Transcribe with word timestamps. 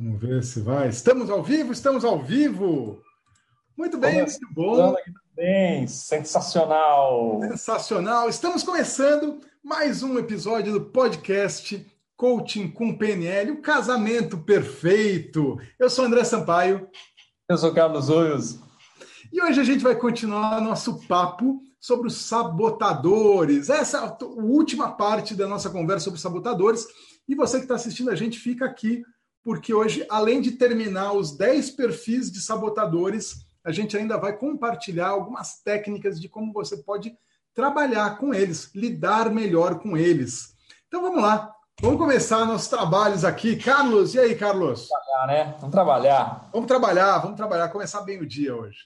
Vamos 0.00 0.20
ver 0.20 0.44
se 0.44 0.60
vai. 0.60 0.88
Estamos 0.88 1.28
ao 1.28 1.42
vivo, 1.42 1.72
estamos 1.72 2.04
ao 2.04 2.22
vivo. 2.22 3.02
Muito 3.76 3.98
bem, 3.98 4.22
muito 4.22 4.54
bom. 4.54 4.94
Bem, 5.34 5.88
sensacional. 5.88 7.40
Sensacional. 7.42 8.28
Estamos 8.28 8.62
começando 8.62 9.40
mais 9.60 10.00
um 10.04 10.16
episódio 10.16 10.72
do 10.72 10.82
podcast 10.82 11.84
Coaching 12.16 12.70
com 12.70 12.96
PNL, 12.96 13.50
o 13.50 13.60
casamento 13.60 14.38
perfeito. 14.38 15.58
Eu 15.76 15.90
sou 15.90 16.04
André 16.04 16.22
Sampaio. 16.22 16.88
Eu 17.48 17.58
sou 17.58 17.74
Carlos 17.74 18.08
Oios. 18.08 18.60
E 19.32 19.42
hoje 19.42 19.60
a 19.60 19.64
gente 19.64 19.82
vai 19.82 19.96
continuar 19.96 20.60
nosso 20.60 21.04
papo 21.08 21.60
sobre 21.80 22.06
os 22.06 22.14
sabotadores. 22.18 23.68
Essa 23.68 23.98
é 23.98 24.00
a 24.02 24.16
última 24.36 24.92
parte 24.92 25.34
da 25.34 25.48
nossa 25.48 25.68
conversa 25.70 26.04
sobre 26.04 26.20
sabotadores. 26.20 26.86
E 27.28 27.34
você 27.34 27.56
que 27.56 27.64
está 27.64 27.74
assistindo 27.74 28.12
a 28.12 28.14
gente, 28.14 28.38
fica 28.38 28.64
aqui, 28.64 29.02
porque 29.48 29.72
hoje, 29.72 30.04
além 30.10 30.42
de 30.42 30.50
terminar 30.50 31.14
os 31.14 31.34
10 31.34 31.70
perfis 31.70 32.30
de 32.30 32.38
sabotadores, 32.38 33.46
a 33.64 33.72
gente 33.72 33.96
ainda 33.96 34.18
vai 34.18 34.36
compartilhar 34.36 35.08
algumas 35.08 35.62
técnicas 35.62 36.20
de 36.20 36.28
como 36.28 36.52
você 36.52 36.76
pode 36.76 37.16
trabalhar 37.54 38.18
com 38.18 38.34
eles, 38.34 38.70
lidar 38.74 39.30
melhor 39.30 39.78
com 39.78 39.96
eles. 39.96 40.54
Então 40.86 41.00
vamos 41.00 41.22
lá, 41.22 41.50
vamos 41.80 41.96
começar 41.96 42.44
nossos 42.44 42.68
trabalhos 42.68 43.24
aqui. 43.24 43.56
Carlos, 43.56 44.14
e 44.14 44.20
aí, 44.20 44.34
Carlos? 44.34 44.86
Vamos 44.86 45.06
trabalhar, 45.06 45.26
né? 45.26 45.56
Vamos 45.58 45.72
trabalhar. 45.72 46.50
Vamos 46.52 46.68
trabalhar, 46.68 47.18
vamos 47.20 47.36
trabalhar, 47.38 47.68
começar 47.70 48.02
bem 48.02 48.20
o 48.20 48.26
dia 48.26 48.54
hoje. 48.54 48.80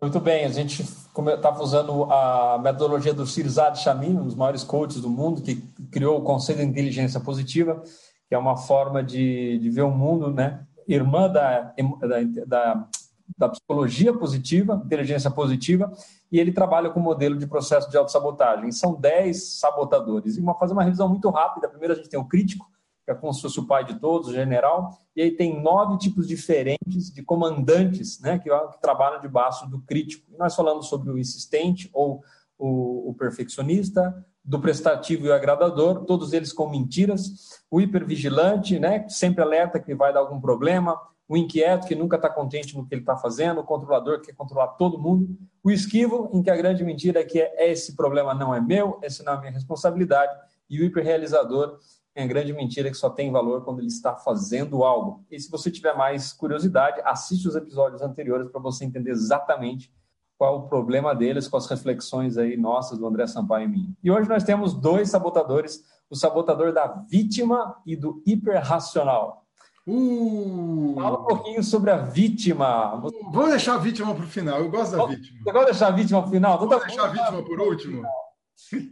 Muito 0.00 0.18
bem, 0.20 0.46
a 0.46 0.48
gente 0.48 0.80
estava 0.80 1.62
usando 1.62 2.04
a 2.04 2.58
metodologia 2.62 3.12
do 3.12 3.26
Sirzad 3.26 3.76
Shamin, 3.76 4.16
um 4.16 4.24
dos 4.24 4.34
maiores 4.34 4.64
coaches 4.64 5.02
do 5.02 5.10
mundo, 5.10 5.42
que 5.42 5.56
criou 5.92 6.18
o 6.18 6.22
conceito 6.22 6.62
de 6.62 6.64
inteligência 6.64 7.20
positiva, 7.20 7.82
que 8.28 8.34
é 8.34 8.38
uma 8.38 8.56
forma 8.56 9.02
de, 9.02 9.58
de 9.58 9.70
ver 9.70 9.82
o 9.82 9.90
mundo, 9.90 10.32
né? 10.32 10.66
irmã 10.86 11.28
da, 11.28 11.72
da, 12.00 12.44
da, 12.46 12.88
da 13.36 13.48
psicologia 13.48 14.12
positiva, 14.12 14.80
inteligência 14.84 15.30
positiva, 15.30 15.92
e 16.30 16.38
ele 16.38 16.52
trabalha 16.52 16.90
com 16.90 17.00
o 17.00 17.02
modelo 17.02 17.36
de 17.36 17.46
processo 17.46 17.90
de 17.90 17.96
autossabotagem. 17.96 18.70
São 18.72 18.94
10 18.94 19.58
sabotadores. 19.58 20.36
E 20.36 20.40
uma, 20.40 20.54
fazer 20.54 20.72
uma 20.72 20.84
revisão 20.84 21.08
muito 21.08 21.28
rápida. 21.30 21.68
Primeiro 21.68 21.94
a 21.94 21.96
gente 21.96 22.08
tem 22.08 22.20
o 22.20 22.24
crítico, 22.24 22.66
que 23.04 23.10
é 23.10 23.14
como 23.14 23.32
se 23.32 23.42
fosse 23.42 23.58
o 23.60 23.66
pai 23.66 23.84
de 23.84 23.98
todos, 24.00 24.28
o 24.28 24.32
general, 24.32 24.98
e 25.14 25.22
aí 25.22 25.30
tem 25.30 25.60
nove 25.62 25.96
tipos 25.98 26.26
diferentes 26.26 27.12
de 27.12 27.22
comandantes 27.22 28.20
né, 28.20 28.38
que, 28.38 28.50
que 28.50 28.80
trabalham 28.80 29.20
debaixo 29.20 29.68
do 29.68 29.80
crítico. 29.80 30.24
E 30.32 30.36
nós 30.36 30.54
falamos 30.54 30.88
sobre 30.88 31.10
o 31.10 31.18
insistente 31.18 31.88
ou 31.92 32.22
o, 32.58 33.10
o 33.10 33.14
perfeccionista, 33.14 34.24
do 34.46 34.60
prestativo 34.60 35.26
e 35.26 35.28
o 35.28 35.34
agradador, 35.34 36.04
todos 36.04 36.32
eles 36.32 36.52
com 36.52 36.70
mentiras, 36.70 37.60
o 37.68 37.80
hipervigilante, 37.80 38.78
né, 38.78 39.08
sempre 39.08 39.42
alerta 39.42 39.80
que 39.80 39.92
vai 39.92 40.12
dar 40.12 40.20
algum 40.20 40.40
problema, 40.40 40.96
o 41.28 41.36
inquieto, 41.36 41.88
que 41.88 41.96
nunca 41.96 42.14
está 42.14 42.30
contente 42.30 42.76
no 42.76 42.86
que 42.86 42.94
ele 42.94 43.02
está 43.02 43.16
fazendo, 43.16 43.60
o 43.60 43.64
controlador, 43.64 44.20
que 44.20 44.26
quer 44.26 44.36
controlar 44.36 44.68
todo 44.68 45.00
mundo, 45.00 45.36
o 45.64 45.70
esquivo, 45.72 46.30
em 46.32 46.40
que 46.40 46.50
a 46.50 46.56
grande 46.56 46.84
mentira 46.84 47.20
é 47.20 47.24
que 47.24 47.40
é, 47.40 47.72
esse 47.72 47.96
problema 47.96 48.32
não 48.32 48.54
é 48.54 48.60
meu, 48.60 49.00
essa 49.02 49.24
não 49.24 49.32
é 49.34 49.40
minha 49.40 49.52
responsabilidade, 49.52 50.32
e 50.70 50.80
o 50.80 50.84
hiperrealizador, 50.84 51.78
é 52.14 52.22
a 52.22 52.26
grande 52.26 52.52
mentira 52.52 52.88
que 52.88 52.96
só 52.96 53.10
tem 53.10 53.32
valor 53.32 53.64
quando 53.64 53.80
ele 53.80 53.88
está 53.88 54.14
fazendo 54.14 54.84
algo. 54.84 55.24
E 55.30 55.38
se 55.38 55.50
você 55.50 55.70
tiver 55.70 55.94
mais 55.94 56.32
curiosidade, 56.32 57.02
assiste 57.04 57.46
os 57.46 57.56
episódios 57.56 58.00
anteriores 58.00 58.48
para 58.48 58.60
você 58.60 58.84
entender 58.84 59.10
exatamente 59.10 59.92
qual 60.38 60.58
o 60.58 60.68
problema 60.68 61.14
deles 61.14 61.48
com 61.48 61.56
as 61.56 61.66
reflexões 61.66 62.36
aí 62.36 62.56
nossas 62.56 62.98
do 62.98 63.06
André 63.06 63.26
Sampaio 63.26 63.64
e 63.64 63.68
mim. 63.68 63.96
E 64.02 64.10
hoje 64.10 64.28
nós 64.28 64.44
temos 64.44 64.74
dois 64.74 65.08
sabotadores, 65.10 65.82
o 66.10 66.16
sabotador 66.16 66.72
da 66.72 66.86
vítima 66.86 67.76
e 67.86 67.96
do 67.96 68.22
hiperracional. 68.26 69.44
Uh, 69.86 70.94
Fala 70.96 71.20
um 71.20 71.24
pouquinho 71.24 71.62
sobre 71.62 71.90
a 71.90 71.96
vítima. 71.96 72.96
Vamos 73.32 73.50
deixar 73.50 73.76
a 73.76 73.78
vítima 73.78 74.14
para 74.14 74.24
o 74.24 74.28
final. 74.28 74.58
Eu 74.58 74.70
gosto 74.70 74.96
da 74.96 75.06
vítima. 75.06 75.38
Você 75.38 75.52
gosta 75.52 75.60
de 75.60 75.70
deixar 75.72 75.86
a 75.86 75.90
vítima 75.90 76.20
para 76.20 76.28
o 76.28 76.32
final? 76.32 76.56
Então, 76.56 76.68
tá 76.68 76.86
deixar 76.86 77.04
a 77.04 77.08
vítima 77.08 77.42
por 77.42 77.60
último? 77.60 78.02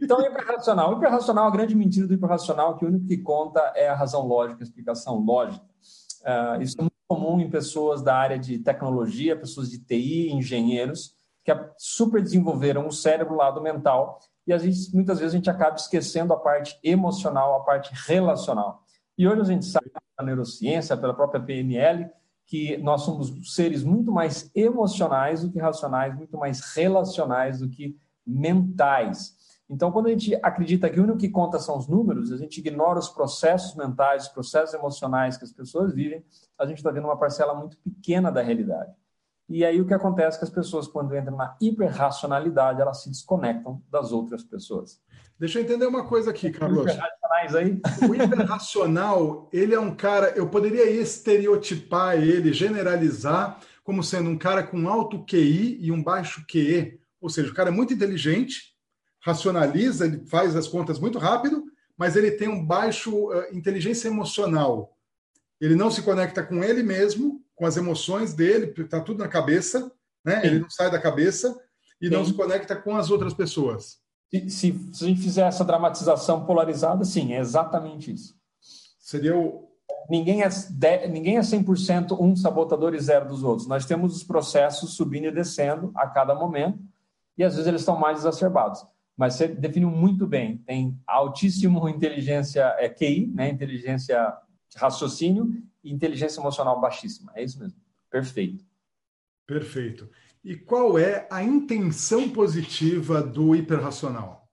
Então, 0.01 0.19
o 0.19 0.21
hiperracional. 0.21 0.93
O 0.93 0.97
hiperracional, 0.97 1.47
a 1.47 1.51
grande 1.51 1.75
mentira 1.75 2.07
do 2.07 2.13
hiperracional 2.13 2.75
é 2.75 2.79
que 2.79 2.85
o 2.85 2.87
único 2.87 3.07
que 3.07 3.17
conta 3.17 3.59
é 3.75 3.89
a 3.89 3.95
razão 3.95 4.25
lógica, 4.25 4.61
a 4.61 4.63
explicação 4.63 5.19
lógica. 5.19 5.65
Uh, 6.21 6.61
isso 6.61 6.75
é 6.79 6.81
muito 6.81 6.95
comum 7.07 7.39
em 7.39 7.49
pessoas 7.49 8.01
da 8.01 8.15
área 8.15 8.39
de 8.39 8.57
tecnologia, 8.59 9.35
pessoas 9.35 9.69
de 9.69 9.79
TI, 9.79 10.31
engenheiros, 10.31 11.14
que 11.45 11.55
super 11.77 12.21
desenvolveram 12.21 12.87
o 12.87 12.91
cérebro 12.91 13.35
lado 13.35 13.61
mental 13.61 14.19
e 14.47 14.53
muitas 14.93 15.19
vezes 15.19 15.33
a 15.33 15.37
gente 15.37 15.49
acaba 15.49 15.75
esquecendo 15.75 16.33
a 16.33 16.37
parte 16.37 16.77
emocional, 16.83 17.55
a 17.55 17.63
parte 17.63 17.91
relacional. 18.07 18.83
E 19.17 19.27
hoje 19.27 19.41
a 19.41 19.45
gente 19.45 19.65
sabe 19.65 19.89
pela 19.89 20.27
neurociência, 20.27 20.97
pela 20.97 21.13
própria 21.13 21.41
PNL, 21.41 22.09
que 22.45 22.77
nós 22.77 23.01
somos 23.01 23.53
seres 23.55 23.83
muito 23.83 24.11
mais 24.11 24.51
emocionais 24.53 25.41
do 25.41 25.51
que 25.51 25.59
racionais, 25.59 26.15
muito 26.15 26.37
mais 26.37 26.59
relacionais 26.75 27.59
do 27.59 27.69
que 27.69 27.97
mentais. 28.25 29.33
Então, 29.67 29.91
quando 29.91 30.07
a 30.07 30.11
gente 30.11 30.35
acredita 30.43 30.89
que 30.89 30.99
o 30.99 31.03
único 31.03 31.17
que 31.17 31.29
conta 31.29 31.57
são 31.57 31.75
os 31.77 31.87
números, 31.87 32.31
a 32.31 32.37
gente 32.37 32.59
ignora 32.59 32.99
os 32.99 33.09
processos 33.09 33.75
mentais, 33.75 34.23
os 34.23 34.29
processos 34.29 34.75
emocionais 34.75 35.37
que 35.37 35.43
as 35.43 35.51
pessoas 35.51 35.93
vivem, 35.93 36.23
a 36.57 36.67
gente 36.67 36.77
está 36.77 36.91
vendo 36.91 37.05
uma 37.05 37.17
parcela 37.17 37.55
muito 37.55 37.77
pequena 37.77 38.31
da 38.31 38.43
realidade. 38.43 38.93
E 39.47 39.63
aí 39.63 39.79
o 39.79 39.85
que 39.85 39.93
acontece 39.93 40.37
é 40.37 40.39
que 40.39 40.45
as 40.45 40.49
pessoas, 40.49 40.87
quando 40.87 41.15
entram 41.15 41.37
na 41.37 41.55
hiperracionalidade, 41.61 42.81
elas 42.81 43.03
se 43.03 43.09
desconectam 43.09 43.81
das 43.91 44.11
outras 44.11 44.43
pessoas. 44.43 44.99
Deixa 45.39 45.59
eu 45.59 45.63
entender 45.63 45.85
uma 45.85 46.07
coisa 46.07 46.31
aqui, 46.31 46.49
Carlos. 46.49 46.85
Aí? 47.55 47.79
O 48.09 48.15
hiperracional, 48.15 49.49
ele 49.51 49.75
é 49.75 49.79
um 49.79 49.93
cara, 49.93 50.29
eu 50.29 50.49
poderia 50.49 50.89
estereotipar 50.89 52.15
ele, 52.15 52.53
generalizar, 52.53 53.59
como 53.83 54.03
sendo 54.03 54.29
um 54.29 54.37
cara 54.37 54.63
com 54.63 54.89
alto 54.89 55.23
QI 55.25 55.77
e 55.79 55.91
um 55.91 56.01
baixo 56.01 56.43
QE. 56.47 56.99
Ou 57.21 57.29
seja, 57.29 57.51
o 57.51 57.53
cara 57.53 57.69
é 57.69 57.73
muito 57.73 57.93
inteligente, 57.93 58.73
racionaliza, 59.19 60.05
ele 60.05 60.25
faz 60.25 60.55
as 60.55 60.67
contas 60.67 60.97
muito 60.97 61.19
rápido, 61.19 61.63
mas 61.97 62.15
ele 62.15 62.31
tem 62.31 62.47
um 62.47 62.65
baixo 62.65 63.29
uh, 63.29 63.43
inteligência 63.55 64.07
emocional. 64.07 64.97
Ele 65.61 65.75
não 65.75 65.91
se 65.91 66.01
conecta 66.01 66.41
com 66.41 66.63
ele 66.63 66.81
mesmo 66.81 67.44
com 67.55 67.65
as 67.65 67.77
emoções 67.77 68.33
dele, 68.33 68.73
está 68.77 68.99
tudo 68.99 69.19
na 69.19 69.27
cabeça, 69.27 69.91
né? 70.23 70.45
Ele 70.45 70.59
não 70.59 70.69
sai 70.69 70.91
da 70.91 70.99
cabeça 70.99 71.57
e 72.01 72.07
Sim. 72.07 72.13
não 72.13 72.25
se 72.25 72.33
conecta 72.33 72.75
com 72.75 72.95
as 72.97 73.09
outras 73.09 73.33
pessoas. 73.33 73.97
Se, 74.29 74.49
se, 74.49 74.89
se, 74.93 75.05
a 75.05 75.07
gente 75.07 75.21
fizer 75.21 75.47
essa 75.47 75.63
dramatização 75.63 76.45
polarizada, 76.45 77.05
sim, 77.05 77.33
é 77.33 77.39
exatamente 77.39 78.11
isso. 78.11 78.35
Seria 78.99 79.37
o. 79.37 79.65
Ninguém 80.09 80.43
é, 80.43 80.49
de, 80.49 81.07
ninguém 81.07 81.37
é 81.37 81.41
100% 81.41 82.19
um 82.19 82.35
sabotador 82.35 82.93
e 82.93 82.99
zero 82.99 83.27
dos 83.27 83.43
outros. 83.43 83.67
Nós 83.67 83.85
temos 83.85 84.15
os 84.15 84.23
processos 84.23 84.93
subindo 84.93 85.27
e 85.27 85.31
descendo 85.31 85.91
a 85.95 86.07
cada 86.07 86.35
momento, 86.35 86.79
e 87.37 87.43
às 87.43 87.53
vezes 87.53 87.67
eles 87.67 87.81
estão 87.81 87.97
mais 87.97 88.19
exacerbados. 88.19 88.85
Mas 89.17 89.35
você 89.35 89.47
definiu 89.47 89.89
muito 89.89 90.27
bem: 90.27 90.57
tem 90.57 90.99
altíssimo 91.07 91.87
inteligência 91.89 92.75
é, 92.77 92.89
QI, 92.89 93.31
né, 93.33 93.49
inteligência 93.49 94.35
de 94.69 94.77
raciocínio, 94.77 95.49
e 95.85 95.93
inteligência 95.93 96.41
emocional 96.41 96.81
baixíssima. 96.81 97.31
É 97.35 97.43
isso 97.43 97.59
mesmo. 97.59 97.79
Perfeito. 98.09 98.65
Perfeito. 99.45 100.09
E 100.43 100.55
qual 100.55 100.97
é 100.97 101.27
a 101.31 101.43
intenção 101.43 102.29
positiva 102.29 103.21
do 103.21 103.55
hiperracional? 103.55 104.49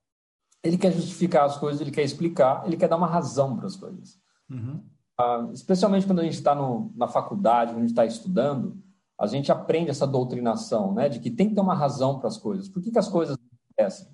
Ele 0.63 0.77
quer 0.77 0.93
justificar 0.93 1.45
as 1.45 1.57
coisas, 1.57 1.81
ele 1.81 1.91
quer 1.91 2.03
explicar, 2.03 2.65
ele 2.65 2.77
quer 2.77 2.87
dar 2.87 2.95
uma 2.95 3.07
razão 3.07 3.57
para 3.57 3.65
as 3.65 3.75
coisas. 3.75 4.19
Uhum. 4.49 4.83
Uh, 5.19 5.51
especialmente 5.53 6.05
quando 6.05 6.19
a 6.19 6.23
gente 6.23 6.35
está 6.35 6.55
na 6.95 7.07
faculdade, 7.07 7.71
quando 7.71 7.79
a 7.79 7.81
gente 7.81 7.91
está 7.91 8.05
estudando, 8.05 8.81
a 9.19 9.27
gente 9.27 9.51
aprende 9.51 9.89
essa 9.89 10.07
doutrinação, 10.07 10.93
né, 10.93 11.09
de 11.09 11.19
que 11.19 11.29
tem 11.29 11.49
que 11.49 11.55
ter 11.55 11.61
uma 11.61 11.75
razão 11.75 12.17
para 12.17 12.27
as 12.27 12.37
coisas. 12.37 12.67
Por 12.67 12.81
que, 12.81 12.91
que 12.91 12.97
as 12.99 13.07
coisas 13.07 13.37
acontecem? 13.37 14.07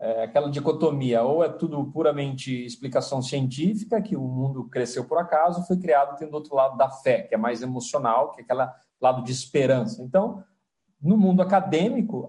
É 0.00 0.24
aquela 0.24 0.50
dicotomia, 0.50 1.22
ou 1.22 1.44
é 1.44 1.48
tudo 1.48 1.84
puramente 1.92 2.64
explicação 2.64 3.20
científica, 3.20 4.00
que 4.00 4.16
o 4.16 4.22
mundo 4.22 4.64
cresceu 4.64 5.04
por 5.04 5.18
acaso, 5.18 5.66
foi 5.66 5.76
criado 5.76 6.16
tendo 6.16 6.32
outro 6.32 6.54
lado 6.54 6.76
da 6.78 6.88
fé, 6.88 7.22
que 7.22 7.34
é 7.34 7.38
mais 7.38 7.60
emocional, 7.60 8.32
que 8.32 8.40
é 8.40 8.44
aquele 8.44 8.66
lado 8.98 9.22
de 9.22 9.30
esperança. 9.30 10.02
Então, 10.02 10.42
no 11.00 11.18
mundo 11.18 11.42
acadêmico, 11.42 12.26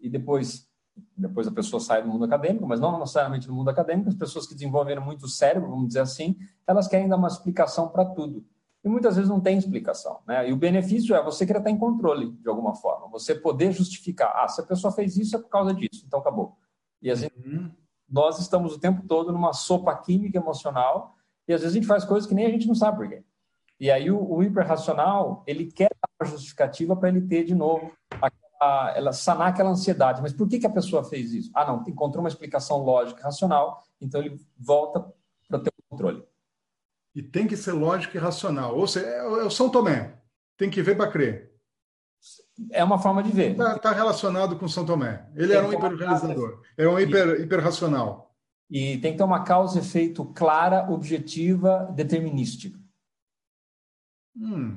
e 0.00 0.08
depois, 0.08 0.68
depois 1.16 1.48
a 1.48 1.52
pessoa 1.52 1.80
sai 1.80 2.02
do 2.02 2.08
mundo 2.08 2.24
acadêmico, 2.24 2.66
mas 2.66 2.78
não 2.78 3.00
necessariamente 3.00 3.48
no 3.48 3.54
mundo 3.54 3.70
acadêmico, 3.70 4.08
as 4.08 4.14
pessoas 4.14 4.46
que 4.46 4.54
desenvolveram 4.54 5.02
muito 5.02 5.24
o 5.24 5.28
cérebro, 5.28 5.70
vamos 5.70 5.88
dizer 5.88 6.00
assim, 6.00 6.36
elas 6.68 6.86
querem 6.86 7.08
dar 7.08 7.16
uma 7.16 7.28
explicação 7.28 7.88
para 7.88 8.04
tudo. 8.04 8.44
E 8.82 8.88
muitas 8.88 9.16
vezes 9.16 9.28
não 9.28 9.40
tem 9.40 9.58
explicação. 9.58 10.20
Né? 10.26 10.48
E 10.48 10.52
o 10.52 10.56
benefício 10.56 11.14
é 11.14 11.22
você 11.22 11.44
querer 11.44 11.58
estar 11.58 11.70
em 11.70 11.76
controle, 11.76 12.32
de 12.32 12.48
alguma 12.48 12.74
forma. 12.74 13.08
Você 13.08 13.34
poder 13.34 13.72
justificar. 13.72 14.32
Ah, 14.34 14.48
se 14.48 14.60
a 14.60 14.64
pessoa 14.64 14.90
fez 14.90 15.16
isso, 15.18 15.36
é 15.36 15.38
por 15.38 15.50
causa 15.50 15.74
disso. 15.74 16.04
Então, 16.06 16.20
acabou. 16.20 16.56
E 17.02 17.10
às 17.10 17.20
vezes, 17.20 17.36
uhum. 17.44 17.70
nós 18.08 18.38
estamos 18.38 18.74
o 18.74 18.78
tempo 18.78 19.06
todo 19.06 19.32
numa 19.32 19.52
sopa 19.52 19.94
química 19.96 20.38
emocional 20.38 21.16
e 21.46 21.52
às 21.52 21.62
vezes 21.62 21.74
a 21.74 21.78
gente 21.80 21.86
faz 21.86 22.04
coisas 22.04 22.28
que 22.28 22.34
nem 22.34 22.46
a 22.46 22.50
gente 22.50 22.66
não 22.66 22.74
sabe 22.74 22.98
por 22.98 23.08
quê. 23.08 23.24
E 23.78 23.90
aí 23.90 24.10
o, 24.10 24.22
o 24.22 24.42
hiperracional, 24.42 25.42
ele 25.46 25.72
quer 25.72 25.88
dar 25.88 26.08
uma 26.20 26.30
justificativa 26.30 26.94
para 26.94 27.08
ele 27.08 27.22
ter 27.22 27.44
de 27.44 27.54
novo 27.54 27.92
aquela, 28.10 28.94
ela 28.94 29.12
sanar 29.12 29.48
aquela 29.48 29.70
ansiedade. 29.70 30.20
Mas 30.20 30.34
por 30.34 30.46
que, 30.46 30.58
que 30.58 30.66
a 30.66 30.70
pessoa 30.70 31.02
fez 31.02 31.32
isso? 31.32 31.50
Ah, 31.54 31.66
não, 31.66 31.82
encontrou 31.88 32.22
uma 32.22 32.28
explicação 32.28 32.84
lógica 32.84 33.22
racional, 33.22 33.82
então 34.00 34.20
ele 34.20 34.38
volta 34.58 35.12
para 35.48 35.58
ter 35.58 35.70
o 35.70 35.82
controle. 35.88 36.22
E 37.14 37.22
tem 37.22 37.46
que 37.46 37.56
ser 37.56 37.72
lógico 37.72 38.16
e 38.16 38.20
racional. 38.20 38.76
Ou 38.76 38.86
seja, 38.86 39.06
é, 39.06 39.18
é 39.18 39.44
o 39.44 39.50
São 39.50 39.70
Tomé. 39.70 40.20
Tem 40.56 40.70
que 40.70 40.82
ver 40.82 40.96
para 40.96 41.10
crer. 41.10 41.49
É 42.70 42.84
uma 42.84 42.98
forma 42.98 43.22
de 43.22 43.30
ver. 43.30 43.52
Está 43.52 43.78
tá 43.78 43.92
relacionado 43.92 44.56
com 44.56 44.68
São 44.68 44.84
Tomé. 44.84 45.26
Ele 45.34 45.52
era 45.52 45.66
um 45.66 45.72
hiperrealizador. 45.72 46.60
É 46.76 46.86
um 46.86 46.98
hiper, 46.98 47.40
hiperracional. 47.40 48.34
E 48.70 48.98
tem 48.98 49.12
que 49.12 49.18
ter 49.18 49.24
uma 49.24 49.42
causa 49.42 49.78
e 49.78 49.80
efeito 49.80 50.24
clara, 50.26 50.90
objetiva, 50.90 51.90
determinística. 51.94 52.78
Hum. 54.36 54.76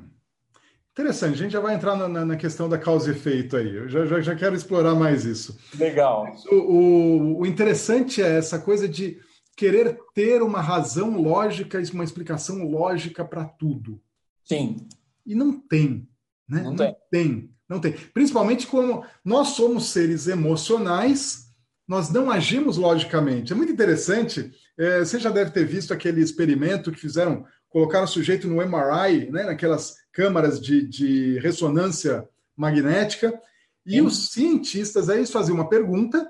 Interessante, 0.92 1.34
a 1.34 1.36
gente 1.36 1.52
já 1.52 1.60
vai 1.60 1.74
entrar 1.74 1.96
na, 1.96 2.24
na 2.24 2.36
questão 2.36 2.68
da 2.68 2.78
causa 2.78 3.10
e 3.10 3.14
efeito 3.14 3.56
aí. 3.56 3.74
Eu 3.74 3.88
já, 3.88 4.06
já, 4.06 4.20
já 4.20 4.36
quero 4.36 4.54
explorar 4.54 4.94
mais 4.94 5.24
isso. 5.24 5.58
Legal. 5.76 6.32
O, 6.50 6.54
o, 6.54 7.40
o, 7.40 7.46
interessante 7.46 8.22
é 8.22 8.36
essa 8.36 8.60
coisa 8.60 8.88
de 8.88 9.20
querer 9.56 9.98
ter 10.14 10.40
uma 10.40 10.60
razão 10.60 11.20
lógica, 11.20 11.82
uma 11.92 12.04
explicação 12.04 12.62
lógica 12.62 13.24
para 13.24 13.44
tudo. 13.44 14.00
Sim. 14.44 14.86
E 15.26 15.34
não 15.34 15.58
tem. 15.58 16.08
Né? 16.48 16.62
Não, 16.62 16.70
não 16.70 16.76
tem. 16.76 16.96
tem. 17.10 17.53
Não 17.68 17.80
tem. 17.80 17.92
Principalmente 17.92 18.66
como 18.66 19.04
nós 19.24 19.48
somos 19.48 19.90
seres 19.90 20.26
emocionais, 20.28 21.44
nós 21.86 22.10
não 22.10 22.30
agimos 22.30 22.76
logicamente. 22.76 23.52
É 23.52 23.56
muito 23.56 23.72
interessante. 23.72 24.52
É, 24.76 25.00
você 25.00 25.18
já 25.18 25.30
deve 25.30 25.50
ter 25.50 25.64
visto 25.66 25.92
aquele 25.92 26.20
experimento 26.20 26.90
que 26.90 26.98
fizeram, 26.98 27.44
colocaram 27.68 28.04
o 28.04 28.08
sujeito 28.08 28.48
no 28.48 28.56
MRI, 28.56 29.30
né, 29.30 29.44
naquelas 29.44 29.96
câmaras 30.12 30.60
de, 30.60 30.86
de 30.86 31.38
ressonância 31.38 32.28
magnética, 32.56 33.38
e 33.86 33.94
Sim. 33.94 34.00
os 34.02 34.32
cientistas, 34.32 35.10
aí 35.10 35.18
eles 35.18 35.30
faziam 35.30 35.56
uma 35.56 35.68
pergunta, 35.68 36.26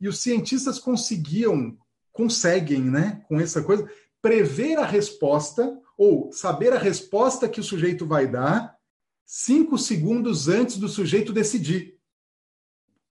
e 0.00 0.08
os 0.08 0.18
cientistas 0.18 0.78
conseguiam, 0.78 1.76
conseguem, 2.12 2.82
né, 2.82 3.22
com 3.28 3.40
essa 3.40 3.62
coisa, 3.62 3.88
prever 4.20 4.78
a 4.78 4.86
resposta, 4.86 5.76
ou 5.96 6.32
saber 6.32 6.72
a 6.72 6.78
resposta 6.78 7.48
que 7.48 7.60
o 7.60 7.64
sujeito 7.64 8.06
vai 8.06 8.26
dar, 8.26 8.76
cinco 9.24 9.78
segundos 9.78 10.48
antes 10.48 10.76
do 10.76 10.88
sujeito 10.88 11.32
decidir. 11.32 11.98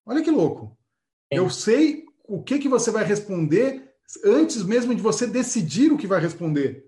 Olha 0.06 0.22
que 0.22 0.32
louco. 0.32 0.78
Sim. 1.32 1.40
Eu 1.40 1.50
sei 1.50 2.06
o 2.24 2.42
que, 2.42 2.60
que 2.60 2.70
você 2.70 2.92
vai 2.92 3.04
responder 3.04 3.94
antes 4.24 4.64
mesmo 4.64 4.94
de 4.94 5.02
você 5.02 5.26
decidir 5.26 5.92
o 5.92 5.98
que 5.98 6.08
vai 6.08 6.20
responder. 6.20 6.86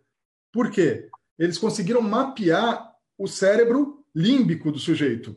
Por 0.52 0.70
quê? 0.70 1.10
Eles 1.38 1.58
conseguiram 1.58 2.02
mapear 2.02 2.94
o 3.18 3.28
cérebro 3.28 4.06
límbico 4.14 4.72
do 4.72 4.80
sujeito. 4.80 5.36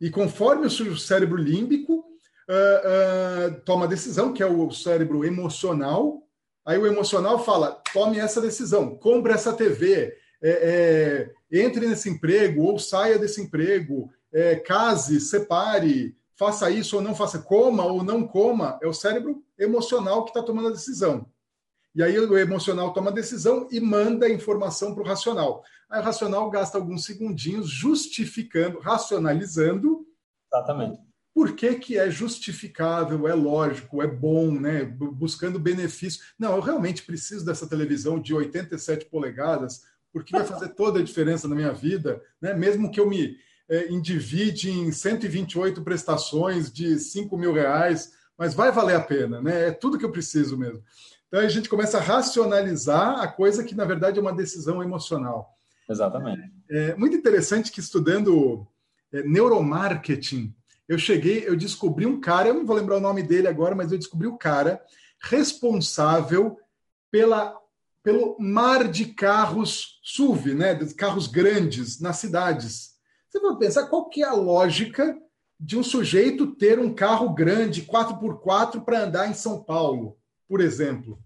E 0.00 0.10
conforme 0.10 0.66
o 0.66 0.96
cérebro 0.96 1.36
límbico 1.36 2.04
uh, 2.48 3.48
uh, 3.48 3.60
toma 3.64 3.88
decisão, 3.88 4.32
que 4.32 4.42
é 4.42 4.46
o 4.46 4.70
cérebro 4.70 5.24
emocional, 5.24 6.22
aí 6.64 6.78
o 6.78 6.86
emocional 6.86 7.44
fala: 7.44 7.82
tome 7.92 8.18
essa 8.18 8.40
decisão, 8.40 8.96
compre 8.96 9.32
essa 9.32 9.52
TV, 9.52 10.14
é, 10.42 11.30
é, 11.50 11.60
entre 11.60 11.86
nesse 11.86 12.08
emprego 12.08 12.62
ou 12.62 12.78
saia 12.78 13.18
desse 13.18 13.40
emprego, 13.40 14.10
é, 14.32 14.56
case, 14.56 15.20
separe, 15.20 16.16
faça 16.36 16.70
isso 16.70 16.96
ou 16.96 17.02
não 17.02 17.14
faça, 17.14 17.40
coma 17.40 17.84
ou 17.84 18.04
não 18.04 18.26
coma. 18.26 18.78
É 18.82 18.86
o 18.86 18.94
cérebro 18.94 19.42
emocional 19.58 20.24
que 20.24 20.30
está 20.30 20.42
tomando 20.42 20.68
a 20.68 20.72
decisão. 20.72 21.26
E 21.94 22.02
aí 22.02 22.16
o 22.16 22.38
emocional 22.38 22.92
toma 22.92 23.10
a 23.10 23.14
decisão 23.14 23.66
e 23.72 23.80
manda 23.80 24.26
a 24.26 24.30
informação 24.30 24.94
para 24.94 25.02
o 25.02 25.06
racional. 25.06 25.64
Aí 25.90 26.00
o 26.00 26.04
racional 26.04 26.48
gasta 26.50 26.78
alguns 26.78 27.04
segundinhos 27.04 27.68
justificando, 27.68 28.78
racionalizando. 28.78 30.06
Exatamente. 30.52 31.00
Por 31.34 31.54
que, 31.54 31.74
que 31.74 31.98
é 31.98 32.10
justificável, 32.10 33.26
é 33.26 33.34
lógico, 33.34 34.02
é 34.02 34.06
bom, 34.06 34.52
né? 34.52 34.84
Buscando 34.84 35.58
benefício. 35.58 36.22
Não, 36.38 36.54
eu 36.54 36.60
realmente 36.60 37.02
preciso 37.02 37.44
dessa 37.44 37.66
televisão 37.66 38.20
de 38.20 38.34
87 38.34 39.06
polegadas, 39.06 39.82
porque 40.12 40.36
vai 40.36 40.44
fazer 40.44 40.68
toda 40.70 41.00
a 41.00 41.04
diferença 41.04 41.46
na 41.46 41.54
minha 41.54 41.72
vida, 41.72 42.22
né? 42.40 42.54
Mesmo 42.54 42.90
que 42.90 43.00
eu 43.00 43.08
me 43.08 43.36
é, 43.68 43.92
endivide 43.92 44.70
em 44.70 44.90
128 44.90 45.82
prestações 45.82 46.72
de 46.72 46.98
5 46.98 47.36
mil 47.36 47.52
reais, 47.52 48.12
mas 48.36 48.54
vai 48.54 48.72
valer 48.72 48.96
a 48.96 49.00
pena, 49.00 49.42
né? 49.42 49.68
É 49.68 49.70
tudo 49.70 49.98
que 49.98 50.04
eu 50.04 50.12
preciso 50.12 50.56
mesmo. 50.56 50.82
Então 51.26 51.40
a 51.40 51.48
gente 51.48 51.68
começa 51.68 51.98
a 51.98 52.02
racionalizar 52.02 53.20
a 53.20 53.28
coisa 53.28 53.62
que, 53.62 53.74
na 53.74 53.84
verdade, 53.84 54.18
é 54.18 54.22
uma 54.22 54.32
decisão 54.32 54.82
emocional. 54.82 55.54
Exatamente. 55.88 56.50
É 56.70 56.94
muito 56.96 57.16
interessante 57.16 57.70
que 57.70 57.80
estudando 57.80 58.66
é, 59.12 59.22
neuromarketing, 59.22 60.54
eu 60.88 60.98
cheguei, 60.98 61.44
eu 61.46 61.54
descobri 61.54 62.06
um 62.06 62.18
cara, 62.18 62.48
eu 62.48 62.54
não 62.54 62.64
vou 62.64 62.74
lembrar 62.74 62.96
o 62.96 63.00
nome 63.00 63.22
dele 63.22 63.46
agora, 63.46 63.74
mas 63.74 63.92
eu 63.92 63.98
descobri 63.98 64.26
o 64.26 64.38
cara 64.38 64.82
responsável 65.20 66.58
pela, 67.10 67.58
pelo 68.08 68.38
mar 68.40 68.88
de 68.88 69.04
carros 69.04 70.00
SUV, 70.02 70.54
né, 70.54 70.74
de 70.74 70.94
carros 70.94 71.26
grandes 71.26 72.00
nas 72.00 72.16
cidades. 72.16 72.92
Você 73.28 73.38
vai 73.38 73.54
pensar 73.58 73.86
qual 73.88 74.08
que 74.08 74.22
é 74.22 74.26
a 74.26 74.32
lógica 74.32 75.14
de 75.60 75.76
um 75.76 75.82
sujeito 75.82 76.54
ter 76.54 76.78
um 76.78 76.94
carro 76.94 77.34
grande, 77.34 77.82
4x4, 77.82 78.82
para 78.82 79.04
andar 79.04 79.28
em 79.28 79.34
São 79.34 79.62
Paulo? 79.62 80.16
por 80.48 80.62
exemplo. 80.62 81.22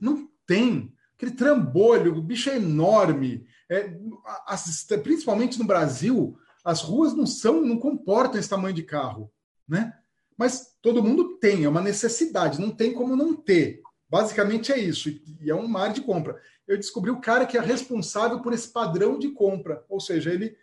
Não 0.00 0.28
tem. 0.44 0.92
Aquele 1.14 1.30
trambolho, 1.30 2.18
o 2.18 2.20
bicho 2.20 2.50
é 2.50 2.56
enorme. 2.56 3.46
É, 3.70 3.96
as, 4.44 4.84
principalmente 5.04 5.56
no 5.56 5.64
Brasil, 5.64 6.36
as 6.64 6.82
ruas 6.82 7.14
não 7.14 7.26
são, 7.26 7.62
não 7.62 7.78
comportam 7.78 8.40
esse 8.40 8.48
tamanho 8.48 8.74
de 8.74 8.82
carro, 8.82 9.30
né? 9.68 9.96
Mas 10.36 10.74
todo 10.82 11.02
mundo 11.02 11.38
tem, 11.38 11.62
é 11.62 11.68
uma 11.68 11.80
necessidade, 11.80 12.60
não 12.60 12.72
tem 12.72 12.92
como 12.92 13.14
não 13.14 13.36
ter. 13.36 13.80
Basicamente 14.12 14.70
é 14.70 14.78
isso, 14.78 15.08
e 15.40 15.50
é 15.50 15.54
um 15.54 15.66
mar 15.66 15.90
de 15.90 16.02
compra. 16.02 16.38
Eu 16.68 16.76
descobri 16.76 17.10
o 17.10 17.18
cara 17.18 17.46
que 17.46 17.56
é 17.56 17.60
responsável 17.62 18.42
por 18.42 18.52
esse 18.52 18.68
padrão 18.68 19.18
de 19.18 19.30
compra, 19.30 19.86
ou 19.88 19.98
seja, 20.00 20.30
ele 20.30 20.54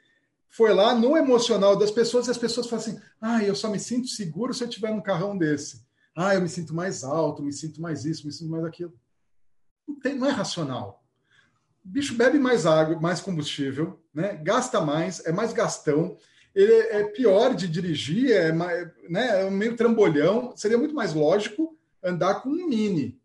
foi 0.48 0.72
lá 0.72 0.94
no 0.94 1.18
emocional 1.18 1.76
das 1.76 1.90
pessoas 1.90 2.28
e 2.28 2.30
as 2.30 2.38
pessoas 2.38 2.68
falam 2.68 2.86
assim: 2.86 3.02
ah, 3.20 3.44
eu 3.44 3.56
só 3.56 3.68
me 3.68 3.80
sinto 3.80 4.08
seguro 4.08 4.54
se 4.54 4.64
eu 4.64 4.70
tiver 4.70 4.92
um 4.92 5.02
carrão 5.02 5.36
desse. 5.36 5.84
Ah, 6.16 6.36
eu 6.36 6.42
me 6.42 6.48
sinto 6.48 6.76
mais 6.76 7.04
alto, 7.04 7.42
me 7.42 7.52
sinto 7.52 7.82
mais 7.82 8.06
isso, 8.06 8.28
me 8.28 8.32
sinto 8.32 8.52
mais 8.52 8.64
aquilo. 8.64 8.94
Não, 9.88 10.00
tem, 10.00 10.14
não 10.14 10.28
é 10.28 10.32
racional. 10.32 11.04
O 11.84 11.90
bicho 11.90 12.14
bebe 12.14 12.38
mais 12.38 12.68
água, 12.68 13.02
mais 13.02 13.20
combustível, 13.20 14.00
né? 14.14 14.40
gasta 14.44 14.80
mais, 14.80 15.26
é 15.26 15.32
mais 15.32 15.54
gastão, 15.54 16.16
ele 16.54 16.72
é 16.72 17.04
pior 17.06 17.56
de 17.56 17.68
dirigir, 17.68 18.32
é, 18.32 18.52
mais, 18.52 18.88
né, 19.10 19.48
é 19.48 19.50
meio 19.50 19.76
trambolhão. 19.76 20.56
Seria 20.56 20.78
muito 20.78 20.94
mais 20.94 21.16
lógico 21.16 21.76
andar 22.04 22.42
com 22.42 22.50
um 22.50 22.68
Mini, 22.68 23.19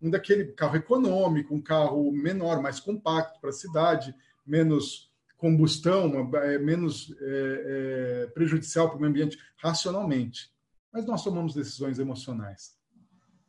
um 0.00 0.10
daquele 0.10 0.46
carro 0.52 0.76
econômico, 0.76 1.54
um 1.54 1.60
carro 1.60 2.10
menor, 2.12 2.62
mais 2.62 2.80
compacto 2.80 3.40
para 3.40 3.50
a 3.50 3.54
cidade, 3.54 4.14
menos 4.46 5.10
combustão, 5.36 6.30
é, 6.34 6.58
menos 6.58 7.14
é, 7.20 8.24
é, 8.24 8.26
prejudicial 8.28 8.88
para 8.88 8.96
o 8.96 9.00
meio 9.00 9.10
ambiente, 9.10 9.38
racionalmente 9.56 10.50
mas 10.92 11.06
nós 11.06 11.22
tomamos 11.22 11.54
decisões 11.54 11.98
emocionais. 11.98 12.76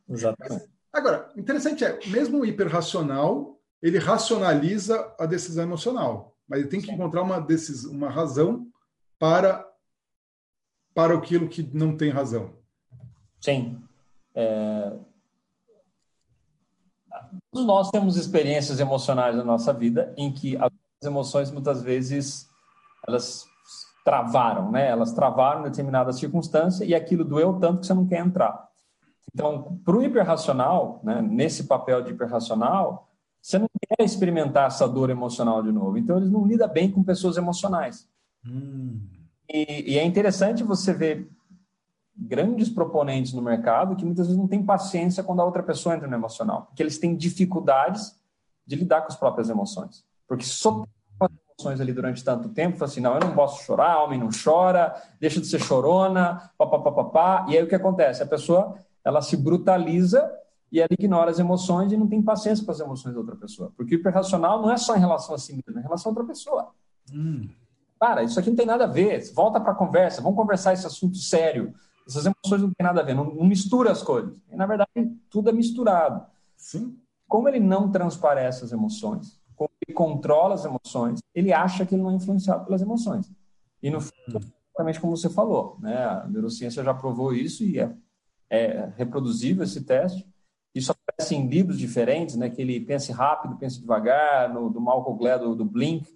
Exatamente. 0.08 0.70
Agora, 0.92 1.30
interessante 1.36 1.84
é, 1.84 1.98
mesmo 2.06 2.40
o 2.40 2.46
hiperracional, 2.46 3.60
ele 3.80 3.98
racionaliza 3.98 5.14
a 5.18 5.26
decisão 5.26 5.64
emocional, 5.64 6.36
mas 6.46 6.60
ele 6.60 6.68
tem 6.68 6.80
que 6.80 6.86
Sim. 6.86 6.92
encontrar 6.92 7.22
uma, 7.22 7.40
decisão, 7.40 7.92
uma 7.92 8.10
razão 8.10 8.70
para 9.18 9.68
para 10.94 11.16
aquilo 11.16 11.48
que 11.48 11.62
não 11.62 11.96
tem 11.96 12.10
razão. 12.10 12.54
Sim. 13.40 13.82
É... 14.34 14.92
Nós 17.52 17.90
temos 17.90 18.16
experiências 18.16 18.80
emocionais 18.80 19.36
na 19.36 19.44
nossa 19.44 19.72
vida 19.72 20.14
em 20.16 20.32
que 20.32 20.56
as 20.56 20.70
emoções 21.04 21.50
muitas 21.50 21.82
vezes 21.82 22.48
elas 23.06 23.44
travaram, 24.04 24.70
né? 24.70 24.88
Elas 24.88 25.12
travaram 25.12 25.60
em 25.60 25.64
determinada 25.64 26.12
circunstância 26.12 26.84
e 26.84 26.94
aquilo 26.94 27.24
doeu 27.24 27.58
tanto 27.60 27.80
que 27.80 27.86
você 27.86 27.94
não 27.94 28.06
quer 28.06 28.24
entrar. 28.24 28.68
Então, 29.34 29.80
para 29.84 29.96
o 29.96 30.02
hiperracional, 30.02 31.00
né, 31.02 31.22
nesse 31.22 31.64
papel 31.64 32.02
de 32.02 32.10
hiperracional, 32.10 33.08
você 33.40 33.58
não 33.58 33.68
quer 33.80 34.04
experimentar 34.04 34.66
essa 34.66 34.86
dor 34.86 35.10
emocional 35.10 35.62
de 35.62 35.72
novo. 35.72 35.96
Então, 35.96 36.16
eles 36.16 36.30
não 36.30 36.46
lidam 36.46 36.68
bem 36.68 36.90
com 36.90 37.02
pessoas 37.02 37.36
emocionais. 37.36 38.08
Hum. 38.46 39.00
E, 39.48 39.92
e, 39.92 39.98
é 39.98 40.04
interessante 40.04 40.62
você 40.62 40.92
ver 40.92 41.28
grandes 42.16 42.68
proponentes 42.68 43.32
no 43.32 43.42
mercado 43.42 43.96
que 43.96 44.04
muitas 44.04 44.26
vezes 44.26 44.38
não 44.38 44.48
têm 44.48 44.64
paciência 44.64 45.22
quando 45.22 45.40
a 45.40 45.44
outra 45.44 45.62
pessoa 45.62 45.94
entra 45.94 46.06
no 46.06 46.14
emocional, 46.14 46.66
porque 46.66 46.82
eles 46.82 46.98
têm 46.98 47.16
dificuldades 47.16 48.14
de 48.66 48.76
lidar 48.76 49.02
com 49.02 49.08
as 49.08 49.16
próprias 49.16 49.48
emoções. 49.48 50.04
Porque 50.28 50.44
só 50.44 50.84
emoções 51.62 51.80
ali 51.80 51.92
durante 51.92 52.24
tanto 52.24 52.48
tempo, 52.48 52.76
fala 52.76 52.90
assim, 52.90 53.00
não, 53.00 53.14
eu 53.14 53.20
não 53.20 53.34
posso 53.34 53.62
chorar, 53.64 54.02
homem 54.02 54.18
não 54.18 54.28
chora, 54.32 54.94
deixa 55.20 55.40
de 55.40 55.46
ser 55.46 55.60
chorona, 55.60 56.50
papapá, 56.58 57.46
e 57.48 57.56
aí 57.56 57.62
o 57.62 57.68
que 57.68 57.74
acontece? 57.74 58.22
A 58.22 58.26
pessoa, 58.26 58.76
ela 59.04 59.22
se 59.22 59.36
brutaliza 59.36 60.30
e 60.70 60.80
ela 60.80 60.88
ignora 60.90 61.30
as 61.30 61.38
emoções 61.38 61.92
e 61.92 61.96
não 61.96 62.08
tem 62.08 62.22
paciência 62.22 62.64
com 62.64 62.70
as 62.70 62.80
emoções 62.80 63.14
da 63.14 63.20
outra 63.20 63.36
pessoa. 63.36 63.72
Porque 63.76 63.94
o 63.94 63.98
hiperracional 63.98 64.60
não 64.60 64.70
é 64.70 64.76
só 64.76 64.96
em 64.96 65.00
relação 65.00 65.34
a 65.34 65.38
si 65.38 65.52
mesmo, 65.52 65.78
é 65.78 65.80
em 65.80 65.84
relação 65.84 66.10
a 66.10 66.12
outra 66.12 66.24
pessoa. 66.24 66.70
Hum. 67.12 67.48
Cara, 68.00 68.22
isso 68.22 68.40
aqui 68.40 68.48
não 68.48 68.56
tem 68.56 68.66
nada 68.66 68.84
a 68.84 68.88
ver, 68.88 69.22
volta 69.32 69.60
para 69.60 69.72
a 69.72 69.76
conversa, 69.76 70.20
vamos 70.20 70.36
conversar 70.36 70.72
esse 70.72 70.86
assunto 70.86 71.16
sério. 71.18 71.72
Essas 72.06 72.26
emoções 72.26 72.62
não 72.62 72.70
tem 72.70 72.84
nada 72.84 73.00
a 73.00 73.04
ver, 73.04 73.14
não, 73.14 73.24
não 73.24 73.44
mistura 73.44 73.90
as 73.90 74.02
coisas. 74.02 74.34
E, 74.50 74.56
na 74.56 74.66
verdade, 74.66 74.90
tudo 75.30 75.50
é 75.50 75.52
misturado. 75.52 76.26
Sim. 76.56 76.96
Como 77.28 77.48
ele 77.48 77.60
não 77.60 77.90
transparece 77.90 78.64
as 78.64 78.72
emoções, 78.72 79.40
como 79.56 79.70
ele 79.86 79.94
controla 79.94 80.54
as 80.54 80.64
emoções, 80.64 81.20
ele 81.34 81.52
acha 81.52 81.86
que 81.86 81.94
ele 81.94 82.02
não 82.02 82.10
é 82.10 82.14
influenciado 82.14 82.64
pelas 82.64 82.82
emoções. 82.82 83.30
E 83.82 83.90
no 83.90 84.00
fundo, 84.00 84.38
hum. 84.38 84.50
exatamente 84.70 85.00
como 85.00 85.16
você 85.16 85.28
falou, 85.28 85.76
né? 85.80 86.04
A 86.04 86.26
neurociência 86.28 86.82
já 86.82 86.92
provou 86.92 87.32
isso 87.32 87.64
e 87.64 87.78
é, 87.78 87.94
é 88.50 88.92
reproduzível 88.96 89.64
esse 89.64 89.82
teste. 89.84 90.26
Isso 90.74 90.92
aparece 90.92 91.34
em 91.34 91.46
livros 91.46 91.78
diferentes, 91.78 92.36
né? 92.36 92.48
Que 92.48 92.62
ele 92.62 92.80
pense 92.80 93.12
rápido, 93.12 93.56
pense 93.56 93.80
devagar, 93.80 94.52
no, 94.52 94.70
do 94.70 94.80
Malcolm 94.80 95.18
Gladwell, 95.18 95.54
do 95.54 95.64
Blink. 95.64 96.06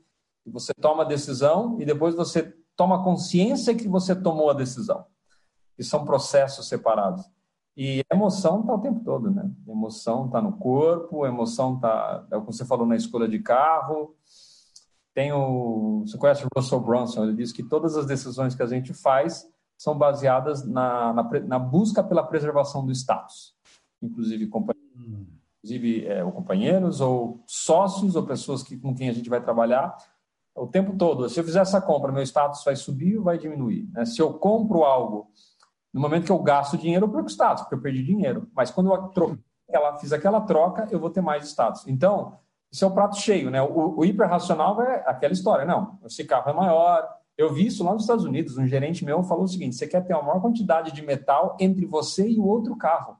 Você 0.46 0.72
toma 0.74 1.02
a 1.02 1.06
decisão 1.06 1.76
e 1.80 1.84
depois 1.84 2.14
você 2.14 2.54
toma 2.76 3.02
consciência 3.02 3.74
que 3.74 3.88
você 3.88 4.14
tomou 4.14 4.50
a 4.50 4.54
decisão. 4.54 5.04
E 5.78 5.84
são 5.84 6.04
processos 6.04 6.68
separados. 6.68 7.24
E 7.76 8.02
emoção 8.10 8.60
está 8.60 8.74
o 8.74 8.80
tempo 8.80 9.00
todo, 9.04 9.30
né? 9.30 9.50
Emoção 9.68 10.26
está 10.26 10.40
no 10.40 10.52
corpo, 10.52 11.26
emoção 11.26 11.74
está, 11.74 12.26
é 12.30 12.36
o 12.36 12.40
que 12.40 12.46
você 12.46 12.64
falou 12.64 12.86
na 12.86 12.96
escolha 12.96 13.28
de 13.28 13.38
carro. 13.38 14.16
Tem 15.12 15.30
o, 15.32 16.04
você 16.06 16.16
conhece 16.16 16.44
o 16.44 16.48
Russell 16.56 16.80
Brunson? 16.80 17.24
Ele 17.24 17.36
diz 17.36 17.52
que 17.52 17.62
todas 17.62 17.96
as 17.96 18.06
decisões 18.06 18.54
que 18.54 18.62
a 18.62 18.66
gente 18.66 18.94
faz 18.94 19.46
são 19.76 19.96
baseadas 19.96 20.66
na, 20.66 21.12
na, 21.12 21.22
na 21.40 21.58
busca 21.58 22.02
pela 22.02 22.22
preservação 22.22 22.84
do 22.84 22.92
status, 22.92 23.54
inclusive 24.00 24.46
companheiros, 24.46 24.86
inclusive 25.58 26.06
é, 26.06 26.24
ou 26.24 26.32
companheiros 26.32 27.02
ou 27.02 27.42
sócios 27.46 28.16
ou 28.16 28.24
pessoas 28.24 28.62
que, 28.62 28.78
com 28.78 28.94
quem 28.94 29.10
a 29.10 29.12
gente 29.12 29.28
vai 29.28 29.42
trabalhar 29.42 29.94
o 30.54 30.66
tempo 30.66 30.96
todo. 30.96 31.28
Se 31.28 31.38
eu 31.38 31.44
fizer 31.44 31.60
essa 31.60 31.80
compra, 31.80 32.10
meu 32.10 32.22
status 32.22 32.64
vai 32.64 32.74
subir 32.74 33.18
ou 33.18 33.24
vai 33.24 33.36
diminuir? 33.36 33.86
Né? 33.92 34.06
Se 34.06 34.22
eu 34.22 34.32
compro 34.32 34.84
algo 34.84 35.30
no 35.96 36.02
momento 36.02 36.26
que 36.26 36.30
eu 36.30 36.38
gasto 36.40 36.76
dinheiro, 36.76 37.06
eu 37.06 37.08
perco 37.08 37.30
status, 37.30 37.62
porque 37.62 37.74
eu 37.74 37.80
perdi 37.80 38.02
dinheiro. 38.02 38.50
Mas 38.54 38.70
quando 38.70 38.92
eu 38.92 39.38
ela, 39.66 39.96
fiz 39.96 40.12
aquela 40.12 40.42
troca, 40.42 40.86
eu 40.90 41.00
vou 41.00 41.08
ter 41.08 41.22
mais 41.22 41.48
status. 41.48 41.88
Então, 41.88 42.38
isso 42.70 42.84
é 42.84 42.86
o 42.86 42.90
prato 42.90 43.16
cheio, 43.16 43.50
né? 43.50 43.62
O, 43.62 44.00
o 44.00 44.04
hiperracional 44.04 44.82
é 44.82 45.02
aquela 45.06 45.32
história. 45.32 45.64
Não, 45.64 45.98
esse 46.04 46.22
carro 46.22 46.50
é 46.50 46.52
maior. 46.52 47.08
Eu 47.34 47.50
vi 47.50 47.68
isso 47.68 47.82
lá 47.82 47.94
nos 47.94 48.02
Estados 48.02 48.26
Unidos. 48.26 48.58
Um 48.58 48.66
gerente 48.66 49.06
meu 49.06 49.22
falou 49.22 49.44
o 49.44 49.48
seguinte: 49.48 49.74
você 49.74 49.86
quer 49.86 50.06
ter 50.06 50.12
a 50.12 50.20
maior 50.20 50.38
quantidade 50.38 50.92
de 50.92 51.00
metal 51.00 51.56
entre 51.58 51.86
você 51.86 52.28
e 52.28 52.38
o 52.38 52.44
outro 52.44 52.76
carro, 52.76 53.16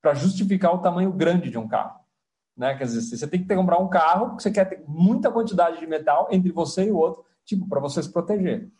para 0.00 0.14
justificar 0.14 0.72
o 0.72 0.78
tamanho 0.78 1.10
grande 1.10 1.50
de 1.50 1.58
um 1.58 1.66
carro. 1.66 1.98
Né? 2.56 2.76
Quer 2.76 2.84
dizer, 2.84 3.16
você 3.16 3.26
tem 3.26 3.42
que 3.42 3.52
comprar 3.56 3.78
um 3.78 3.88
carro 3.88 4.36
que 4.36 4.42
você 4.44 4.52
quer 4.52 4.66
ter 4.66 4.84
muita 4.86 5.32
quantidade 5.32 5.80
de 5.80 5.86
metal 5.88 6.28
entre 6.30 6.52
você 6.52 6.84
e 6.86 6.92
o 6.92 6.96
outro, 6.96 7.24
tipo, 7.44 7.68
para 7.68 7.80
você 7.80 8.00
se 8.00 8.12
proteger. 8.12 8.70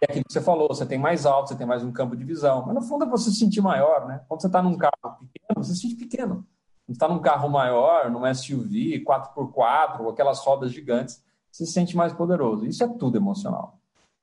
E 0.00 0.04
aquilo 0.04 0.24
que 0.24 0.32
você 0.32 0.40
falou, 0.40 0.68
você 0.68 0.84
tem 0.84 0.98
mais 0.98 1.24
alto, 1.24 1.48
você 1.48 1.56
tem 1.56 1.66
mais 1.66 1.84
um 1.84 1.92
campo 1.92 2.16
de 2.16 2.24
visão. 2.24 2.64
Mas 2.66 2.74
no 2.74 2.82
fundo 2.82 3.04
é 3.04 3.08
você 3.08 3.30
se 3.30 3.36
sentir 3.36 3.60
maior, 3.60 4.06
né? 4.06 4.22
Quando 4.28 4.40
você 4.40 4.48
está 4.48 4.60
num 4.60 4.76
carro 4.76 5.18
pequeno, 5.32 5.64
você 5.64 5.74
se 5.74 5.82
sente 5.82 5.94
pequeno. 5.94 6.46
Quando 6.84 6.94
está 6.94 7.08
num 7.08 7.20
carro 7.20 7.48
maior, 7.48 8.10
num 8.10 8.34
SUV, 8.34 9.04
4x4, 9.04 10.10
aquelas 10.10 10.40
rodas 10.40 10.72
gigantes, 10.72 11.22
você 11.50 11.64
se 11.64 11.72
sente 11.72 11.96
mais 11.96 12.12
poderoso. 12.12 12.66
Isso 12.66 12.82
é 12.82 12.88
tudo 12.88 13.16
emocional. 13.16 13.78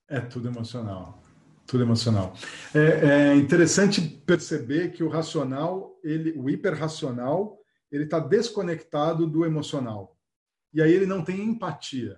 É 0.10 0.20
tudo 0.20 0.50
emocional. 0.50 1.18
Tudo 1.66 1.84
emocional. 1.84 2.34
É, 2.76 3.32
é 3.32 3.36
interessante 3.36 4.02
perceber 4.02 4.92
que 4.92 5.04
o 5.04 5.10
racional, 5.10 5.98
ele, 6.04 6.38
o 6.38 6.50
hiperracional, 6.50 7.58
ele 7.90 8.04
está 8.04 8.20
desconectado 8.20 9.26
do 9.26 9.46
emocional. 9.46 10.18
E 10.74 10.82
aí 10.82 10.92
ele 10.92 11.06
não 11.06 11.24
tem 11.24 11.42
empatia. 11.42 12.18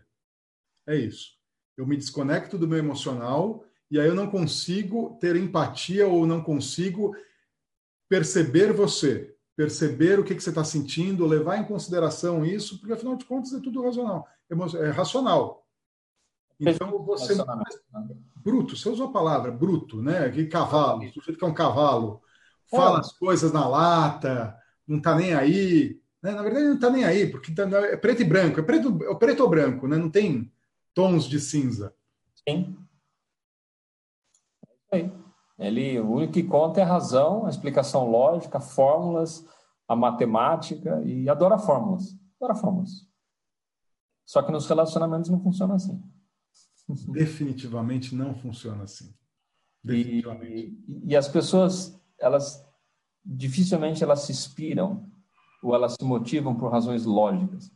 É 0.87 0.95
isso 0.95 1.42
eu 1.77 1.85
me 1.85 1.97
desconecto 1.97 2.57
do 2.57 2.67
meu 2.67 2.77
emocional 2.77 3.63
e 3.89 3.99
aí 3.99 4.07
eu 4.07 4.15
não 4.15 4.29
consigo 4.29 5.17
ter 5.19 5.35
empatia 5.35 6.07
ou 6.07 6.25
não 6.25 6.41
consigo 6.41 7.15
perceber 8.09 8.73
você, 8.73 9.35
perceber 9.55 10.19
o 10.19 10.23
que, 10.23 10.35
que 10.35 10.43
você 10.43 10.49
está 10.49 10.63
sentindo, 10.63 11.25
levar 11.25 11.57
em 11.57 11.65
consideração 11.65 12.45
isso, 12.45 12.79
porque 12.79 12.93
afinal 12.93 13.15
de 13.15 13.25
contas 13.25 13.53
é 13.53 13.59
tudo 13.59 13.83
racional, 13.83 14.27
é 14.49 14.89
racional. 14.89 15.65
Então 16.59 17.03
você 17.03 17.35
bruto, 18.43 18.75
você 18.75 18.89
usou 18.89 19.07
a 19.07 19.11
palavra 19.11 19.51
bruto, 19.51 20.01
né? 20.01 20.29
Que 20.29 20.45
cavalo, 20.45 21.03
o 21.03 21.13
sujeito 21.13 21.37
que 21.37 21.45
é 21.45 21.47
um 21.47 21.53
cavalo, 21.53 22.21
fala 22.69 22.97
é. 22.97 22.99
as 22.99 23.11
coisas 23.13 23.51
na 23.51 23.67
lata, 23.67 24.55
não 24.87 24.97
está 24.97 25.15
nem 25.15 25.33
aí, 25.33 25.99
né? 26.21 26.31
Na 26.31 26.43
verdade 26.43 26.65
não 26.65 26.75
está 26.75 26.89
nem 26.89 27.05
aí, 27.05 27.27
porque 27.31 27.53
tá, 27.53 27.63
é 27.63 27.97
preto 27.97 28.21
e 28.21 28.25
branco, 28.25 28.59
é 28.59 28.63
preto, 28.63 28.99
é 29.03 29.15
preto 29.15 29.43
ou 29.43 29.49
branco, 29.49 29.87
né? 29.87 29.97
Não 29.97 30.09
tem 30.09 30.51
tons 30.93 31.25
de 31.25 31.39
cinza. 31.39 31.95
Sim. 32.47 32.77
É. 34.91 35.09
Ele, 35.57 35.99
o 35.99 36.11
único 36.11 36.33
que 36.33 36.43
conta 36.43 36.79
é 36.79 36.83
a 36.83 36.87
razão, 36.87 37.45
a 37.45 37.49
explicação 37.49 38.09
lógica, 38.09 38.59
fórmulas, 38.59 39.47
a 39.87 39.95
matemática 39.95 41.01
e 41.03 41.29
adora 41.29 41.57
fórmulas. 41.57 42.17
Adora 42.39 42.55
fórmulas. 42.55 43.07
Só 44.25 44.41
que 44.41 44.51
nos 44.51 44.67
relacionamentos 44.67 45.29
não 45.29 45.41
funciona 45.41 45.75
assim. 45.75 46.01
Definitivamente 47.11 48.15
não 48.15 48.33
funciona 48.35 48.83
assim. 48.83 49.13
Definitivamente. 49.83 50.83
E, 50.87 51.11
e 51.11 51.15
as 51.15 51.27
pessoas, 51.27 51.99
elas 52.19 52.65
dificilmente 53.25 54.03
elas 54.03 54.21
se 54.21 54.31
inspiram 54.31 55.09
ou 55.61 55.73
elas 55.73 55.93
se 55.93 56.03
motivam 56.03 56.55
por 56.55 56.71
razões 56.71 57.05
lógicas 57.05 57.71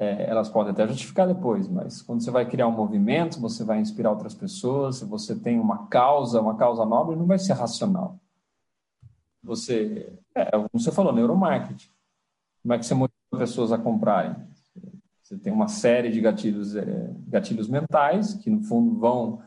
é, 0.00 0.30
elas 0.30 0.48
podem 0.48 0.72
até 0.72 0.88
justificar 0.88 1.28
depois, 1.28 1.68
mas 1.68 2.00
quando 2.00 2.22
você 2.22 2.30
vai 2.30 2.48
criar 2.48 2.66
um 2.66 2.72
movimento, 2.72 3.38
você 3.38 3.62
vai 3.62 3.78
inspirar 3.78 4.10
outras 4.10 4.34
pessoas, 4.34 4.96
se 4.96 5.04
você 5.04 5.36
tem 5.36 5.60
uma 5.60 5.88
causa, 5.88 6.40
uma 6.40 6.56
causa 6.56 6.86
nobre, 6.86 7.14
não 7.14 7.26
vai 7.26 7.38
ser 7.38 7.52
racional. 7.52 8.18
Você, 9.42 10.10
é, 10.34 10.50
como 10.52 10.70
você 10.72 10.90
falou, 10.90 11.12
neuromarketing. 11.12 11.90
Como 12.62 12.72
é 12.72 12.78
que 12.78 12.86
você 12.86 12.94
motiva 12.94 13.14
pessoas 13.36 13.72
a 13.72 13.78
comprarem? 13.78 14.34
Você 15.22 15.36
tem 15.36 15.52
uma 15.52 15.68
série 15.68 16.10
de 16.10 16.20
gatilhos, 16.20 16.74
é, 16.74 17.14
gatilhos 17.28 17.68
mentais 17.68 18.32
que, 18.32 18.48
no 18.48 18.62
fundo, 18.62 18.98
vão 18.98 19.42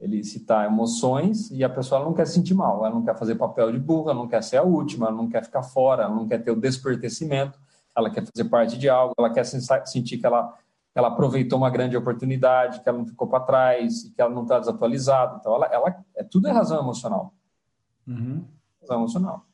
ele 0.00 0.24
citar 0.24 0.66
emoções 0.66 1.50
e 1.50 1.62
a 1.62 1.68
pessoa 1.68 2.02
não 2.02 2.14
quer 2.14 2.26
se 2.26 2.32
sentir 2.32 2.54
mal, 2.54 2.86
ela 2.86 2.94
não 2.94 3.04
quer 3.04 3.18
fazer 3.18 3.34
papel 3.34 3.70
de 3.72 3.78
burra, 3.78 4.14
não 4.14 4.26
quer 4.26 4.42
ser 4.42 4.56
a 4.56 4.62
última, 4.62 5.08
ela 5.08 5.16
não 5.16 5.28
quer 5.28 5.44
ficar 5.44 5.62
fora, 5.62 6.04
ela 6.04 6.14
não 6.14 6.26
quer 6.26 6.42
ter 6.42 6.50
o 6.50 6.58
despertecimento 6.58 7.58
ela 7.96 8.10
quer 8.10 8.24
fazer 8.24 8.48
parte 8.48 8.78
de 8.78 8.88
algo, 8.88 9.14
ela 9.18 9.32
quer 9.32 9.44
sentir 9.44 10.18
que 10.18 10.26
ela, 10.26 10.56
ela 10.94 11.08
aproveitou 11.08 11.58
uma 11.58 11.70
grande 11.70 11.96
oportunidade, 11.96 12.80
que 12.80 12.88
ela 12.88 12.98
não 12.98 13.06
ficou 13.06 13.28
para 13.28 13.44
trás, 13.44 14.04
que 14.14 14.20
ela 14.20 14.30
não 14.30 14.42
está 14.42 14.58
desatualizada. 14.58 15.38
Então, 15.40 15.54
ela, 15.54 15.66
ela, 15.66 16.04
é 16.16 16.24
tudo 16.24 16.48
é 16.48 16.52
razão 16.52 16.80
emocional. 16.80 17.34
Uhum. 18.06 18.44
Razão 18.80 18.98
emocional. 18.98 19.44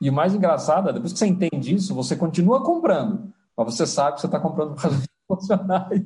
E 0.00 0.10
o 0.10 0.12
mais 0.12 0.34
engraçado 0.34 0.88
é, 0.88 0.92
depois 0.92 1.12
que 1.12 1.18
você 1.18 1.26
entende 1.26 1.74
isso, 1.74 1.94
você 1.94 2.16
continua 2.16 2.62
comprando, 2.62 3.32
mas 3.56 3.74
você 3.74 3.86
sabe 3.86 4.16
que 4.16 4.20
você 4.20 4.26
está 4.26 4.38
comprando 4.38 4.74
por 4.74 4.82
razões 4.82 5.06
emocionais. 5.30 6.02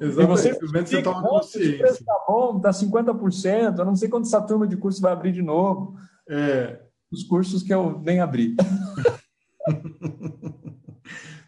Exatamente, 0.00 0.22
e 0.22 0.26
você, 0.26 0.54
você 0.54 1.02
toma 1.02 1.22
consciência. 1.22 1.84
Está 1.84 2.24
bom, 2.26 2.56
está 2.56 2.70
50%, 2.70 3.78
eu 3.78 3.84
não 3.84 3.94
sei 3.94 4.08
quando 4.08 4.24
essa 4.24 4.42
turma 4.42 4.66
de 4.66 4.76
curso 4.76 5.00
vai 5.00 5.12
abrir 5.12 5.32
de 5.32 5.42
novo. 5.42 5.96
É, 6.28 6.80
os 7.14 7.22
cursos 7.24 7.62
que 7.62 7.72
eu 7.72 8.00
nem 8.00 8.20
abri. 8.20 8.54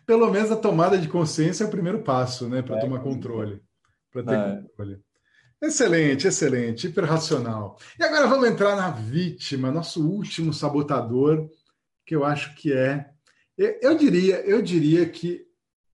Pelo 0.07 0.31
menos 0.31 0.51
a 0.53 0.57
tomada 0.57 0.97
de 0.97 1.09
consciência 1.09 1.65
é 1.65 1.67
o 1.67 1.71
primeiro 1.71 2.03
passo, 2.03 2.49
né, 2.49 2.63
para 2.63 2.77
é, 2.77 2.81
tomar 2.81 3.01
controle, 3.01 3.61
para 4.13 4.23
ter 4.23 4.35
é. 4.35 4.63
controle. 4.63 5.03
Excelente, 5.61 6.29
excelente, 6.29 6.87
hiperracional. 6.87 7.77
E 7.99 8.05
agora 8.05 8.29
vamos 8.29 8.49
entrar 8.49 8.77
na 8.77 8.91
vítima, 8.91 9.73
nosso 9.73 10.07
último 10.09 10.53
sabotador, 10.53 11.51
que 12.05 12.15
eu 12.15 12.25
acho 12.25 12.55
que 12.55 12.73
é, 12.73 13.11
eu 13.59 13.97
diria, 13.97 14.41
eu 14.43 14.63
diria 14.63 15.09
que 15.09 15.45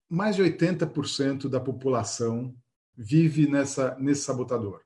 mais 0.08 0.36
de 0.36 0.42
80% 0.42 1.48
da 1.48 1.58
população 1.58 2.54
vive 2.94 3.48
nessa 3.48 3.96
nesse 3.98 4.22
sabotador, 4.22 4.82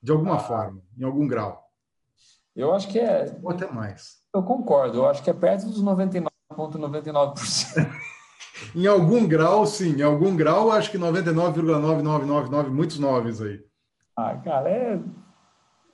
de 0.00 0.10
alguma 0.12 0.36
ah. 0.36 0.40
forma, 0.40 0.82
em 0.96 1.04
algum 1.04 1.26
grau. 1.26 1.65
Eu 2.56 2.74
acho 2.74 2.88
que 2.88 2.98
é. 2.98 3.38
Ou 3.42 3.50
até 3.50 3.70
mais. 3.70 4.16
Eu 4.34 4.42
concordo, 4.42 4.98
eu 4.98 5.06
acho 5.06 5.22
que 5.22 5.28
é 5.28 5.34
perto 5.34 5.66
dos 5.66 5.84
99,99%. 5.84 7.84
em 8.74 8.86
algum 8.86 9.28
grau, 9.28 9.66
sim. 9.66 9.96
Em 9.96 10.02
algum 10.02 10.34
grau, 10.34 10.72
acho 10.72 10.90
que 10.90 10.98
99,9999, 10.98 12.68
muitos 12.68 12.98
noves 12.98 13.42
aí. 13.42 13.60
Ah, 14.16 14.34
cara, 14.36 14.70
é. 14.70 14.98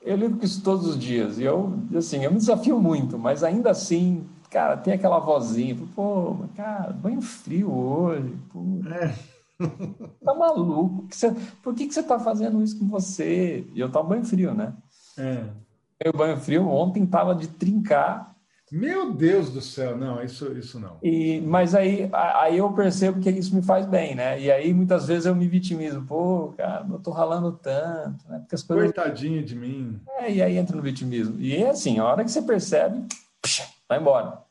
Eu 0.00 0.16
lido 0.16 0.38
com 0.38 0.44
isso 0.44 0.62
todos 0.62 0.86
os 0.86 0.98
dias. 0.98 1.38
E 1.38 1.44
eu, 1.44 1.72
assim, 1.96 2.24
eu 2.24 2.30
me 2.30 2.38
desafio 2.38 2.80
muito, 2.80 3.18
mas 3.18 3.42
ainda 3.42 3.70
assim, 3.70 4.28
cara, 4.48 4.76
tem 4.76 4.94
aquela 4.94 5.18
vozinha. 5.18 5.76
Pô, 5.96 6.36
cara, 6.56 6.92
banho 6.92 7.20
frio 7.20 7.72
hoje. 7.72 8.36
Pô. 8.52 8.60
É. 8.88 9.12
Tá 10.24 10.34
maluco? 10.34 11.06
Por 11.62 11.74
que, 11.74 11.86
que 11.86 11.94
você 11.94 12.02
tá 12.02 12.18
fazendo 12.18 12.60
isso 12.62 12.76
com 12.80 12.88
você? 12.88 13.64
E 13.72 13.78
eu 13.78 13.92
tava 13.92 14.08
banho 14.08 14.24
frio, 14.24 14.52
né? 14.52 14.74
É 15.16 15.44
o 16.08 16.16
banho 16.16 16.36
frio 16.36 16.68
ontem 16.68 17.04
estava 17.04 17.34
de 17.34 17.48
trincar. 17.48 18.32
Meu 18.70 19.12
Deus 19.12 19.50
do 19.50 19.60
céu, 19.60 19.98
não, 19.98 20.22
isso, 20.22 20.50
isso 20.56 20.80
não. 20.80 20.96
E, 21.02 21.42
mas 21.42 21.74
aí, 21.74 22.08
aí 22.12 22.56
eu 22.56 22.72
percebo 22.72 23.20
que 23.20 23.28
isso 23.28 23.54
me 23.54 23.60
faz 23.60 23.84
bem, 23.84 24.14
né? 24.14 24.40
E 24.40 24.50
aí 24.50 24.72
muitas 24.72 25.06
vezes 25.06 25.26
eu 25.26 25.34
me 25.34 25.46
vitimizo, 25.46 26.02
pô, 26.06 26.54
cara, 26.56 26.86
eu 26.90 26.98
tô 26.98 27.10
ralando 27.10 27.52
tanto, 27.52 28.26
né? 28.30 28.38
Porque 28.38 28.54
as 28.54 28.62
coisas... 28.62 28.86
Coitadinho 28.86 29.44
de 29.44 29.54
mim. 29.54 30.00
É, 30.16 30.32
e 30.32 30.40
aí 30.40 30.56
entra 30.56 30.74
no 30.74 30.82
vitimismo. 30.82 31.38
E 31.38 31.54
é 31.54 31.68
assim, 31.68 31.98
a 31.98 32.06
hora 32.06 32.24
que 32.24 32.30
você 32.30 32.40
percebe, 32.40 33.06
vai 33.86 34.00
embora. 34.00 34.42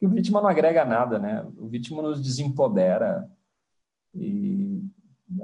que 0.00 0.06
o 0.06 0.10
vítima 0.10 0.40
não 0.40 0.48
agrega 0.48 0.84
nada, 0.84 1.20
né? 1.20 1.46
O 1.56 1.68
vítima 1.68 2.02
nos 2.02 2.20
desempodera 2.20 3.30
e 4.12 4.51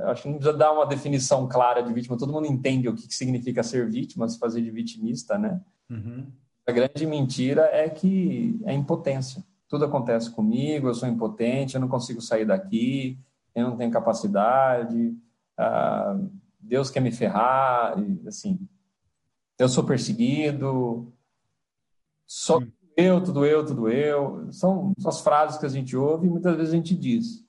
acho 0.04 0.22
que 0.22 0.28
não 0.28 0.36
precisa 0.36 0.56
dar 0.56 0.72
uma 0.72 0.86
definição 0.86 1.48
clara 1.48 1.82
de 1.82 1.92
vítima. 1.92 2.16
Todo 2.16 2.32
mundo 2.32 2.46
entende 2.46 2.88
o 2.88 2.94
que 2.94 3.12
significa 3.14 3.62
ser 3.62 3.88
vítima, 3.88 4.28
se 4.28 4.38
fazer 4.38 4.62
de 4.62 4.70
vitimista, 4.70 5.38
né? 5.38 5.60
Uhum. 5.90 6.26
A 6.66 6.72
grande 6.72 7.06
mentira 7.06 7.68
é 7.72 7.88
que 7.88 8.60
é 8.64 8.72
impotência. 8.72 9.44
Tudo 9.68 9.84
acontece 9.84 10.30
comigo, 10.30 10.88
eu 10.88 10.94
sou 10.94 11.08
impotente, 11.08 11.74
eu 11.74 11.80
não 11.80 11.88
consigo 11.88 12.20
sair 12.20 12.46
daqui, 12.46 13.18
eu 13.54 13.68
não 13.68 13.76
tenho 13.76 13.90
capacidade, 13.90 15.14
ah, 15.56 16.18
Deus 16.60 16.90
quer 16.90 17.00
me 17.00 17.10
ferrar, 17.10 17.94
assim, 18.26 18.58
eu 19.58 19.68
sou 19.68 19.84
perseguido, 19.84 21.12
só 22.26 22.60
eu, 22.96 23.22
tudo 23.22 23.46
eu, 23.46 23.64
tudo 23.64 23.88
eu. 23.88 24.52
São, 24.52 24.92
são 24.98 25.08
as 25.08 25.20
frases 25.20 25.58
que 25.58 25.66
a 25.66 25.68
gente 25.68 25.96
ouve 25.96 26.26
e 26.26 26.30
muitas 26.30 26.56
vezes 26.56 26.72
a 26.72 26.76
gente 26.76 26.94
diz. 26.94 27.44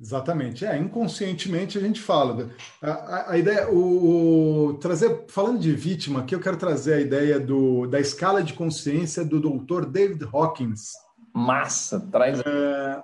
Exatamente. 0.00 0.64
É, 0.64 0.78
inconscientemente 0.78 1.76
a 1.76 1.80
gente 1.80 2.00
fala. 2.00 2.50
A, 2.80 2.90
a, 2.90 3.32
a 3.32 3.38
ideia, 3.38 3.68
o, 3.70 4.68
o, 4.68 4.74
trazer, 4.74 5.24
falando 5.28 5.58
de 5.58 5.72
vítima, 5.72 6.20
aqui 6.20 6.34
eu 6.34 6.40
quero 6.40 6.56
trazer 6.56 6.94
a 6.94 7.00
ideia 7.00 7.38
do, 7.38 7.86
da 7.86 8.00
escala 8.00 8.42
de 8.42 8.54
consciência 8.54 9.24
do 9.24 9.38
Dr. 9.38 9.84
David 9.84 10.26
Hawkins. 10.32 10.92
Massa, 11.34 12.00
traz. 12.10 12.40
É, 12.40 13.00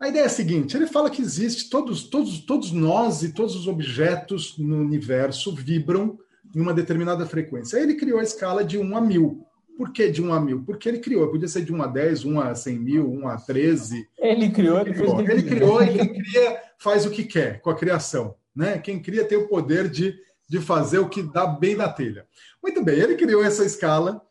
a 0.00 0.08
ideia 0.08 0.22
é 0.22 0.26
a 0.26 0.30
seguinte: 0.30 0.76
ele 0.76 0.86
fala 0.86 1.10
que 1.10 1.20
existe 1.20 1.68
todos, 1.68 2.04
todos, 2.04 2.38
todos 2.38 2.70
nós 2.70 3.24
e 3.24 3.32
todos 3.32 3.56
os 3.56 3.66
objetos 3.66 4.56
no 4.56 4.76
universo 4.76 5.52
vibram 5.52 6.16
em 6.54 6.60
uma 6.60 6.72
determinada 6.72 7.26
frequência. 7.26 7.76
Aí 7.76 7.82
ele 7.82 7.96
criou 7.96 8.20
a 8.20 8.22
escala 8.22 8.64
de 8.64 8.78
1 8.78 8.96
a 8.96 9.00
1000. 9.00 9.45
Por 9.76 9.92
que 9.92 10.08
de 10.10 10.22
1 10.22 10.32
a 10.32 10.40
1000? 10.40 10.64
Porque 10.64 10.88
ele 10.88 10.98
criou. 10.98 11.30
Podia 11.30 11.48
ser 11.48 11.64
de 11.64 11.72
1 11.72 11.82
a 11.82 11.86
10, 11.86 12.24
1 12.24 12.40
a 12.40 12.54
100 12.54 12.78
mil, 12.78 13.12
1 13.12 13.28
a 13.28 13.36
13. 13.36 14.08
Ele 14.18 14.50
criou, 14.50 14.80
ele, 14.80 14.94
criou. 14.94 15.20
Ele 15.20 15.42
criou 15.42 15.82
e 15.82 15.98
quem 15.98 16.22
cria 16.22 16.62
faz 16.78 17.04
o 17.04 17.10
que 17.10 17.24
quer 17.24 17.60
com 17.60 17.70
a 17.70 17.76
criação. 17.76 18.34
Né? 18.54 18.78
Quem 18.78 19.00
cria 19.00 19.24
tem 19.24 19.36
o 19.36 19.48
poder 19.48 19.88
de, 19.88 20.18
de 20.48 20.60
fazer 20.60 20.98
o 20.98 21.08
que 21.08 21.22
dá 21.22 21.46
bem 21.46 21.76
na 21.76 21.88
telha. 21.88 22.26
Muito 22.62 22.82
bem, 22.82 22.98
ele 22.98 23.16
criou 23.16 23.44
essa 23.44 23.64
escala. 23.64 24.22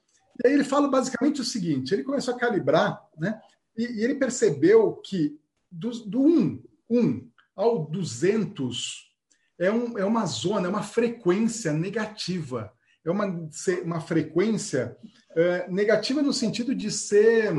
E 0.44 0.48
aí 0.48 0.54
ele 0.54 0.64
fala 0.64 0.88
basicamente 0.88 1.42
o 1.42 1.46
seguinte: 1.46 1.94
ele 1.94 2.04
começou 2.04 2.34
a 2.34 2.38
calibrar, 2.38 3.02
né? 3.18 3.40
E, 3.78 4.00
e 4.00 4.04
ele 4.04 4.16
percebeu 4.16 4.94
que 4.94 5.38
do, 5.72 5.92
do 6.06 6.22
1, 6.22 6.64
1 6.90 7.30
ao 7.56 7.86
200 7.86 9.12
é, 9.60 9.72
um, 9.72 9.98
é 9.98 10.06
uma 10.06 10.26
zona, 10.26 10.68
é 10.68 10.70
uma 10.70 10.84
frequência 10.84 11.72
negativa. 11.72 12.74
É 13.06 13.12
uma, 13.12 13.26
uma 13.84 14.02
frequência 14.02 14.98
é, 15.36 15.70
negativa 15.70 16.22
no 16.22 16.34
sentido 16.34 16.74
de 16.74 16.90
ser 16.90 17.54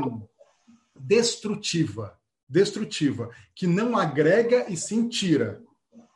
destrutiva, 0.99 2.17
destrutiva, 2.49 3.29
que 3.55 3.65
não 3.65 3.97
agrega 3.97 4.65
e 4.69 4.75
sim 4.75 5.07
tira. 5.07 5.61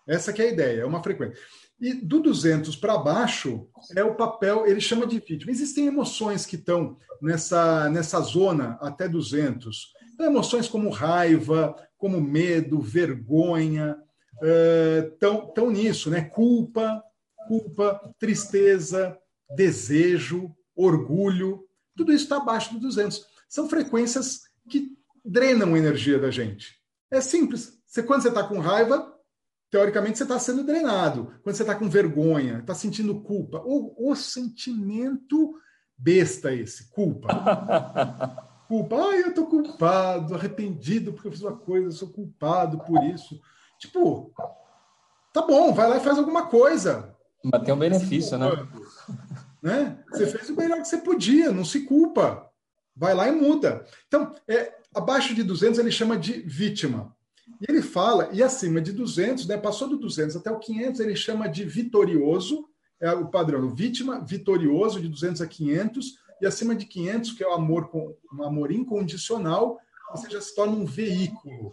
Essa 0.08 0.34
que 0.34 0.42
é 0.42 0.46
a 0.46 0.52
ideia, 0.52 0.82
é 0.82 0.86
uma 0.86 1.02
frequência. 1.02 1.38
E 1.80 1.94
do 1.94 2.20
200 2.20 2.76
para 2.76 2.98
baixo 2.98 3.68
é 3.96 4.04
o 4.04 4.16
papel, 4.16 4.68
ele 4.68 4.82
chama 4.82 5.08
de 5.08 5.20
vítima. 5.20 5.52
Existem 5.52 5.88
emoções 5.88 6.46
que 6.46 6.56
estão 6.56 6.98
nessa, 7.22 7.90
nessa 7.90 8.20
zona 8.20 8.78
até 8.82 9.08
200. 9.08 9.94
Então, 10.14 10.26
emoções 10.26 10.68
como 10.68 10.90
raiva, 10.90 11.76
como 11.98 12.22
medo, 12.22 12.80
vergonha, 12.80 13.98
estão 15.12 15.68
uh, 15.68 15.72
nisso, 15.72 16.10
né? 16.10 16.22
Culpa, 16.22 17.04
culpa, 17.52 18.14
tristeza, 18.18 19.18
desejo, 19.54 20.56
orgulho, 20.74 21.68
tudo 21.98 22.14
isso 22.14 22.24
está 22.24 22.38
abaixo 22.38 22.74
do 22.74 22.80
200. 22.80 23.26
São 23.50 23.68
frequências 23.68 24.44
que 24.70 24.96
drenam 25.26 25.74
a 25.74 25.78
energia 25.78 26.18
da 26.18 26.32
gente. 26.32 26.80
É 27.12 27.20
simples. 27.20 27.78
Você, 27.86 28.04
quando 28.04 28.22
você 28.22 28.30
está 28.30 28.42
com 28.42 28.58
raiva, 28.60 29.14
teoricamente 29.70 30.18
você 30.18 30.24
está 30.24 30.40
sendo 30.40 30.64
drenado. 30.64 31.34
Quando 31.44 31.54
você 31.54 31.64
está 31.64 31.76
com 31.76 31.90
vergonha, 31.90 32.60
está 32.60 32.74
sentindo 32.74 33.20
culpa. 33.20 33.62
O, 33.66 34.10
o 34.10 34.16
sentimento 34.16 35.54
besta 35.98 36.54
esse, 36.54 36.90
culpa. 36.90 37.28
culpa. 38.70 38.96
Ai, 38.96 39.24
eu 39.24 39.30
estou 39.32 39.48
culpado, 39.48 40.36
arrependido 40.36 41.12
porque 41.12 41.28
eu 41.28 41.34
fiz 41.34 41.42
uma 41.42 41.58
coisa, 41.58 41.88
eu 41.88 41.92
sou 41.92 42.14
culpado 42.14 42.80
por 42.86 43.04
isso. 43.04 43.42
Tipo, 43.78 44.34
tá 45.34 45.42
bom, 45.42 45.74
vai 45.74 45.90
lá 45.90 45.98
e 45.98 46.02
faz 46.02 46.18
alguma 46.18 46.48
coisa. 46.48 47.14
Mas 47.44 47.64
tem 47.64 47.74
um 47.74 47.80
benefício, 47.80 48.38
né? 48.38 48.50
né? 49.62 50.00
Você 50.12 50.28
fez 50.28 50.50
o 50.50 50.56
melhor 50.56 50.80
que 50.80 50.88
você 50.88 50.98
podia, 50.98 51.52
não 51.52 51.66
se 51.66 51.82
culpa. 51.82 52.50
Vai 52.96 53.14
lá 53.14 53.28
e 53.28 53.32
muda. 53.32 53.86
Então, 54.08 54.36
é, 54.48 54.74
abaixo 54.94 55.34
de 55.34 55.44
200 55.44 55.80
ele 55.80 55.92
chama 55.92 56.18
de 56.18 56.42
vítima. 56.42 57.16
E 57.60 57.66
ele 57.70 57.82
fala, 57.82 58.30
e 58.32 58.42
acima 58.42 58.82
de 58.82 58.92
200, 58.92 59.48
né, 59.48 59.58
passou 59.58 59.88
do 59.88 59.98
200 59.98 60.36
até 60.36 60.52
o 60.52 60.60
500, 60.60 61.00
ele 61.00 61.16
chama 61.16 61.48
de 61.48 61.64
vitorioso, 61.64 62.66
é 63.00 63.12
o 63.12 63.28
padrão, 63.28 63.74
vítima, 63.74 64.24
vitorioso, 64.24 65.02
de 65.02 65.08
200 65.08 65.42
a 65.42 65.48
500, 65.48 66.20
e 66.42 66.46
acima 66.46 66.76
de 66.76 66.86
500, 66.86 67.34
que 67.34 67.44
é 67.44 67.48
o 67.48 67.54
amor, 67.54 67.90
com, 67.90 68.16
um 68.34 68.44
amor 68.44 68.72
incondicional, 68.72 69.80
você 70.12 70.30
já 70.30 70.42
se 70.42 70.56
torna 70.56 70.74
um 70.74 70.86
veículo. 70.86 71.72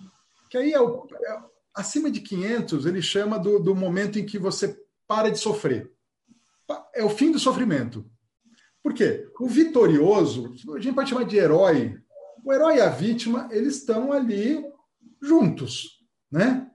Que 0.50 0.58
aí 0.58 0.72
é, 0.72 0.80
o, 0.80 1.06
é 1.10 1.42
acima 1.74 2.10
de 2.10 2.20
500, 2.20 2.86
ele 2.86 3.02
chama 3.02 3.38
do, 3.38 3.58
do 3.58 3.74
momento 3.74 4.18
em 4.18 4.26
que 4.26 4.38
você 4.38 4.78
para 5.08 5.30
de 5.30 5.38
sofrer 5.38 5.90
é 6.94 7.04
o 7.04 7.10
fim 7.10 7.30
do 7.30 7.38
sofrimento. 7.38 8.04
Por 8.82 8.92
quê? 8.92 9.28
O 9.38 9.48
vitorioso, 9.48 10.54
a 10.74 10.80
gente 10.80 10.94
pode 10.94 11.10
chamar 11.10 11.24
de 11.24 11.36
herói. 11.36 11.98
O 12.44 12.52
herói 12.52 12.76
e 12.76 12.80
a 12.80 12.88
vítima, 12.88 13.48
eles 13.50 13.76
estão 13.76 14.12
ali 14.12 14.64
juntos, 15.22 16.04
né? 16.30 16.70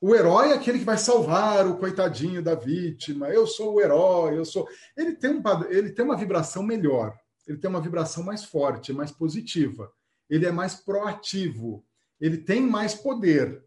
O 0.00 0.14
herói 0.14 0.50
é 0.50 0.54
aquele 0.54 0.78
que 0.78 0.84
vai 0.84 0.98
salvar 0.98 1.66
o 1.66 1.78
coitadinho 1.78 2.42
da 2.42 2.54
vítima. 2.54 3.28
Eu 3.28 3.46
sou 3.46 3.74
o 3.74 3.80
herói, 3.80 4.38
eu 4.38 4.44
sou. 4.44 4.68
Ele 4.96 5.14
tem, 5.14 5.30
um, 5.30 5.42
ele 5.68 5.90
tem 5.90 6.04
uma 6.04 6.16
vibração 6.16 6.62
melhor, 6.62 7.16
ele 7.46 7.58
tem 7.58 7.70
uma 7.70 7.80
vibração 7.80 8.22
mais 8.22 8.44
forte, 8.44 8.92
mais 8.92 9.10
positiva. 9.10 9.90
Ele 10.28 10.44
é 10.44 10.52
mais 10.52 10.74
proativo, 10.74 11.84
ele 12.20 12.38
tem 12.38 12.60
mais 12.60 12.94
poder. 12.94 13.64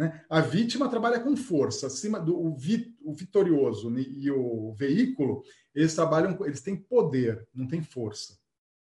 Né? 0.00 0.24
A 0.30 0.40
vítima 0.40 0.88
trabalha 0.88 1.20
com 1.20 1.36
força, 1.36 1.86
acima 1.86 2.18
do 2.18 2.34
o, 2.34 2.56
vi, 2.56 2.96
o 3.04 3.12
vitorioso 3.12 3.94
e 3.98 4.30
o 4.30 4.72
veículo, 4.72 5.42
eles 5.74 5.94
trabalham, 5.94 6.38
eles 6.46 6.62
têm 6.62 6.74
poder, 6.74 7.46
não 7.54 7.68
têm 7.68 7.82
força. 7.82 8.38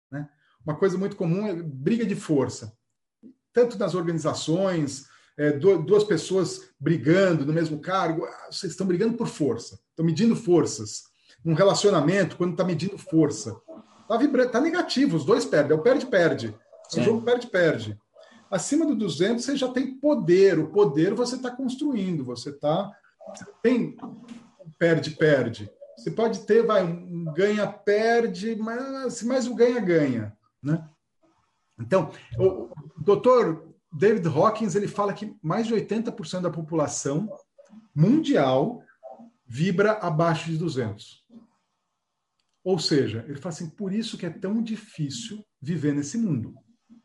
Né? 0.10 0.30
Uma 0.66 0.78
coisa 0.78 0.98
muito 0.98 1.18
comum 1.18 1.46
é 1.46 1.54
briga 1.62 2.06
de 2.06 2.16
força, 2.16 2.72
tanto 3.52 3.78
nas 3.78 3.96
organizações, 3.96 5.08
é, 5.38 5.52
duas 5.52 6.06
pessoas 6.06 6.70
brigando 6.80 7.46
no 7.46 7.52
mesmo 7.52 7.82
cargo, 7.82 8.24
ah, 8.24 8.48
vocês 8.50 8.72
estão 8.72 8.88
brigando 8.88 9.18
por 9.18 9.28
força, 9.28 9.78
estão 9.90 10.06
medindo 10.06 10.38
forças. 10.38 11.04
Um 11.44 11.54
relacionamento, 11.54 12.38
quando 12.38 12.52
está 12.52 12.64
medindo 12.64 12.98
força, 12.98 13.60
está 14.10 14.48
tá 14.48 14.62
negativo, 14.62 15.18
os 15.18 15.26
dois 15.26 15.44
perdem, 15.44 15.76
é 15.76 15.80
o 15.80 15.84
perde-perde. 15.84 16.56
Um 16.96 17.04
jogo 17.04 17.22
perde-perde. 17.24 18.00
Acima 18.50 18.86
do 18.86 18.96
200, 18.96 19.44
você 19.44 19.56
já 19.56 19.68
tem 19.70 19.96
poder. 20.00 20.58
O 20.58 20.70
poder 20.70 21.14
você 21.14 21.36
está 21.36 21.52
construindo, 21.52 22.26
você 22.26 22.50
está. 22.50 22.92
Tem 23.62 23.96
perde-perde. 24.78 25.70
Você 25.96 26.10
pode 26.10 26.46
ter, 26.46 26.66
vai, 26.66 26.84
um 26.84 27.26
ganha-perde, 27.26 28.56
mas 28.56 29.22
mais 29.24 29.48
o 29.48 29.54
ganha-ganha. 29.54 30.36
Né? 30.64 30.88
Então, 31.78 32.12
o 32.38 32.70
doutor 32.98 33.68
David 33.92 34.28
Hawkins 34.28 34.76
ele 34.76 34.88
fala 34.88 35.14
que 35.14 35.36
mais 35.42 35.68
de 35.68 35.76
80% 35.76 36.42
da 36.42 36.50
população 36.50 37.30
mundial 37.94 38.82
vibra 39.46 39.94
abaixo 39.94 40.50
de 40.50 40.58
200. 40.58 41.26
Ou 42.64 42.80
seja, 42.80 43.26
ele 43.28 43.38
fala 43.38 43.54
assim, 43.54 43.70
por 43.70 43.94
isso 43.94 44.18
que 44.18 44.26
é 44.26 44.30
tão 44.30 44.62
difícil 44.62 45.46
viver 45.62 45.94
nesse 45.94 46.18
mundo. 46.18 46.56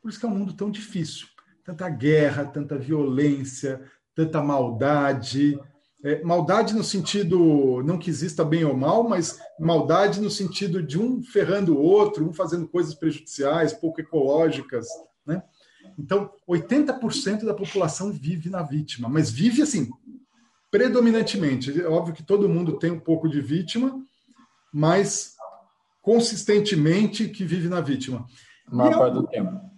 Por 0.01 0.09
isso 0.09 0.21
que 0.21 0.27
é 0.27 0.29
um 0.29 0.37
mundo 0.37 0.53
tão 0.53 0.71
difícil 0.71 1.34
tanta 1.65 1.89
guerra, 1.89 2.45
tanta 2.45 2.79
violência, 2.79 3.81
tanta 4.15 4.43
maldade. 4.43 5.59
É, 6.03 6.23
maldade 6.23 6.75
no 6.75 6.85
sentido, 6.85 7.83
não 7.83 7.99
que 7.99 8.11
exista 8.11 8.45
bem 8.45 8.65
ou 8.65 8.77
mal, 8.77 9.09
mas 9.09 9.41
maldade 9.59 10.21
no 10.21 10.31
sentido 10.31 10.83
de 10.83 11.01
um 11.01 11.23
ferrando 11.23 11.75
o 11.75 11.81
outro, 11.81 12.29
um 12.29 12.33
fazendo 12.33 12.69
coisas 12.69 12.95
prejudiciais, 12.95 13.73
pouco 13.73 14.01
ecológicas. 14.01 14.87
Né? 15.27 15.43
Então, 15.99 16.31
80% 16.47 17.47
da 17.47 17.55
população 17.55 18.13
vive 18.13 18.51
na 18.51 18.63
vítima, 18.63 19.09
mas 19.09 19.31
vive 19.31 19.63
assim, 19.63 19.89
predominantemente. 20.71 21.81
É 21.81 21.89
óbvio 21.89 22.15
que 22.15 22.23
todo 22.23 22.49
mundo 22.49 22.79
tem 22.79 22.91
um 22.91 23.01
pouco 23.01 23.27
de 23.27 23.41
vítima, 23.41 23.99
mas 24.71 25.35
consistentemente 26.03 27.29
que 27.29 27.47
vive 27.47 27.69
na 27.69 27.81
vítima. 27.81 28.27
A 28.71 28.75
maior 28.75 28.99
parte 28.99 29.15
do 29.15 29.27
tempo 29.27 29.74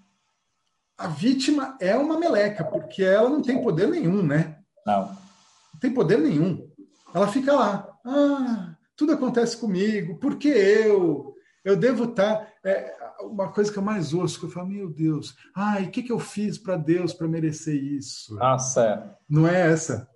a 0.99 1.09
vítima 1.09 1.77
é 1.81 1.97
uma 1.97 2.19
meleca, 2.19 2.65
porque 2.65 3.03
ela 3.03 3.29
não 3.29 3.43
tem 3.43 3.63
poder 3.63 3.89
nenhum, 3.89 4.23
né? 4.23 4.59
Não. 4.85 5.09
Não 5.09 5.81
tem 5.81 5.93
poder 5.93 6.19
nenhum. 6.19 6.71
Ela 7.15 7.29
fica 7.29 7.53
lá. 7.53 7.89
Ah, 8.05 8.75
tudo 8.97 9.13
acontece 9.13 9.57
comigo, 9.57 10.19
porque 10.19 10.49
eu? 10.49 11.35
Eu 11.65 11.77
devo 11.77 12.05
estar. 12.05 12.37
Tá, 12.37 12.47
é, 12.65 12.95
uma 13.21 13.49
coisa 13.49 13.71
que 13.71 13.79
eu 13.79 13.83
mais 13.83 14.15
ouço, 14.15 14.39
que 14.39 14.47
eu 14.47 14.51
falo, 14.51 14.69
meu 14.69 14.89
Deus, 14.89 15.35
ai, 15.55 15.85
o 15.85 15.91
que, 15.91 16.03
que 16.03 16.13
eu 16.13 16.19
fiz 16.19 16.59
para 16.59 16.77
Deus 16.77 17.13
para 17.13 17.29
merecer 17.29 17.75
isso? 17.75 18.39
Ah, 18.41 18.59
certo. 18.59 19.15
Não 19.29 19.47
é 19.47 19.73
essa? 19.73 20.09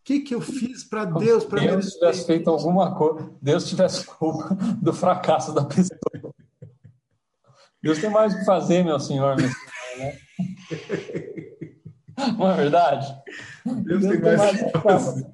O 0.00 0.04
que, 0.04 0.20
que 0.20 0.34
eu 0.34 0.40
fiz 0.40 0.84
para 0.84 1.04
Deus 1.04 1.44
para 1.44 1.60
merecer 1.60 1.80
Deus 1.80 1.94
tivesse 1.94 2.26
feito 2.26 2.50
alguma 2.50 2.94
coisa, 2.94 3.30
Deus 3.40 3.68
tivesse 3.68 4.04
culpa 4.04 4.54
do 4.80 4.92
fracasso 4.92 5.54
da 5.54 5.64
pessoa. 5.64 6.34
Deus 7.82 7.98
tem 7.98 8.10
mais 8.10 8.34
o 8.34 8.38
que 8.38 8.44
fazer, 8.44 8.82
meu 8.82 8.98
senhor, 8.98 9.36
meu 9.36 9.48
senhor 9.48 9.77
né? 9.98 10.18
Não 12.36 12.50
é 12.50 12.56
verdade? 12.56 13.06
Deus, 13.64 14.02
Deus 14.02 14.20
tem, 14.20 14.36
mais 14.36 14.62
que 14.62 14.78
fazer. 14.78 15.26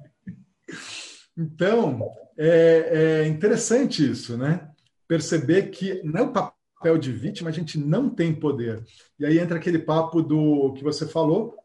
Então, 1.37 2.11
é, 2.37 3.23
é 3.23 3.27
interessante 3.27 4.09
isso, 4.09 4.37
né? 4.37 4.69
Perceber 5.07 5.69
que 5.69 6.01
no 6.03 6.31
papel 6.31 6.97
de 6.97 7.11
vítima 7.11 7.49
a 7.49 7.53
gente 7.53 7.77
não 7.77 8.09
tem 8.09 8.33
poder. 8.33 8.83
E 9.19 9.25
aí 9.25 9.39
entra 9.39 9.57
aquele 9.57 9.79
papo 9.79 10.21
do 10.21 10.73
que 10.73 10.83
você 10.83 11.07
falou, 11.07 11.57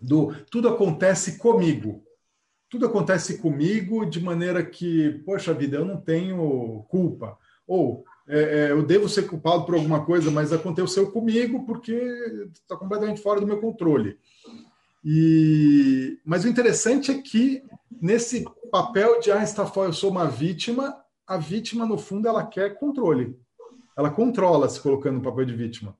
do 0.00 0.34
tudo 0.50 0.68
acontece 0.68 1.38
comigo. 1.38 2.04
Tudo 2.68 2.86
acontece 2.86 3.38
comigo 3.38 4.04
de 4.04 4.20
maneira 4.20 4.64
que, 4.64 5.22
poxa 5.24 5.54
vida, 5.54 5.76
eu 5.76 5.84
não 5.84 6.00
tenho 6.00 6.84
culpa. 6.88 7.38
Ou 7.66 8.04
é, 8.28 8.38
é, 8.38 8.70
eu 8.72 8.82
devo 8.82 9.08
ser 9.08 9.28
culpado 9.28 9.64
por 9.64 9.74
alguma 9.74 10.04
coisa, 10.04 10.30
mas 10.30 10.52
aconteceu 10.52 11.10
comigo 11.12 11.64
porque 11.64 11.92
está 12.52 12.76
completamente 12.76 13.20
fora 13.20 13.40
do 13.40 13.46
meu 13.46 13.60
controle. 13.60 14.18
E, 15.04 16.18
mas 16.24 16.44
o 16.44 16.48
interessante 16.48 17.12
é 17.12 17.22
que 17.22 17.62
nesse 18.02 18.44
papel 18.70 19.20
de 19.20 19.30
ah, 19.30 19.42
está 19.42 19.70
eu 19.76 19.92
sou 19.92 20.10
uma 20.10 20.26
vítima, 20.26 20.96
a 21.26 21.36
vítima 21.36 21.86
no 21.86 21.96
fundo 21.96 22.26
ela 22.26 22.44
quer 22.44 22.76
controle. 22.78 23.38
Ela 23.96 24.10
controla 24.10 24.68
se 24.68 24.80
colocando 24.80 25.16
no 25.16 25.22
papel 25.22 25.44
de 25.44 25.54
vítima. 25.54 25.96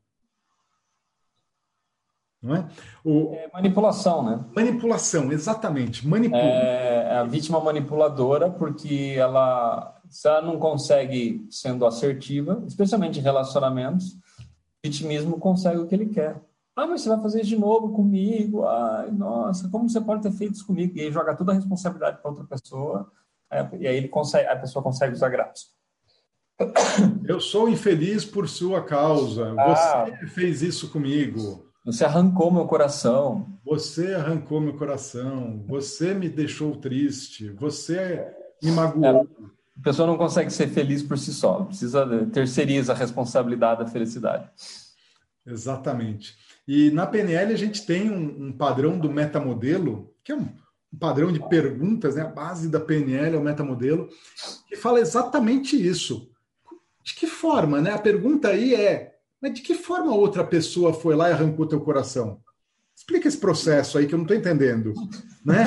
Não 2.42 2.54
é? 2.54 2.68
O... 3.04 3.34
é 3.34 3.48
manipulação, 3.52 4.24
né? 4.24 4.44
Manipulação, 4.54 5.32
exatamente. 5.32 6.06
Manipula. 6.06 6.42
É 6.42 7.18
a 7.18 7.24
vítima 7.24 7.60
manipuladora 7.60 8.50
porque 8.50 9.14
ela 9.16 9.95
se 10.10 10.28
ela 10.28 10.42
não 10.42 10.58
consegue 10.58 11.46
sendo 11.50 11.86
assertiva, 11.86 12.62
especialmente 12.66 13.18
em 13.18 13.22
relacionamentos, 13.22 14.12
o 14.12 14.18
vitimismo 14.84 15.38
consegue 15.38 15.78
o 15.78 15.86
que 15.86 15.94
ele 15.94 16.06
quer. 16.06 16.40
Ah, 16.74 16.86
mas 16.86 17.00
você 17.00 17.08
vai 17.08 17.20
fazer 17.22 17.40
isso 17.40 17.50
de 17.50 17.56
novo 17.56 17.92
comigo? 17.92 18.66
Ai, 18.66 19.10
nossa, 19.10 19.68
como 19.70 19.88
você 19.88 20.00
pode 20.00 20.22
ter 20.22 20.32
feito 20.32 20.54
isso 20.54 20.66
comigo? 20.66 20.96
E 20.96 21.00
aí 21.00 21.10
joga 21.10 21.34
toda 21.34 21.52
a 21.52 21.54
responsabilidade 21.54 22.20
para 22.20 22.30
outra 22.30 22.44
pessoa, 22.44 23.10
e 23.78 23.86
aí 23.86 23.96
ele 23.96 24.08
consegue, 24.08 24.48
a 24.48 24.56
pessoa 24.56 24.82
consegue 24.82 25.14
usar 25.14 25.28
graça. 25.28 25.66
Eu 27.26 27.40
sou 27.40 27.68
infeliz 27.68 28.24
por 28.24 28.48
sua 28.48 28.82
causa. 28.82 29.54
Ah, 29.58 30.06
você 30.06 30.26
fez 30.26 30.62
isso 30.62 30.90
comigo. 30.90 31.66
Você 31.84 32.04
arrancou 32.04 32.50
meu 32.50 32.66
coração. 32.66 33.46
Você 33.64 34.14
arrancou 34.14 34.60
meu 34.60 34.76
coração. 34.76 35.64
Você 35.68 36.14
me 36.14 36.28
deixou 36.28 36.76
triste. 36.76 37.50
Você 37.50 38.26
me 38.62 38.72
magoou. 38.72 39.04
É. 39.22 39.26
A 39.78 39.82
pessoa 39.82 40.06
não 40.06 40.16
consegue 40.16 40.50
ser 40.50 40.68
feliz 40.68 41.02
por 41.02 41.18
si 41.18 41.32
só, 41.32 41.64
precisa 41.64 42.26
terceiriza 42.32 42.92
a 42.92 42.96
responsabilidade 42.96 43.84
da 43.84 43.90
felicidade. 43.90 44.48
Exatamente. 45.46 46.34
E 46.66 46.90
na 46.90 47.06
PNL 47.06 47.52
a 47.52 47.56
gente 47.56 47.86
tem 47.86 48.10
um, 48.10 48.46
um 48.46 48.52
padrão 48.52 48.98
do 48.98 49.10
metamodelo, 49.10 50.12
que 50.24 50.32
é 50.32 50.36
um, 50.36 50.48
um, 50.92 50.98
padrão 50.98 51.30
de 51.30 51.40
perguntas, 51.48 52.16
né? 52.16 52.22
a 52.22 52.28
base 52.28 52.68
da 52.68 52.80
PNL 52.80 53.36
é 53.36 53.38
o 53.38 53.44
metamodelo, 53.44 54.08
que 54.66 54.74
fala 54.74 54.98
exatamente 54.98 55.76
isso. 55.76 56.28
De 57.04 57.14
que 57.14 57.26
forma, 57.26 57.80
né? 57.80 57.92
A 57.92 57.98
pergunta 57.98 58.48
aí 58.48 58.74
é, 58.74 59.16
mas 59.40 59.54
de 59.54 59.62
que 59.62 59.74
forma 59.74 60.12
outra 60.12 60.42
pessoa 60.42 60.92
foi 60.92 61.14
lá 61.14 61.28
e 61.28 61.32
arrancou 61.32 61.66
teu 61.66 61.80
coração? 61.80 62.40
Explica 62.96 63.28
esse 63.28 63.38
processo 63.38 63.98
aí 63.98 64.06
que 64.06 64.14
eu 64.14 64.18
não 64.18 64.24
estou 64.24 64.36
entendendo. 64.36 64.92
Né? 65.44 65.64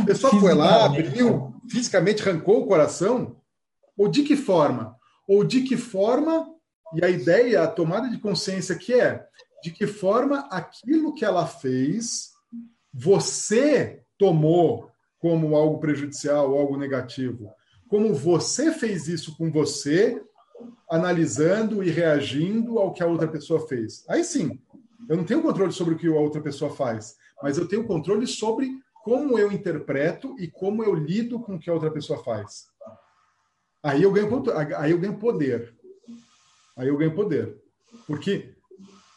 A 0.00 0.04
pessoa 0.04 0.38
foi 0.38 0.52
lá, 0.52 0.84
abriu, 0.84 1.54
fisicamente 1.70 2.22
arrancou 2.22 2.62
o 2.62 2.66
coração. 2.66 3.36
Ou 3.96 4.08
de 4.08 4.22
que 4.22 4.36
forma? 4.36 4.96
Ou 5.28 5.44
de 5.44 5.62
que 5.62 5.76
forma, 5.76 6.48
e 6.94 7.04
a 7.04 7.08
ideia, 7.08 7.62
a 7.62 7.68
tomada 7.68 8.08
de 8.08 8.18
consciência 8.18 8.76
que 8.76 8.94
é, 8.94 9.24
de 9.62 9.70
que 9.70 9.86
forma 9.86 10.40
aquilo 10.50 11.14
que 11.14 11.24
ela 11.24 11.46
fez, 11.46 12.30
você 12.92 14.02
tomou 14.18 14.90
como 15.18 15.54
algo 15.54 15.78
prejudicial, 15.78 16.56
algo 16.56 16.76
negativo. 16.76 17.50
Como 17.88 18.12
você 18.12 18.72
fez 18.72 19.06
isso 19.06 19.36
com 19.36 19.50
você, 19.50 20.20
analisando 20.90 21.82
e 21.82 21.90
reagindo 21.90 22.78
ao 22.78 22.92
que 22.92 23.02
a 23.02 23.06
outra 23.06 23.28
pessoa 23.28 23.66
fez. 23.66 24.04
Aí 24.08 24.24
sim, 24.24 24.60
eu 25.08 25.16
não 25.16 25.24
tenho 25.24 25.42
controle 25.42 25.72
sobre 25.72 25.94
o 25.94 25.98
que 25.98 26.06
a 26.06 26.18
outra 26.18 26.40
pessoa 26.40 26.70
faz, 26.70 27.16
mas 27.42 27.56
eu 27.56 27.68
tenho 27.68 27.86
controle 27.86 28.26
sobre 28.26 28.70
como 29.04 29.38
eu 29.38 29.50
interpreto 29.50 30.36
e 30.38 30.48
como 30.48 30.82
eu 30.82 30.94
lido 30.94 31.40
com 31.40 31.56
o 31.56 31.58
que 31.58 31.70
a 31.70 31.74
outra 31.74 31.90
pessoa 31.90 32.22
faz. 32.22 32.66
Aí 33.82 34.02
eu 34.02 34.12
ganho, 34.12 34.44
aí 34.76 34.90
eu 34.92 34.98
ganho 34.98 35.18
poder. 35.18 35.74
Aí 36.76 36.88
eu 36.88 36.96
ganho 36.96 37.14
poder. 37.14 37.56
Porque 38.06 38.54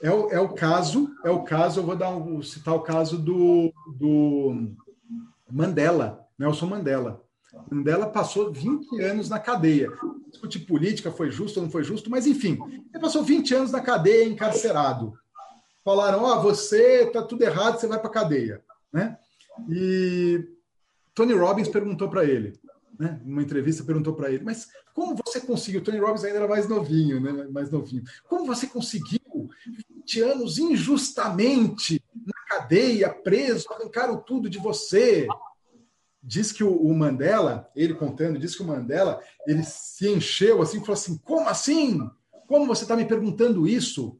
é 0.02 0.12
o, 0.12 0.30
é 0.30 0.40
o 0.40 0.50
caso, 0.50 1.10
é 1.24 1.30
o 1.30 1.44
caso, 1.44 1.80
eu 1.80 1.84
vou 1.86 1.96
dar 1.96 2.10
um, 2.10 2.42
citar 2.42 2.74
o 2.74 2.82
caso 2.82 3.18
do, 3.18 3.72
do 3.98 4.74
Mandela, 5.50 6.28
Nelson 6.38 6.66
Mandela. 6.66 7.24
Mandela 7.72 8.08
passou 8.08 8.52
20 8.52 9.02
anos 9.02 9.30
na 9.30 9.40
cadeia. 9.40 9.92
Discutir 10.30 10.60
política, 10.60 11.12
foi 11.12 11.32
justo 11.32 11.58
ou 11.58 11.64
não 11.64 11.72
foi 11.72 11.84
justo, 11.84 12.10
mas 12.10 12.28
enfim, 12.28 12.60
ele 12.94 13.02
passou 13.02 13.24
20 13.24 13.56
anos 13.56 13.72
na 13.72 13.80
cadeia, 13.80 14.26
encarcerado. 14.26 15.14
Falaram: 15.84 16.24
Ó, 16.24 16.36
oh, 16.36 16.42
você 16.42 17.06
tá 17.06 17.22
tudo 17.22 17.44
errado, 17.44 17.80
você 17.80 17.88
vai 17.88 18.00
para 18.00 18.10
cadeia. 18.10 18.62
Né? 18.92 19.18
E 19.70 20.44
Tony 21.14 21.34
Robbins 21.34 21.70
perguntou 21.70 22.10
para 22.10 22.26
ele: 22.26 22.60
né, 23.00 23.20
numa 23.24 23.42
entrevista, 23.42 23.84
perguntou 23.84 24.14
para 24.14 24.32
ele, 24.32 24.44
mas 24.44 24.68
como 24.94 25.16
você 25.16 25.42
conseguiu? 25.42 25.82
O 25.82 25.84
Tony 25.84 26.00
Robbins 26.00 26.24
ainda 26.24 26.40
era 26.40 26.48
mais 26.48 26.68
novinho, 26.68 27.20
né, 27.20 27.48
mais 27.52 27.70
novinho. 27.70 28.04
Como 28.28 28.46
você 28.46 28.68
conseguiu 28.68 29.50
20 29.90 30.22
anos 30.22 30.58
injustamente 30.58 32.04
na 32.26 32.58
cadeia, 32.58 33.10
preso, 33.10 33.68
arrancaram 33.72 34.18
tudo 34.18 34.50
de 34.50 34.58
você? 34.58 35.28
Diz 36.22 36.52
que 36.52 36.64
o, 36.64 36.94
Mandela, 36.94 37.70
ele 37.76 37.94
contando, 37.94 38.40
diz 38.40 38.56
que 38.56 38.64
o 38.64 38.66
Mandela, 38.66 39.22
ele 39.46 39.64
se 39.64 40.10
encheu 40.10 40.62
assim, 40.62 40.80
falou 40.80 40.94
assim, 40.94 41.18
como 41.18 41.48
assim? 41.48 42.10
Como 42.48 42.66
você 42.66 42.84
está 42.84 42.96
me 42.96 43.06
perguntando 43.06 43.68
isso? 43.68 44.20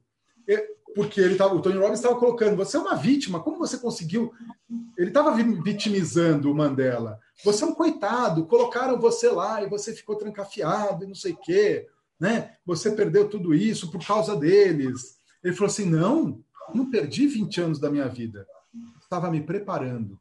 porque 0.96 1.20
ele 1.20 1.36
tava, 1.36 1.54
o 1.54 1.62
Tony 1.62 1.78
Robbins 1.78 2.00
estava 2.00 2.16
colocando, 2.16 2.56
você 2.56 2.78
é 2.78 2.80
uma 2.80 2.96
vítima, 2.96 3.44
como 3.44 3.58
você 3.58 3.78
conseguiu? 3.78 4.32
Ele 4.98 5.10
estava 5.10 5.36
vitimizando 5.36 6.50
o 6.50 6.56
Mandela. 6.56 7.20
Você 7.44 7.64
é 7.64 7.68
um 7.68 7.74
coitado, 7.74 8.46
colocaram 8.46 9.00
você 9.00 9.30
lá 9.30 9.62
e 9.62 9.70
você 9.70 9.94
ficou 9.94 10.16
trancafiado 10.16 11.04
e 11.04 11.08
não 11.08 11.16
sei 11.16 11.34
o 11.34 11.38
quê, 11.38 11.88
né? 12.20 12.56
Você 12.66 12.92
perdeu 12.92 13.30
tudo 13.30 13.54
isso 13.54 13.92
por 13.92 14.06
causa 14.06 14.36
deles. 14.36 15.18
Ele 15.44 15.54
falou 15.54 15.68
assim: 15.68 15.86
não, 15.86 16.44
não 16.74 16.90
perdi 16.90 17.28
20 17.28 17.62
anos 17.62 17.80
da 17.80 17.90
minha 17.90 18.08
vida. 18.08 18.48
Estava 19.02 19.30
me 19.30 19.42
preparando. 19.42 20.20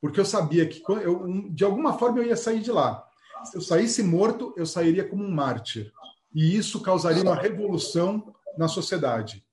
Porque 0.00 0.20
eu 0.20 0.24
sabia 0.24 0.66
que 0.66 0.82
eu, 0.86 1.50
de 1.50 1.64
alguma 1.64 1.98
forma 1.98 2.18
eu 2.18 2.26
ia 2.26 2.36
sair 2.36 2.60
de 2.60 2.70
lá. 2.70 3.06
Se 3.44 3.56
eu 3.56 3.60
saísse 3.60 4.02
morto, 4.02 4.54
eu 4.56 4.66
sairia 4.66 5.06
como 5.06 5.24
um 5.24 5.30
mártir. 5.30 5.92
E 6.34 6.56
isso 6.56 6.80
causaria 6.80 7.22
uma 7.22 7.34
revolução 7.34 8.34
na 8.56 8.68
sociedade 8.68 9.44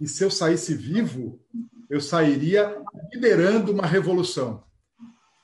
e 0.00 0.08
se 0.08 0.24
eu 0.24 0.30
saísse 0.30 0.74
vivo, 0.74 1.40
eu 1.88 2.00
sairia 2.00 2.76
liderando 3.12 3.72
uma 3.72 3.86
revolução. 3.86 4.62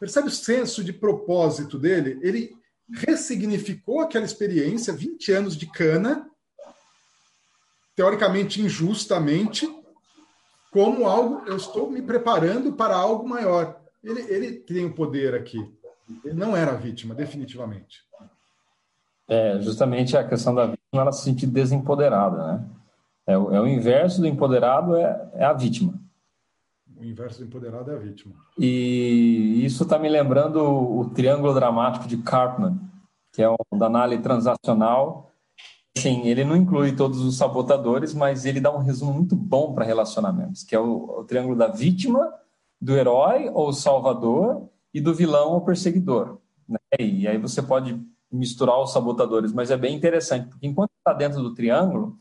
Percebe 0.01 0.29
o 0.29 0.33
senso 0.33 0.83
de 0.83 0.95
propósito 0.95 1.79
dele? 1.79 2.19
Ele 2.23 2.57
ressignificou 2.91 4.01
aquela 4.01 4.25
experiência, 4.25 4.95
20 4.95 5.33
anos 5.33 5.57
de 5.57 5.67
cana, 5.67 6.27
teoricamente 7.95 8.63
injustamente, 8.63 9.69
como 10.73 11.07
algo, 11.07 11.43
eu 11.47 11.57
estou 11.57 11.91
me 11.91 12.01
preparando 12.01 12.73
para 12.73 12.97
algo 12.97 13.29
maior. 13.29 13.79
Ele, 14.03 14.21
ele 14.23 14.53
tem 14.53 14.87
o 14.87 14.95
poder 14.95 15.35
aqui. 15.35 15.59
Ele 16.25 16.35
não 16.35 16.57
era 16.57 16.73
vítima, 16.73 17.15
definitivamente. 17.15 17.99
É, 19.29 19.61
justamente 19.61 20.17
a 20.17 20.27
questão 20.27 20.55
da 20.55 20.67
vítima, 20.67 21.03
ela 21.03 21.13
se 21.13 21.25
sentir 21.25 21.47
desempoderada, 21.47 22.37
né? 22.37 22.71
É 23.27 23.33
é 23.33 23.37
o 23.37 23.67
inverso 23.67 24.21
do 24.21 24.27
empoderado, 24.27 24.97
é, 24.97 25.31
é 25.35 25.45
a 25.45 25.53
vítima. 25.53 25.95
O 27.01 27.05
inverso 27.05 27.39
do 27.39 27.47
empoderado 27.47 27.91
é 27.91 27.95
a 27.95 27.99
vítima. 27.99 28.35
E 28.59 29.65
isso 29.65 29.85
está 29.85 29.99
me 29.99 30.07
lembrando 30.07 30.59
o, 30.63 31.09
triângulo 31.09 31.55
dramático 31.55 32.07
de 32.07 32.19
Karpman, 32.19 32.79
que 33.33 33.43
é 33.43 33.49
o 33.49 33.57
da 33.73 33.87
análise 33.87 34.23
transacional. 34.23 35.33
Sim, 35.97 36.27
ele 36.27 36.45
não 36.45 36.55
inclui 36.55 36.95
todos 36.95 37.21
os 37.21 37.39
sabotadores, 37.39 38.13
mas 38.13 38.45
ele 38.45 38.61
dá 38.61 38.71
um 38.71 38.83
resumo 38.83 39.15
muito 39.15 39.35
bom 39.35 39.73
para 39.73 39.87
relacionamentos, 39.87 40.63
que 40.63 40.75
é 40.75 40.79
o, 40.79 41.21
o 41.21 41.25
triângulo 41.25 41.57
da 41.57 41.69
vítima, 41.69 42.35
do 42.79 42.95
herói 42.95 43.49
ou 43.49 43.73
salvador 43.73 44.69
e 44.93 45.01
do 45.01 45.15
vilão 45.15 45.53
ou 45.53 45.63
perseguidor. 45.63 46.39
Né? 46.69 46.79
E 46.99 47.27
aí 47.27 47.39
você 47.39 47.63
pode 47.63 47.99
misturar 48.31 48.79
os 48.79 48.93
sabotadores, 48.93 49.55
mas 49.55 49.71
é 49.71 49.77
bem 49.77 49.97
interessante, 49.97 50.49
porque 50.49 50.67
enquanto 50.67 50.91
está 50.99 51.15
dentro 51.15 51.43
do 51.43 51.55
triângulo, 51.55 52.15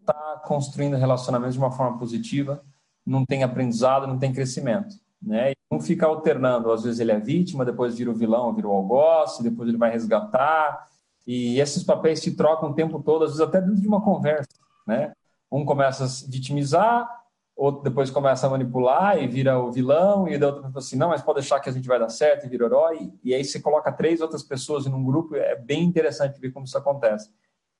está 0.00 0.40
construindo 0.46 0.96
relacionamentos 0.96 1.54
de 1.54 1.60
uma 1.60 1.72
forma 1.72 1.98
positiva, 1.98 2.62
não 3.04 3.24
tem 3.24 3.42
aprendizado, 3.42 4.06
não 4.06 4.18
tem 4.18 4.32
crescimento. 4.32 4.94
Né? 5.20 5.52
E 5.52 5.56
não 5.70 5.80
fica 5.80 6.06
alternando, 6.06 6.72
às 6.72 6.82
vezes 6.82 6.98
ele 6.98 7.12
é 7.12 7.20
vítima, 7.20 7.64
depois 7.64 7.96
vira 7.96 8.10
o 8.10 8.14
vilão, 8.14 8.52
vira 8.52 8.68
o 8.68 8.72
algoz, 8.72 9.38
depois 9.38 9.68
ele 9.68 9.78
vai 9.78 9.90
resgatar, 9.90 10.88
e 11.26 11.60
esses 11.60 11.84
papéis 11.84 12.20
se 12.20 12.36
trocam 12.36 12.70
o 12.70 12.74
tempo 12.74 13.00
todo, 13.00 13.24
às 13.24 13.30
vezes 13.30 13.40
até 13.40 13.60
dentro 13.60 13.80
de 13.80 13.86
uma 13.86 14.02
conversa. 14.02 14.48
Né? 14.86 15.12
Um 15.50 15.64
começa 15.64 16.04
a 16.04 16.08
se 16.08 16.28
vitimizar, 16.28 17.08
outro 17.54 17.84
depois 17.84 18.10
começa 18.10 18.46
a 18.46 18.50
manipular 18.50 19.22
e 19.22 19.28
vira 19.28 19.58
o 19.58 19.70
vilão, 19.70 20.26
e 20.26 20.36
da 20.36 20.48
outra 20.48 20.62
pessoa 20.62 20.80
assim, 20.80 20.96
não, 20.96 21.08
mas 21.10 21.22
pode 21.22 21.38
deixar 21.38 21.60
que 21.60 21.68
a 21.68 21.72
gente 21.72 21.86
vai 21.86 21.98
dar 21.98 22.08
certo 22.08 22.44
e 22.44 22.48
vira 22.48 22.66
herói, 22.66 23.12
e 23.22 23.32
aí 23.32 23.44
você 23.44 23.60
coloca 23.60 23.92
três 23.92 24.20
outras 24.20 24.42
pessoas 24.42 24.86
em 24.86 24.92
um 24.92 25.04
grupo, 25.04 25.36
é 25.36 25.54
bem 25.54 25.84
interessante 25.84 26.40
ver 26.40 26.50
como 26.50 26.64
isso 26.64 26.76
acontece. 26.76 27.30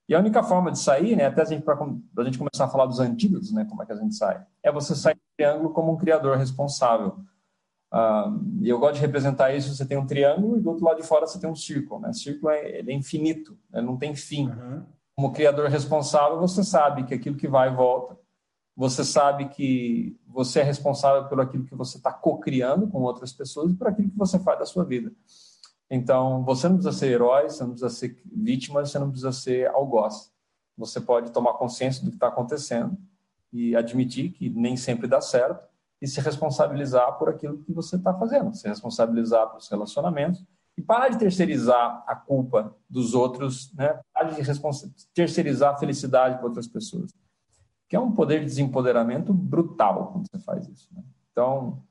E 0.09 0.15
a 0.15 0.19
única 0.19 0.43
forma 0.43 0.71
de 0.71 0.79
sair, 0.79 1.17
né, 1.17 1.27
até 1.27 1.43
a 1.43 1.45
gente, 1.45 1.63
para 1.63 1.79
a 2.19 2.25
gente 2.25 2.39
começar 2.39 2.65
a 2.65 2.69
falar 2.69 2.87
dos 2.87 3.01
antídotos, 3.01 3.53
né, 3.53 3.65
como 3.65 3.83
é 3.83 3.87
que 3.87 3.93
a 3.93 3.97
gente 3.97 4.15
sai, 4.15 4.45
é 4.63 4.71
você 4.71 4.95
sair 4.95 5.15
do 5.15 5.21
triângulo 5.37 5.71
como 5.71 5.93
um 5.93 5.97
criador 5.97 6.37
responsável. 6.37 7.19
Uh, 7.93 8.63
e 8.63 8.69
eu 8.69 8.79
gosto 8.79 8.95
de 8.95 9.01
representar 9.01 9.55
isso, 9.55 9.75
você 9.75 9.85
tem 9.85 9.99
um 9.99 10.07
triângulo 10.07 10.57
e 10.57 10.61
do 10.61 10.71
outro 10.71 10.85
lado 10.85 11.01
de 11.01 11.07
fora 11.07 11.27
você 11.27 11.39
tem 11.39 11.49
um 11.49 11.55
círculo. 11.55 12.01
Né? 12.01 12.11
O 12.11 12.15
círculo 12.15 12.51
é, 12.51 12.81
é 12.81 12.93
infinito, 12.93 13.57
né? 13.71 13.81
não 13.81 13.97
tem 13.97 14.15
fim. 14.15 14.49
Uhum. 14.49 14.83
Como 15.15 15.33
criador 15.33 15.69
responsável, 15.69 16.41
você 16.41 16.65
sabe 16.65 17.05
que 17.05 17.15
aquilo 17.15 17.37
que 17.37 17.47
vai 17.47 17.71
e 17.71 17.75
volta, 17.75 18.19
você 18.75 19.05
sabe 19.05 19.49
que 19.51 20.19
você 20.27 20.61
é 20.61 20.63
responsável 20.63 21.29
por 21.29 21.39
aquilo 21.41 21.65
que 21.65 21.75
você 21.75 21.99
está 21.99 22.11
co-criando 22.11 22.89
com 22.89 23.03
outras 23.03 23.33
pessoas 23.33 23.71
e 23.71 23.75
por 23.75 23.89
aquilo 23.89 24.09
que 24.11 24.17
você 24.17 24.39
faz 24.39 24.59
da 24.59 24.65
sua 24.65 24.85
vida. 24.85 25.13
Então, 25.95 26.43
você 26.43 26.67
não 26.71 26.77
precisa 26.77 26.99
ser 26.99 27.09
herói, 27.09 27.51
você 27.51 27.63
não 27.63 27.73
precisa 27.73 27.91
ser 27.91 28.19
vítima, 28.25 28.83
você 28.83 28.99
não 28.99 29.11
precisa 29.11 29.31
ser 29.31 29.69
algoz. 29.69 30.33
Você 30.75 30.99
pode 30.99 31.31
tomar 31.31 31.53
consciência 31.53 32.03
do 32.03 32.09
que 32.09 32.17
está 32.17 32.29
acontecendo 32.29 32.97
e 33.53 33.77
admitir 33.77 34.31
que 34.33 34.49
nem 34.49 34.75
sempre 34.75 35.07
dá 35.07 35.21
certo 35.21 35.63
e 36.01 36.09
se 36.09 36.19
responsabilizar 36.19 37.19
por 37.19 37.29
aquilo 37.29 37.59
que 37.59 37.75
você 37.75 37.97
está 37.97 38.15
fazendo, 38.15 38.55
se 38.55 38.67
responsabilizar 38.67 39.51
pelos 39.51 39.69
relacionamentos 39.69 40.43
e 40.79 40.81
parar 40.81 41.11
de 41.11 41.19
terceirizar 41.19 42.03
a 42.07 42.17
culpa 42.17 42.75
dos 42.89 43.13
outros, 43.13 43.71
né? 43.75 44.01
parar 44.15 44.31
de 44.31 44.43
terceirizar 45.13 45.75
a 45.75 45.79
felicidade 45.79 46.39
para 46.39 46.47
outras 46.47 46.67
pessoas. 46.67 47.13
Que 47.87 47.97
é 47.97 48.01
um 48.01 48.13
poder 48.13 48.41
de 48.41 48.47
desempoderamento 48.47 49.35
brutal 49.35 50.11
quando 50.11 50.27
você 50.27 50.39
faz 50.39 50.67
isso. 50.67 50.89
Né? 50.95 51.05
Então, 51.31 51.83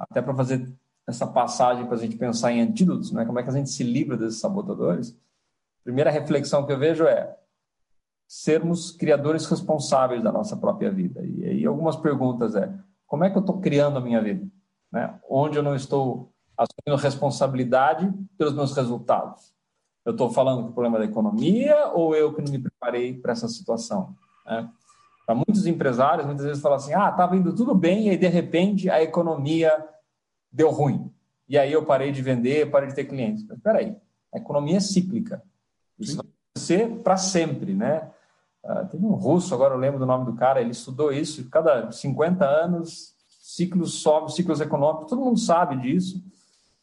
até 0.00 0.22
para 0.22 0.34
fazer 0.34 0.66
essa 1.06 1.26
passagem 1.26 1.86
para 1.86 1.96
a 1.96 1.98
gente 1.98 2.16
pensar 2.16 2.52
em 2.52 2.60
antídotos, 2.60 3.12
né? 3.12 3.24
como 3.24 3.38
é 3.38 3.42
que 3.42 3.50
a 3.50 3.52
gente 3.52 3.70
se 3.70 3.82
livra 3.82 4.16
desses 4.16 4.40
sabotadores, 4.40 5.10
a 5.80 5.84
primeira 5.84 6.10
reflexão 6.10 6.64
que 6.64 6.72
eu 6.72 6.78
vejo 6.78 7.04
é 7.04 7.36
sermos 8.28 8.92
criadores 8.92 9.44
responsáveis 9.46 10.22
da 10.22 10.32
nossa 10.32 10.56
própria 10.56 10.90
vida. 10.90 11.20
E 11.24 11.44
aí 11.44 11.66
algumas 11.66 11.96
perguntas 11.96 12.54
é, 12.54 12.72
como 13.06 13.24
é 13.24 13.30
que 13.30 13.36
eu 13.36 13.40
estou 13.40 13.60
criando 13.60 13.98
a 13.98 14.00
minha 14.00 14.22
vida? 14.22 14.46
Né? 14.90 15.18
Onde 15.28 15.58
eu 15.58 15.62
não 15.62 15.74
estou 15.74 16.32
assumindo 16.56 17.02
responsabilidade 17.02 18.10
pelos 18.38 18.54
meus 18.54 18.74
resultados? 18.74 19.52
Eu 20.04 20.12
estou 20.12 20.30
falando 20.30 20.68
do 20.68 20.72
problema 20.72 20.98
da 20.98 21.04
economia 21.04 21.88
ou 21.88 22.14
eu 22.14 22.32
que 22.32 22.42
não 22.42 22.50
me 22.50 22.58
preparei 22.58 23.12
para 23.12 23.32
essa 23.32 23.48
situação? 23.48 24.14
Né? 24.46 24.68
Para 25.26 25.34
muitos 25.34 25.66
empresários, 25.66 26.26
muitas 26.26 26.44
vezes 26.44 26.62
falam 26.62 26.76
assim, 26.76 26.94
ah, 26.94 27.10
estava 27.10 27.36
indo 27.36 27.54
tudo 27.54 27.74
bem 27.74 28.06
e 28.06 28.10
aí, 28.10 28.16
de 28.16 28.28
repente, 28.28 28.88
a 28.88 29.02
economia 29.02 29.72
deu 30.52 30.70
ruim. 30.70 31.10
E 31.48 31.58
aí 31.58 31.72
eu 31.72 31.84
parei 31.84 32.12
de 32.12 32.22
vender, 32.22 32.70
parei 32.70 32.88
de 32.88 32.94
ter 32.94 33.04
clientes. 33.04 33.44
Mas 33.44 33.56
espera 33.56 33.78
aí, 33.78 33.96
a 34.32 34.38
economia 34.38 34.76
é 34.76 34.80
cíclica. 34.80 35.42
Isso 35.98 36.16
não 36.16 36.24
vai 36.24 36.62
ser 36.62 36.88
para 37.02 37.16
sempre, 37.16 37.74
né? 37.74 38.10
Uh, 38.64 38.86
teve 38.88 39.04
um 39.04 39.12
russo, 39.12 39.54
agora 39.54 39.74
eu 39.74 39.78
lembro 39.78 39.98
do 39.98 40.06
nome 40.06 40.24
do 40.24 40.34
cara, 40.34 40.60
ele 40.60 40.70
estudou 40.70 41.12
isso, 41.12 41.48
cada 41.50 41.90
50 41.90 42.44
anos, 42.44 43.14
ciclos 43.26 43.94
sobe, 43.94 44.32
ciclos 44.32 44.60
econômicos, 44.60 45.08
todo 45.08 45.24
mundo 45.24 45.38
sabe 45.38 45.76
disso. 45.76 46.22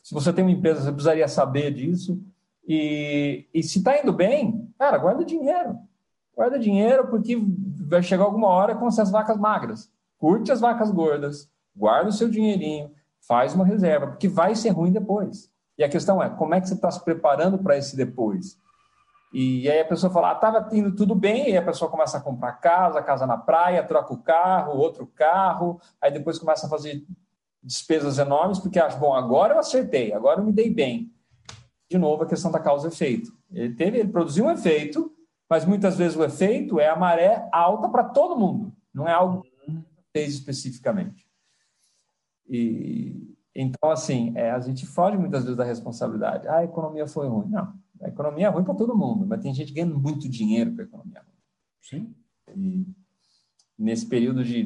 Se 0.04 0.14
você 0.14 0.34
tem 0.34 0.44
uma 0.44 0.52
empresa, 0.52 0.82
você 0.82 0.92
precisaria 0.92 1.28
saber 1.28 1.74
disso. 1.74 2.22
E, 2.68 3.48
e 3.54 3.64
se 3.64 3.80
está 3.80 4.00
indo 4.00 4.12
bem, 4.12 4.72
cara, 4.78 4.98
guarda 4.98 5.24
dinheiro. 5.24 5.78
Guarda 6.36 6.60
dinheiro 6.60 7.08
porque 7.08 7.38
vai 7.88 8.04
chegar 8.04 8.24
alguma 8.24 8.48
hora 8.48 8.76
com 8.76 8.88
essas 8.88 9.10
vacas 9.10 9.38
magras. 9.38 9.92
Curte 10.18 10.52
as 10.52 10.60
vacas 10.60 10.92
gordas, 10.92 11.50
guarda 11.76 12.10
o 12.10 12.14
seu 12.14 12.30
dinheirinho, 12.30 12.92
faz 13.30 13.54
uma 13.54 13.64
reserva, 13.64 14.08
porque 14.08 14.28
vai 14.28 14.56
ser 14.56 14.70
ruim 14.70 14.92
depois. 14.92 15.52
E 15.78 15.84
a 15.84 15.88
questão 15.88 16.22
é, 16.22 16.32
como 16.32 16.56
é 16.56 16.60
que 16.60 16.68
você 16.68 16.74
está 16.74 16.90
se 16.90 17.06
preparando 17.06 17.60
para 17.60 17.78
esse 17.78 17.96
depois? 17.96 18.58
E 19.32 19.70
aí 19.70 19.82
a 19.82 19.86
pessoa 19.86 20.12
fala, 20.12 20.34
estava 20.34 20.58
ah, 20.58 20.70
indo 20.76 20.96
tudo 20.96 21.14
bem, 21.14 21.52
e 21.52 21.56
a 21.56 21.62
pessoa 21.62 21.92
começa 21.92 22.18
a 22.18 22.22
comprar 22.22 22.54
casa, 22.54 23.04
casa 23.04 23.28
na 23.28 23.38
praia, 23.38 23.84
troca 23.84 24.12
o 24.12 24.18
carro, 24.18 24.80
outro 24.80 25.06
carro, 25.06 25.80
aí 26.02 26.12
depois 26.12 26.40
começa 26.40 26.66
a 26.66 26.70
fazer 26.70 27.06
despesas 27.62 28.18
enormes, 28.18 28.58
porque 28.58 28.80
acha, 28.80 28.98
bom, 28.98 29.14
agora 29.14 29.54
eu 29.54 29.60
acertei, 29.60 30.12
agora 30.12 30.40
eu 30.40 30.46
me 30.46 30.52
dei 30.52 30.74
bem. 30.74 31.14
De 31.88 32.00
novo, 32.00 32.24
a 32.24 32.28
questão 32.28 32.50
da 32.50 32.60
causa 32.60 32.88
e 32.88 32.92
efeito. 32.92 33.32
Ele, 33.52 33.76
teve, 33.76 34.00
ele 34.00 34.10
produziu 34.10 34.46
um 34.46 34.52
efeito, 34.52 35.12
mas 35.48 35.66
muitas 35.66 35.96
vezes 35.96 36.18
o 36.18 36.24
efeito 36.24 36.80
é 36.80 36.90
a 36.90 36.96
maré 36.96 37.48
alta 37.52 37.88
para 37.90 38.06
todo 38.06 38.40
mundo, 38.40 38.74
não 38.92 39.08
é 39.08 39.12
algo 39.12 39.44
que 39.44 39.84
fez 40.12 40.34
especificamente. 40.34 41.29
E 42.50 43.36
então, 43.56 43.90
assim, 43.92 44.32
é, 44.36 44.52
a 44.52 44.60
gente 44.60 44.86
foge 44.86 45.18
muitas 45.18 45.44
vezes 45.44 45.58
da 45.58 45.64
responsabilidade. 45.64 46.48
Ah, 46.48 46.60
a 46.60 46.64
economia 46.64 47.08
foi 47.08 47.28
ruim. 47.28 47.50
Não, 47.50 47.74
a 48.02 48.08
economia 48.08 48.48
é 48.48 48.50
ruim 48.50 48.64
para 48.64 48.76
todo 48.76 48.98
mundo, 48.98 49.26
mas 49.26 49.42
tem 49.42 49.54
gente 49.54 49.74
ganhando 49.74 50.00
muito 50.00 50.30
dinheiro 50.30 50.74
com 50.74 50.82
a 50.82 50.86
economia 50.86 51.22
ruim. 51.22 51.36
Sim. 51.82 52.16
E 52.56 52.88
nesse 53.78 54.06
período 54.06 54.44
de, 54.44 54.64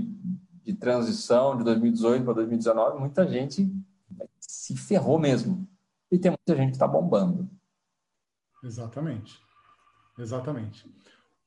de 0.64 0.74
transição 0.74 1.58
de 1.58 1.64
2018 1.64 2.24
para 2.24 2.34
2019, 2.34 3.00
muita 3.00 3.28
gente 3.28 3.72
se 4.40 4.76
ferrou 4.76 5.18
mesmo. 5.18 5.68
E 6.12 6.20
tem 6.20 6.32
muita 6.32 6.56
gente 6.56 6.70
que 6.70 6.76
está 6.76 6.88
bombando. 6.88 7.50
Exatamente. 8.64 9.40
Exatamente. 10.20 10.88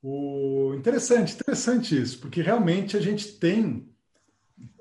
O 0.02 0.74
interessante, 0.74 1.34
interessante 1.34 2.00
isso, 2.00 2.20
porque 2.20 2.42
realmente 2.42 2.96
a 2.96 3.00
gente 3.00 3.38
tem 3.38 3.88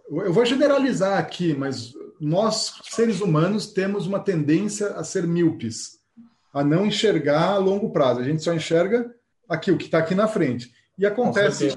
eu 0.09 0.33
vou 0.33 0.45
generalizar 0.45 1.17
aqui, 1.17 1.53
mas 1.53 1.93
nós, 2.19 2.73
seres 2.83 3.21
humanos, 3.21 3.67
temos 3.67 4.07
uma 4.07 4.19
tendência 4.19 4.87
a 4.89 5.03
ser 5.03 5.27
míopes, 5.27 5.99
a 6.53 6.63
não 6.63 6.85
enxergar 6.85 7.49
a 7.49 7.57
longo 7.57 7.91
prazo. 7.91 8.21
A 8.21 8.23
gente 8.23 8.43
só 8.43 8.53
enxerga 8.53 9.13
aqui, 9.49 9.71
o 9.71 9.77
que 9.77 9.85
está 9.85 9.99
aqui 9.99 10.15
na 10.15 10.27
frente. 10.27 10.71
E 10.97 11.05
acontece. 11.05 11.75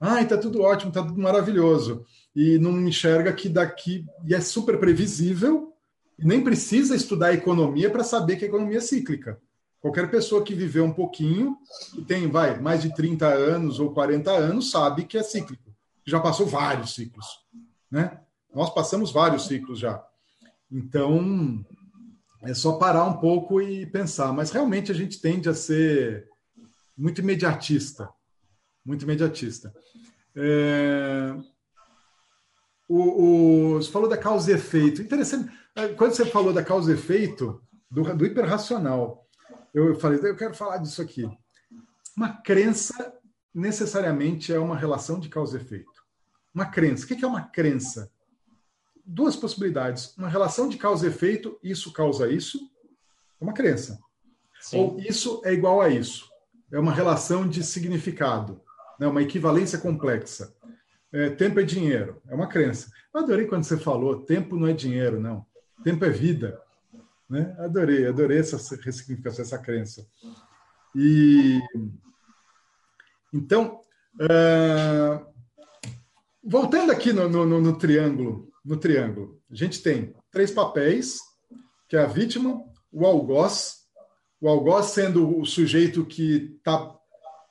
Ai, 0.00 0.24
está 0.24 0.36
tudo 0.36 0.62
ótimo, 0.62 0.90
está 0.90 1.02
tudo 1.02 1.20
maravilhoso. 1.20 2.04
E 2.34 2.58
não 2.58 2.86
enxerga 2.86 3.32
que 3.32 3.48
daqui. 3.48 4.04
E 4.24 4.34
é 4.34 4.40
super 4.40 4.78
previsível, 4.78 5.72
e 6.18 6.26
nem 6.26 6.42
precisa 6.42 6.96
estudar 6.96 7.32
economia 7.32 7.90
para 7.90 8.02
saber 8.02 8.36
que 8.36 8.44
a 8.44 8.48
economia 8.48 8.78
é 8.78 8.80
cíclica. 8.80 9.38
Qualquer 9.80 10.10
pessoa 10.10 10.42
que 10.42 10.54
viveu 10.54 10.84
um 10.84 10.92
pouquinho, 10.92 11.56
que 11.94 12.02
tem, 12.02 12.28
vai, 12.28 12.60
mais 12.60 12.82
de 12.82 12.92
30 12.92 13.26
anos 13.28 13.78
ou 13.78 13.92
40 13.92 14.30
anos, 14.30 14.70
sabe 14.72 15.04
que 15.04 15.16
é 15.16 15.22
cíclico. 15.22 15.67
Já 16.08 16.20
passou 16.20 16.46
vários 16.46 16.94
ciclos 16.94 17.26
né? 17.90 18.20
Nós 18.54 18.72
passamos 18.72 19.10
vários 19.10 19.46
ciclos 19.46 19.78
já. 19.78 20.02
Então, 20.70 21.64
é 22.42 22.54
só 22.54 22.74
parar 22.74 23.04
um 23.04 23.18
pouco 23.18 23.60
e 23.60 23.86
pensar. 23.86 24.32
Mas 24.32 24.50
realmente 24.50 24.92
a 24.92 24.94
gente 24.94 25.20
tende 25.20 25.48
a 25.48 25.54
ser 25.54 26.28
muito 26.96 27.20
imediatista. 27.20 28.08
Muito 28.84 29.02
imediatista. 29.02 29.72
É... 30.36 31.34
O, 32.88 33.02
o, 33.02 33.74
você 33.74 33.90
falou 33.90 34.08
da 34.08 34.16
causa 34.16 34.50
e 34.50 34.54
efeito. 34.54 35.02
Interessante. 35.02 35.52
É, 35.76 35.88
quando 35.88 36.12
você 36.12 36.24
falou 36.24 36.54
da 36.54 36.64
causa 36.64 36.90
e 36.90 36.94
efeito, 36.94 37.62
do, 37.90 38.02
do 38.16 38.24
hiperracional, 38.24 39.26
eu 39.74 39.94
falei, 40.00 40.18
eu 40.22 40.36
quero 40.36 40.54
falar 40.54 40.78
disso 40.78 41.02
aqui. 41.02 41.28
Uma 42.16 42.40
crença 42.42 43.14
necessariamente 43.54 44.52
é 44.52 44.58
uma 44.58 44.76
relação 44.76 45.20
de 45.20 45.28
causa 45.28 45.58
e 45.58 45.60
efeito. 45.60 45.97
Uma 46.54 46.66
crença. 46.66 47.04
O 47.04 47.08
que 47.08 47.24
é 47.24 47.28
uma 47.28 47.42
crença? 47.42 48.10
Duas 49.04 49.36
possibilidades. 49.36 50.16
Uma 50.16 50.28
relação 50.28 50.68
de 50.68 50.76
causa 50.76 51.06
e 51.06 51.10
efeito, 51.10 51.58
isso 51.62 51.92
causa 51.92 52.30
isso, 52.30 52.58
é 53.40 53.44
uma 53.44 53.52
crença. 53.52 53.98
Sim. 54.60 54.78
Ou 54.78 55.00
isso 55.00 55.40
é 55.44 55.52
igual 55.52 55.80
a 55.80 55.88
isso. 55.88 56.28
É 56.72 56.78
uma 56.78 56.92
relação 56.92 57.48
de 57.48 57.62
significado, 57.62 58.60
né? 58.98 59.06
uma 59.06 59.22
equivalência 59.22 59.78
complexa. 59.78 60.54
É, 61.10 61.30
tempo 61.30 61.58
é 61.58 61.62
dinheiro, 61.62 62.20
é 62.28 62.34
uma 62.34 62.48
crença. 62.48 62.92
Eu 63.14 63.20
adorei 63.20 63.46
quando 63.46 63.64
você 63.64 63.78
falou, 63.78 64.20
tempo 64.24 64.56
não 64.56 64.66
é 64.66 64.74
dinheiro, 64.74 65.18
não. 65.18 65.46
Tempo 65.82 66.04
é 66.04 66.10
vida. 66.10 66.60
Né? 67.28 67.54
Adorei, 67.58 68.06
adorei 68.06 68.38
essa 68.38 68.56
ressignificação, 68.76 69.42
essa 69.42 69.58
crença. 69.58 70.06
E 70.94 71.60
então, 73.32 73.80
uh, 74.20 75.26
voltando 76.48 76.90
aqui 76.90 77.12
no, 77.12 77.28
no, 77.28 77.60
no, 77.60 77.78
triângulo, 77.78 78.48
no 78.64 78.76
triângulo, 78.76 79.40
a 79.50 79.54
gente 79.54 79.82
tem 79.82 80.14
três 80.30 80.50
papéis, 80.50 81.18
que 81.88 81.96
é 81.96 82.00
a 82.00 82.06
vítima, 82.06 82.62
o 82.90 83.06
algoz 83.06 83.78
o 84.40 84.48
algoz 84.48 84.86
sendo 84.86 85.38
o 85.38 85.44
sujeito 85.44 86.04
que 86.04 86.56
está 86.58 86.94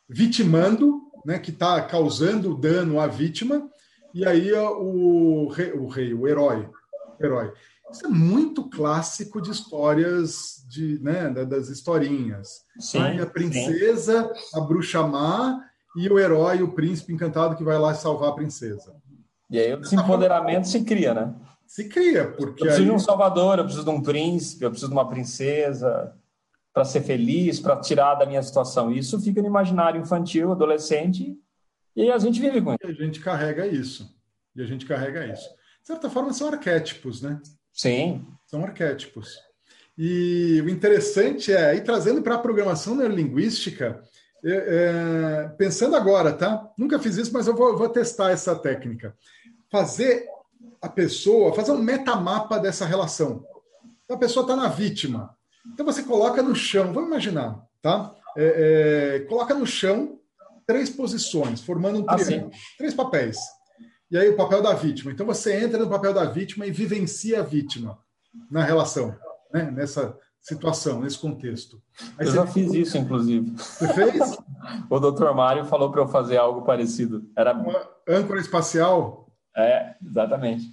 vitimando, 0.07 1.01
né, 1.25 1.37
que 1.37 1.51
está 1.51 1.81
causando 1.81 2.55
dano 2.55 2.99
à 2.99 3.07
vítima, 3.07 3.69
e 4.13 4.25
aí 4.25 4.51
o 4.53 5.49
rei, 5.49 5.71
o, 5.73 5.87
rei, 5.87 6.13
o 6.13 6.27
herói, 6.27 6.69
o 7.19 7.25
herói. 7.25 7.51
Isso 7.91 8.05
é 8.05 8.09
muito 8.09 8.69
clássico 8.69 9.41
de 9.41 9.51
histórias 9.51 10.65
de, 10.67 10.99
né, 10.99 11.29
das 11.45 11.69
historinhas. 11.69 12.65
Sim, 12.79 13.19
a 13.19 13.25
princesa, 13.25 14.31
sim. 14.33 14.57
a 14.57 14.61
bruxa 14.61 15.05
má 15.05 15.61
e 15.97 16.07
o 16.09 16.19
herói, 16.19 16.61
o 16.61 16.71
príncipe 16.71 17.11
encantado 17.11 17.55
que 17.55 17.63
vai 17.63 17.77
lá 17.77 17.93
salvar 17.93 18.29
a 18.29 18.33
princesa. 18.33 18.95
E 19.49 19.59
aí 19.59 19.71
esse 19.71 19.95
empoderamento 19.95 20.67
se 20.67 20.83
cria, 20.83 21.13
né? 21.13 21.33
Se 21.65 21.89
cria, 21.89 22.31
porque. 22.31 22.63
Eu 22.63 22.67
preciso 22.67 22.83
aí... 22.83 22.85
de 22.85 22.91
um 22.91 22.99
salvador, 22.99 23.57
eu 23.57 23.63
preciso 23.63 23.83
de 23.83 23.91
um 23.91 24.01
príncipe, 24.01 24.63
eu 24.63 24.69
preciso 24.69 24.91
de 24.91 24.95
uma 24.95 25.09
princesa 25.09 26.13
para 26.73 26.85
ser 26.85 27.01
feliz, 27.01 27.59
para 27.59 27.75
tirar 27.77 28.15
da 28.15 28.25
minha 28.25 28.43
situação. 28.43 28.91
Isso 28.91 29.19
fica 29.19 29.41
no 29.41 29.47
imaginário 29.47 29.99
infantil, 29.99 30.51
adolescente, 30.51 31.35
e 31.95 32.11
a 32.11 32.17
gente 32.19 32.39
vive 32.39 32.61
com 32.61 32.73
isso. 32.73 32.85
E 32.85 32.91
a 32.91 32.93
gente 32.93 33.19
carrega 33.19 33.65
isso. 33.65 34.15
E 34.55 34.61
a 34.61 34.65
gente 34.65 34.85
carrega 34.85 35.25
isso. 35.25 35.49
De 35.81 35.87
certa 35.87 36.09
forma, 36.09 36.31
são 36.31 36.49
arquétipos, 36.49 37.23
né? 37.23 37.41
Sim. 37.73 38.23
São 38.45 38.63
arquétipos. 38.63 39.39
E 39.97 40.61
o 40.63 40.69
interessante 40.69 41.51
é, 41.51 41.71
aí 41.71 41.81
trazendo 41.81 42.21
para 42.21 42.35
a 42.35 42.39
programação 42.39 42.95
neurolinguística, 42.95 44.03
é, 44.43 44.51
é, 44.51 45.47
pensando 45.57 45.95
agora, 45.95 46.33
tá? 46.33 46.69
Nunca 46.77 46.99
fiz 46.99 47.17
isso, 47.17 47.33
mas 47.33 47.47
eu 47.47 47.55
vou, 47.55 47.77
vou 47.77 47.89
testar 47.89 48.31
essa 48.31 48.55
técnica. 48.55 49.15
Fazer 49.71 50.25
a 50.81 50.87
pessoa, 50.87 51.53
fazer 51.53 51.71
um 51.71 51.81
metamapa 51.81 52.59
dessa 52.59 52.85
relação. 52.85 53.43
Então, 54.03 54.15
a 54.15 54.19
pessoa 54.19 54.43
está 54.43 54.55
na 54.55 54.69
vítima. 54.69 55.35
Então 55.73 55.85
você 55.85 56.03
coloca 56.03 56.41
no 56.41 56.55
chão, 56.55 56.93
vamos 56.93 57.09
imaginar, 57.09 57.61
tá? 57.81 58.15
É, 58.37 59.15
é, 59.15 59.19
coloca 59.21 59.53
no 59.53 59.65
chão 59.65 60.19
três 60.65 60.89
posições, 60.89 61.61
formando 61.61 61.99
um 61.99 62.05
ah, 62.07 62.15
triângulo, 62.15 62.51
três 62.77 62.93
papéis. 62.93 63.37
E 64.09 64.17
aí 64.17 64.29
o 64.29 64.37
papel 64.37 64.61
da 64.61 64.73
vítima. 64.73 65.11
Então 65.11 65.25
você 65.25 65.55
entra 65.55 65.79
no 65.79 65.89
papel 65.89 66.13
da 66.13 66.25
vítima 66.25 66.65
e 66.65 66.71
vivencia 66.71 67.39
a 67.39 67.43
vítima 67.43 67.97
na 68.49 68.63
relação, 68.63 69.15
né? 69.53 69.69
nessa 69.71 70.17
situação, 70.47 71.01
nesse 71.01 71.17
contexto. 71.17 71.81
Aí 72.17 72.25
eu 72.25 72.31
já 72.31 72.47
fiz 72.47 72.73
isso, 72.73 72.97
inclusive. 72.97 73.51
Você 73.57 73.93
fez? 73.93 74.37
o 74.89 74.99
doutor 74.99 75.35
Mário 75.35 75.65
falou 75.65 75.91
para 75.91 76.01
eu 76.01 76.07
fazer 76.07 76.37
algo 76.37 76.61
parecido. 76.61 77.29
Era 77.35 77.53
uma 77.53 77.85
âncora 78.07 78.39
espacial? 78.39 79.29
É, 79.55 79.95
exatamente. 80.01 80.65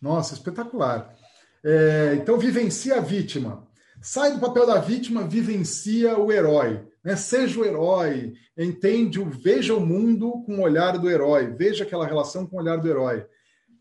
Nossa, 0.00 0.32
espetacular. 0.32 1.14
É, 1.62 2.14
então 2.14 2.38
vivencia 2.38 2.96
a 2.96 3.00
vítima. 3.00 3.66
Sai 4.00 4.32
do 4.32 4.40
papel 4.40 4.66
da 4.66 4.78
vítima, 4.78 5.26
vivencia 5.26 6.18
o 6.18 6.32
herói. 6.32 6.86
Né? 7.04 7.14
Seja 7.14 7.60
o 7.60 7.64
herói, 7.64 8.32
entende, 8.56 9.20
o, 9.20 9.28
veja 9.28 9.74
o 9.74 9.84
mundo 9.84 10.42
com 10.46 10.58
o 10.58 10.62
olhar 10.62 10.96
do 10.98 11.10
herói, 11.10 11.54
veja 11.54 11.84
aquela 11.84 12.06
relação 12.06 12.46
com 12.46 12.56
o 12.56 12.60
olhar 12.60 12.78
do 12.78 12.88
herói. 12.88 13.26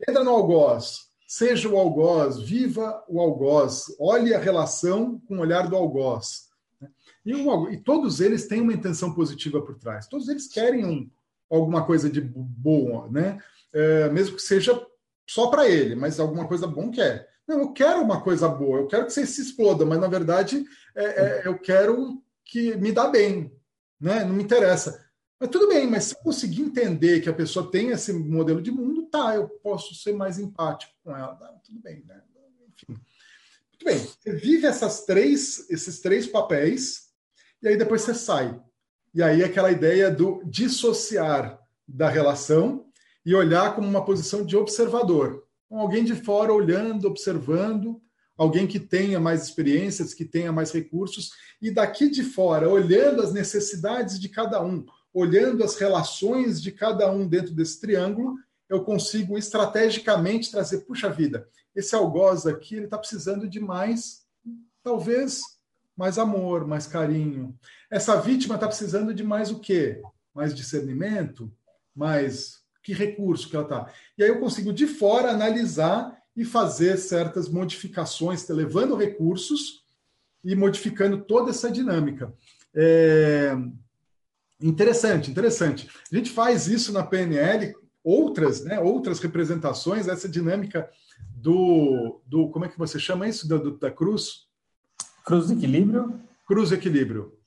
Entra 0.08 0.24
no 0.24 0.32
algoz, 0.32 1.07
seja 1.28 1.68
o 1.68 1.78
algoz, 1.78 2.40
viva 2.40 3.04
o 3.10 3.20
algoz, 3.20 3.94
olhe 4.00 4.34
a 4.34 4.40
relação 4.40 5.20
com 5.28 5.36
o 5.36 5.42
olhar 5.42 5.68
do 5.68 5.76
algoz. 5.76 6.48
Né? 6.80 6.90
E, 7.26 7.36
o, 7.36 7.70
e 7.70 7.78
todos 7.78 8.22
eles 8.22 8.48
têm 8.48 8.62
uma 8.62 8.74
intenção 8.74 9.14
positiva 9.14 9.62
por 9.62 9.78
trás, 9.78 10.08
todos 10.08 10.30
eles 10.30 10.48
querem 10.48 10.86
um, 10.86 11.10
alguma 11.52 11.86
coisa 11.86 12.10
de 12.10 12.22
boa, 12.22 13.10
né? 13.10 13.38
É, 13.74 14.10
mesmo 14.10 14.38
que 14.38 14.42
seja 14.42 14.82
só 15.28 15.48
para 15.48 15.68
ele, 15.70 15.94
mas 15.94 16.18
alguma 16.20 16.48
coisa 16.48 16.66
bom 16.66 16.90
quer. 16.90 17.28
Não, 17.46 17.60
eu 17.60 17.74
quero 17.74 18.02
uma 18.02 18.22
coisa 18.22 18.48
boa, 18.48 18.80
eu 18.80 18.88
quero 18.88 19.06
que 19.06 19.12
você 19.12 19.26
se 19.26 19.42
exploda, 19.42 19.86
mas 19.86 20.00
na 20.00 20.08
verdade 20.08 20.66
é, 20.96 21.04
é, 21.04 21.42
eu 21.48 21.60
quero 21.60 22.24
que 22.46 22.76
me 22.78 22.94
dá 22.94 23.08
bem, 23.08 23.52
né? 24.00 24.24
Não 24.24 24.34
me 24.34 24.44
interessa. 24.44 25.06
Mas 25.40 25.50
tudo 25.50 25.68
bem, 25.68 25.88
mas 25.88 26.06
se 26.06 26.16
eu 26.16 26.20
conseguir 26.20 26.62
entender 26.62 27.22
que 27.22 27.30
a 27.30 27.34
pessoa 27.34 27.70
tem 27.70 27.90
esse 27.90 28.12
modelo 28.12 28.62
de 28.62 28.72
mundo, 28.72 29.04
tá, 29.04 29.36
eu 29.36 29.48
posso 29.48 29.94
ser 29.94 30.14
mais 30.14 30.40
empático 30.40 30.94
com 31.04 31.16
ela. 31.16 31.36
Tá, 31.36 31.48
tudo 31.64 31.80
bem, 31.80 32.04
né? 32.06 32.22
Enfim. 32.68 33.00
Muito 33.72 33.86
bem. 33.86 33.98
Você 33.98 34.34
vive 34.34 34.66
essas 34.66 35.06
três, 35.06 35.70
esses 35.70 36.00
três 36.00 36.26
papéis 36.26 37.08
e 37.62 37.68
aí 37.68 37.78
depois 37.78 38.02
você 38.02 38.14
sai. 38.14 38.60
E 39.14 39.22
aí 39.22 39.44
aquela 39.44 39.72
ideia 39.72 40.10
do 40.10 40.42
dissociar 40.46 41.60
da 41.88 42.10
relação 42.10 42.86
e 43.26 43.36
olhar 43.36 43.76
como 43.76 43.88
uma 43.88 44.04
posição 44.04 44.46
de 44.46 44.56
observador. 44.56 45.44
Alguém 45.70 46.04
de 46.04 46.16
fora 46.16 46.54
olhando, 46.54 47.08
observando, 47.08 48.02
alguém 48.38 48.68
que 48.68 48.80
tenha 48.80 49.20
mais 49.20 49.44
experiências, 49.44 50.14
que 50.14 50.24
tenha 50.24 50.52
mais 50.52 50.72
recursos, 50.72 51.32
e 51.62 51.72
daqui 51.72 52.10
de 52.10 52.24
fora, 52.24 52.70
olhando 52.70 53.22
as 53.22 53.34
necessidades 53.34 54.20
de 54.20 54.30
cada 54.30 54.64
um, 54.64 54.86
olhando 55.14 55.64
as 55.64 55.76
relações 55.76 56.62
de 56.62 56.72
cada 56.72 57.12
um 57.12 57.28
dentro 57.28 57.54
desse 57.54 57.80
triângulo, 57.80 58.36
eu 58.70 58.84
consigo 58.84 59.38
estrategicamente 59.38 60.52
trazer, 60.52 60.82
puxa 60.82 61.10
vida, 61.10 61.48
esse 61.76 61.96
algoz 61.96 62.46
aqui, 62.46 62.76
ele 62.76 62.86
está 62.86 62.98
precisando 62.98 63.48
de 63.48 63.60
mais, 63.60 64.26
talvez, 64.84 65.42
mais 65.96 66.18
amor, 66.18 66.68
mais 66.68 66.86
carinho. 66.86 67.58
Essa 67.90 68.20
vítima 68.20 68.56
está 68.56 68.68
precisando 68.68 69.14
de 69.14 69.24
mais 69.24 69.52
o 69.52 69.60
quê? 69.60 70.02
Mais 70.34 70.54
discernimento? 70.54 71.52
Mais 71.96 72.62
que 72.84 72.94
recurso 72.94 73.50
que 73.50 73.56
ela 73.56 73.66
está? 73.66 73.94
E 74.18 74.24
aí 74.24 74.30
eu 74.30 74.40
consigo, 74.40 74.72
de 74.72 74.88
fora, 74.88 75.32
analisar 75.32 76.16
e 76.36 76.46
fazer 76.46 76.98
certas 76.98 77.50
modificações, 77.50 78.48
levando 78.48 78.96
recursos 78.96 79.84
e 80.44 80.56
modificando 80.56 81.24
toda 81.24 81.50
essa 81.50 81.72
dinâmica. 81.72 82.34
É... 82.76 83.56
Interessante, 84.62 85.30
interessante. 85.30 85.90
A 86.12 86.16
gente 86.16 86.32
faz 86.32 86.68
isso 86.68 86.92
na 86.92 87.04
PNL, 87.04 87.76
outras, 88.04 88.64
né, 88.64 88.80
outras 88.80 89.20
representações, 89.20 90.08
essa 90.08 90.28
dinâmica 90.28 90.90
do, 91.36 92.22
do 92.26 92.50
como 92.50 92.66
é 92.66 92.68
que 92.68 92.78
você 92.78 93.00
chama 93.00 93.28
isso, 93.28 93.48
da, 93.48 93.58
da 93.58 93.92
cruz? 93.92 94.48
Cruz 95.26 95.48
de 95.48 95.54
equilíbrio? 95.54 96.20
Cruz 96.48 96.70
de 96.70 96.76
equilíbrio. 96.76 97.38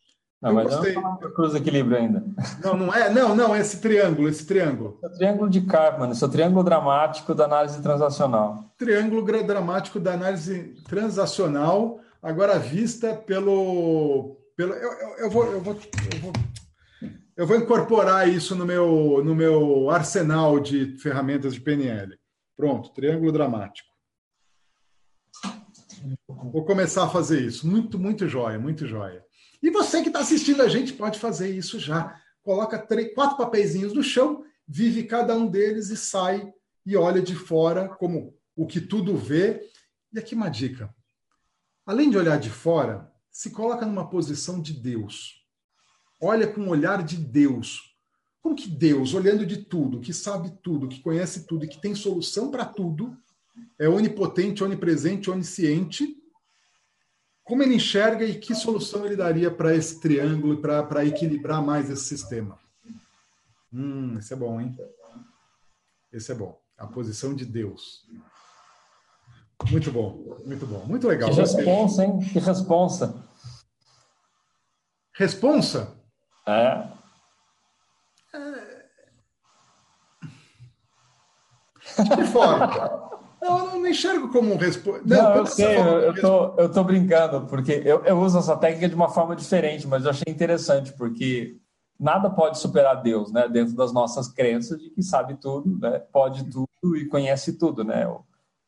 Não, 0.41 0.55
mas 0.55 0.75
gostei. 0.75 0.95
não 0.95 1.19
cruz 1.19 1.55
equilíbrio 1.55 1.99
ainda. 1.99 2.25
Não, 2.65 2.75
não 2.75 2.95
é. 2.95 3.11
Não, 3.11 3.35
não, 3.35 3.55
esse 3.55 3.79
triângulo, 3.79 4.27
esse 4.27 4.47
triângulo. 4.47 4.99
É 5.03 5.07
o 5.07 5.11
triângulo 5.11 5.51
de 5.51 5.61
Karpman, 5.61 6.11
esse 6.11 6.25
é 6.25 6.27
o 6.27 6.31
triângulo 6.31 6.65
dramático 6.65 7.35
da 7.35 7.45
análise 7.45 7.83
transacional. 7.83 8.73
Triângulo 8.79 9.23
dramático 9.23 10.01
da 10.01 10.15
análise 10.15 10.75
transacional, 10.89 12.01
agora 12.23 12.59
vista 12.59 13.15
pelo. 13.15 14.39
pelo 14.57 14.73
eu, 14.73 14.93
eu, 14.93 15.19
eu, 15.19 15.31
vou, 15.31 15.45
eu, 15.45 15.61
vou, 15.61 15.75
eu, 15.75 16.21
vou, 16.21 16.33
eu 17.41 17.47
vou 17.47 17.57
incorporar 17.57 18.29
isso 18.29 18.55
no 18.55 18.67
meu, 18.67 19.25
no 19.25 19.35
meu 19.35 19.89
arsenal 19.89 20.61
de 20.61 20.99
ferramentas 20.99 21.55
de 21.55 21.61
PNL. 21.63 22.15
Pronto, 22.55 22.93
triângulo 22.93 23.33
dramático. 23.33 23.89
Vou 26.29 26.67
começar 26.67 27.05
a 27.05 27.09
fazer 27.09 27.41
isso. 27.41 27.67
Muito, 27.67 27.99
muito 27.99 28.29
jóia, 28.29 28.59
muito 28.59 28.87
jóia. 28.87 29.25
E 29.63 29.71
você 29.71 30.03
que 30.03 30.09
está 30.09 30.21
assistindo 30.21 30.61
a 30.61 30.69
gente 30.69 30.93
pode 30.93 31.19
fazer 31.19 31.49
isso 31.49 31.81
já. 31.81 32.15
Coloca 32.43 32.79
três, 32.79 33.15
quatro 33.15 33.39
papeizinhos 33.39 33.95
no 33.95 34.03
chão, 34.03 34.45
vive 34.69 35.05
cada 35.05 35.35
um 35.35 35.47
deles 35.47 35.89
e 35.89 35.97
sai 35.97 36.47
e 36.85 36.95
olha 36.95 37.23
de 37.23 37.35
fora 37.35 37.89
como 37.89 38.37
o 38.55 38.67
que 38.67 38.83
tudo 38.83 39.17
vê. 39.17 39.67
E 40.13 40.19
aqui 40.19 40.35
uma 40.35 40.51
dica. 40.51 40.95
Além 41.87 42.11
de 42.11 42.19
olhar 42.19 42.39
de 42.39 42.51
fora, 42.51 43.11
se 43.31 43.51
coloca 43.51 43.87
numa 43.87 44.11
posição 44.11 44.61
de 44.61 44.75
Deus. 44.75 45.40
Olha 46.21 46.47
com 46.47 46.63
o 46.63 46.69
olhar 46.69 47.03
de 47.03 47.17
Deus. 47.17 47.97
Como 48.43 48.55
que 48.55 48.69
Deus, 48.69 49.15
olhando 49.15 49.45
de 49.47 49.59
tudo, 49.59 50.01
que 50.01 50.13
sabe 50.13 50.51
tudo, 50.63 50.89
que 50.89 51.01
conhece 51.01 51.47
tudo 51.47 51.65
e 51.65 51.69
que 51.69 51.81
tem 51.81 51.95
solução 51.95 52.51
para 52.51 52.65
tudo, 52.65 53.17
é 53.79 53.89
onipotente, 53.89 54.65
onipresente, 54.65 55.31
onisciente, 55.31 56.17
como 57.45 57.63
ele 57.63 57.75
enxerga 57.75 58.25
e 58.25 58.39
que 58.39 58.55
solução 58.55 59.05
ele 59.05 59.17
daria 59.17 59.51
para 59.51 59.75
esse 59.75 60.01
triângulo, 60.01 60.61
para 60.61 61.05
equilibrar 61.05 61.63
mais 61.63 61.91
esse 61.91 62.05
sistema? 62.05 62.59
Hum, 63.73 64.17
esse 64.19 64.33
é 64.33 64.37
bom, 64.37 64.61
hein? 64.61 64.77
Esse 66.13 66.33
é 66.33 66.35
bom. 66.35 66.61
A 66.79 66.87
posição 66.87 67.35
de 67.35 67.45
Deus. 67.45 68.07
Muito 69.71 69.91
bom, 69.93 70.39
muito 70.47 70.67
bom, 70.67 70.85
muito 70.87 71.07
legal. 71.07 71.31
Que 71.31 71.37
responsa, 71.37 72.05
hein? 72.05 72.19
Que 72.21 72.39
responsa. 72.39 73.29
Responsa? 75.13 76.00
É. 76.51 76.89
é... 78.37 78.81
De 82.03 82.17
que 82.17 82.25
forma? 82.25 83.11
Não, 83.41 83.59
eu 83.59 83.81
não 83.81 83.87
enxergo 83.87 84.29
como 84.31 84.53
um 84.53 84.57
resposta. 84.57 85.03
Não, 85.07 85.31
não 85.31 85.37
eu 85.37 85.47
sei, 85.47 85.77
eu, 85.77 86.01
eu, 86.01 86.21
tô, 86.21 86.55
eu 86.59 86.71
tô 86.71 86.85
brincando, 86.85 87.47
porque 87.47 87.83
eu, 87.85 88.05
eu 88.05 88.21
uso 88.21 88.39
essa 88.39 88.57
técnica 88.57 88.89
de 88.89 88.95
uma 88.95 89.09
forma 89.09 89.35
diferente, 89.35 89.87
mas 89.87 90.05
eu 90.05 90.11
achei 90.11 90.31
interessante, 90.31 90.93
porque 90.93 91.57
nada 91.99 92.29
pode 92.29 92.59
superar 92.59 93.03
Deus, 93.03 93.33
né? 93.33 93.49
Dentro 93.49 93.75
das 93.75 93.93
nossas 93.93 94.29
crenças 94.29 94.79
de 94.79 94.91
que 94.91 95.03
sabe 95.03 95.35
tudo, 95.41 95.79
né? 95.79 96.01
Pode 96.13 96.45
tudo 96.45 96.97
e 96.97 97.09
conhece 97.09 97.55
tudo, 97.59 97.83
né? 97.83 98.07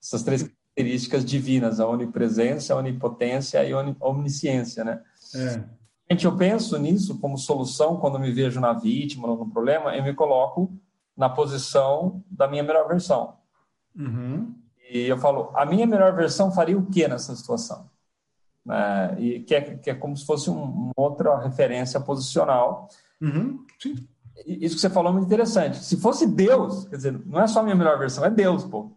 Essas 0.03 0.23
três 0.23 0.43
características 0.43 1.25
divinas, 1.25 1.79
a 1.79 1.87
onipresença, 1.87 2.73
a 2.73 2.79
onipotência 2.79 3.63
e 3.63 3.73
a 3.73 3.79
omnisciência, 4.01 4.85
né? 4.85 5.03
É. 5.35 5.82
Eu 6.09 6.37
penso 6.37 6.79
nisso 6.79 7.19
como 7.19 7.39
solução 7.39 7.97
quando 7.97 8.19
me 8.19 8.31
vejo 8.31 8.61
na 8.61 8.73
vítima 8.73 9.27
no 9.27 9.49
problema, 9.49 9.97
eu 9.97 10.03
me 10.03 10.13
coloco 10.13 10.73
na 11.17 11.29
posição 11.29 12.23
da 12.31 12.47
minha 12.47 12.63
melhor 12.63 12.87
versão. 12.87 13.37
Uhum. 13.97 14.55
E 14.91 15.01
eu 15.07 15.17
falo, 15.19 15.51
a 15.55 15.65
minha 15.65 15.87
melhor 15.87 16.15
versão 16.15 16.53
faria 16.53 16.77
o 16.77 16.87
que 16.87 17.09
nessa 17.09 17.35
situação? 17.35 17.91
É, 18.71 19.21
e 19.21 19.41
que 19.41 19.55
é, 19.55 19.61
que 19.77 19.91
é 19.91 19.95
como 19.95 20.17
se 20.17 20.25
fosse 20.25 20.51
um, 20.51 20.63
uma 20.63 20.93
outra 20.97 21.39
referência 21.39 21.99
posicional. 22.01 22.89
Uhum. 23.21 23.65
Isso 24.47 24.77
que 24.77 24.81
você 24.81 24.91
falou 24.91 25.11
é 25.11 25.15
muito 25.15 25.27
interessante. 25.27 25.83
Se 25.83 25.97
fosse 25.97 26.27
Deus, 26.27 26.87
quer 26.89 26.97
dizer, 26.97 27.27
não 27.27 27.41
é 27.41 27.47
só 27.47 27.61
a 27.61 27.63
minha 27.63 27.75
melhor 27.75 27.99
versão, 27.99 28.25
é 28.25 28.31
Deus, 28.31 28.65
pô. 28.65 28.93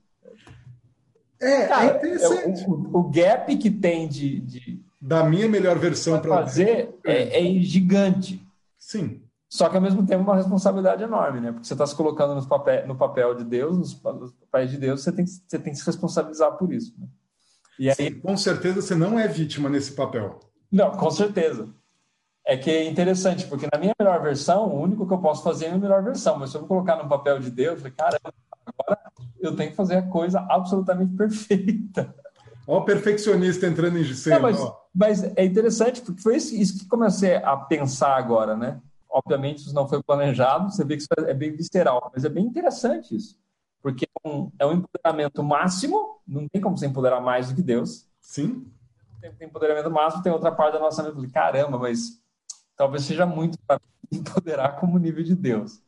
É, 1.41 1.63
é 1.63 1.67
Cara, 1.67 1.85
é 1.85 1.97
interessante. 1.97 2.63
É, 2.63 2.67
o, 2.67 2.99
o, 2.99 3.03
gap 3.09 3.57
que 3.57 3.71
tem 3.71 4.07
de, 4.07 4.39
de 4.41 4.84
da 5.05 5.23
minha 5.23 5.47
melhor 5.47 5.77
versão 5.77 6.19
para 6.19 6.37
fazer 6.37 6.95
é, 7.05 7.39
é, 7.39 7.61
gigante. 7.61 8.43
Sim. 8.75 9.21
Só 9.47 9.69
que 9.69 9.75
ao 9.75 9.81
mesmo 9.81 10.03
tempo 10.03 10.23
uma 10.23 10.35
responsabilidade 10.35 11.03
enorme, 11.03 11.39
né? 11.39 11.51
Porque 11.51 11.67
você 11.67 11.75
está 11.75 11.85
se 11.85 11.95
colocando 11.95 12.33
no 12.33 12.47
papel, 12.47 12.87
no 12.87 12.95
papel 12.95 13.35
de 13.35 13.43
Deus, 13.43 13.77
nos, 13.77 14.03
nos 14.03 14.33
papéis 14.33 14.71
de 14.71 14.77
Deus, 14.77 15.03
você 15.03 15.11
tem, 15.11 15.23
você 15.25 15.59
tem 15.59 15.73
que 15.73 15.79
se 15.79 15.85
responsabilizar 15.85 16.53
por 16.57 16.73
isso. 16.73 16.95
Né? 16.99 17.07
E 17.77 17.89
aí, 17.89 17.95
Sim, 17.95 18.19
com 18.19 18.35
certeza 18.35 18.81
você 18.81 18.95
não 18.95 19.19
é 19.19 19.27
vítima 19.27 19.69
nesse 19.69 19.91
papel. 19.91 20.39
Não, 20.71 20.89
com 20.91 21.11
certeza. 21.11 21.69
É 22.43 22.57
que 22.57 22.71
é 22.71 22.89
interessante, 22.89 23.45
porque 23.45 23.67
na 23.71 23.79
minha 23.79 23.93
melhor 23.99 24.21
versão, 24.23 24.67
o 24.67 24.81
único 24.81 25.07
que 25.07 25.13
eu 25.13 25.19
posso 25.19 25.43
fazer 25.43 25.65
é 25.65 25.67
a 25.67 25.71
minha 25.71 25.81
melhor 25.81 26.03
versão. 26.03 26.39
Mas 26.39 26.49
se 26.49 26.57
eu 26.57 26.61
vou 26.61 26.67
colocar 26.67 26.95
no 26.95 27.07
papel 27.07 27.39
de 27.39 27.51
Deus, 27.51 27.73
eu 27.73 27.77
falei, 27.77 27.93
cara, 27.93 28.19
agora 28.65 28.99
eu 29.39 29.55
tenho 29.55 29.69
que 29.69 29.75
fazer 29.75 29.97
a 29.97 30.07
coisa 30.07 30.39
absolutamente 30.49 31.13
perfeita. 31.15 32.15
Olha 32.67 32.79
o 32.79 32.85
perfeccionista 32.85 33.67
entrando 33.67 33.97
em 33.97 34.13
cena. 34.13 34.39
mas, 34.39 34.59
mas, 34.93 35.23
é 35.35 35.45
interessante, 35.45 36.01
porque 36.01 36.21
foi 36.21 36.37
isso, 36.37 36.79
que 36.79 36.87
comecei 36.87 37.35
a 37.35 37.55
pensar 37.55 38.15
agora, 38.15 38.55
né? 38.55 38.81
Obviamente 39.09 39.59
isso 39.59 39.73
não 39.73 39.87
foi 39.87 40.01
planejado, 40.01 40.71
você 40.71 40.83
vê 40.83 40.97
que 40.97 41.03
isso 41.03 41.09
é 41.17 41.33
bem 41.33 41.55
visceral, 41.55 42.11
mas 42.13 42.25
é 42.25 42.29
bem 42.29 42.45
interessante 42.45 43.15
isso. 43.15 43.37
Porque 43.81 44.05
é 44.23 44.27
um, 44.27 44.51
é 44.59 44.65
um 44.65 44.73
empoderamento 44.73 45.43
máximo, 45.43 46.19
não 46.27 46.47
tem 46.47 46.59
como 46.61 46.77
você 46.77 46.87
empoderar 46.87 47.21
mais 47.21 47.49
do 47.49 47.55
que 47.55 47.61
Deus. 47.61 48.07
Sim. 48.19 48.65
Tem 49.37 49.47
empoderamento 49.47 49.89
máximo, 49.89 50.23
tem 50.23 50.31
outra 50.31 50.51
parte 50.51 50.73
da 50.73 50.79
nossa 50.79 51.03
mente. 51.03 51.31
Caramba, 51.31 51.77
mas 51.77 52.21
talvez 52.75 53.03
seja 53.03 53.25
muito 53.25 53.57
para 53.65 53.79
empoderar 54.11 54.79
como 54.79 54.97
nível 54.97 55.23
de 55.23 55.35
Deus. 55.35 55.81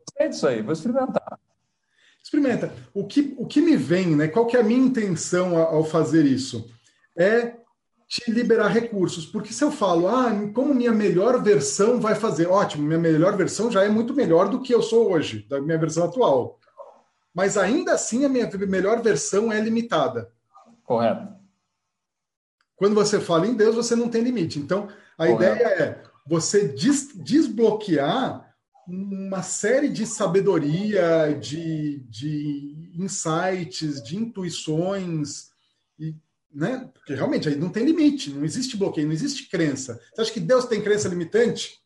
Gostei 0.00 0.28
disso 0.28 0.46
aí, 0.46 0.62
vou 0.62 0.72
experimentar. 0.72 1.38
Experimenta. 2.24 2.72
O 2.94 3.06
que, 3.06 3.34
o 3.36 3.46
que 3.46 3.60
me 3.60 3.76
vem, 3.76 4.16
né? 4.16 4.28
Qual 4.28 4.46
que 4.46 4.56
é 4.56 4.60
a 4.60 4.64
minha 4.64 4.80
intenção 4.80 5.58
ao 5.58 5.84
fazer 5.84 6.24
isso? 6.24 6.70
É 7.14 7.56
te 8.08 8.30
liberar 8.30 8.68
recursos. 8.68 9.26
Porque 9.26 9.52
se 9.52 9.62
eu 9.62 9.70
falo, 9.70 10.08
ah, 10.08 10.30
como 10.54 10.74
minha 10.74 10.90
melhor 10.90 11.42
versão 11.42 12.00
vai 12.00 12.14
fazer, 12.14 12.46
ótimo, 12.46 12.86
minha 12.86 12.98
melhor 12.98 13.36
versão 13.36 13.70
já 13.70 13.84
é 13.84 13.90
muito 13.90 14.14
melhor 14.14 14.48
do 14.48 14.62
que 14.62 14.74
eu 14.74 14.82
sou 14.82 15.12
hoje, 15.12 15.46
da 15.50 15.60
minha 15.60 15.76
versão 15.76 16.04
atual. 16.04 16.58
Mas 17.34 17.58
ainda 17.58 17.92
assim 17.92 18.24
a 18.24 18.28
minha 18.28 18.48
melhor 18.66 19.02
versão 19.02 19.52
é 19.52 19.60
limitada. 19.60 20.30
Correto. 20.82 21.28
Quando 22.74 22.94
você 22.94 23.20
fala 23.20 23.46
em 23.46 23.54
Deus, 23.54 23.74
você 23.74 23.94
não 23.94 24.08
tem 24.08 24.22
limite. 24.22 24.58
Então, 24.58 24.88
a 25.18 25.26
Correto. 25.26 25.56
ideia 25.56 25.68
é 25.68 26.02
você 26.26 26.68
des 26.68 27.10
desbloquear 27.14 28.53
uma 28.86 29.42
série 29.42 29.88
de 29.88 30.06
sabedoria, 30.06 31.36
de, 31.40 32.00
de 32.08 32.92
insights, 32.94 34.02
de 34.02 34.16
intuições, 34.16 35.50
e, 35.98 36.14
né? 36.52 36.90
Porque 36.92 37.14
realmente 37.14 37.48
aí 37.48 37.56
não 37.56 37.70
tem 37.70 37.84
limite, 37.84 38.30
não 38.30 38.44
existe 38.44 38.76
bloqueio, 38.76 39.06
não 39.06 39.14
existe 39.14 39.48
crença. 39.48 40.00
Você 40.14 40.22
acha 40.22 40.32
que 40.32 40.40
Deus 40.40 40.66
tem 40.66 40.82
crença 40.82 41.08
limitante? 41.08 41.80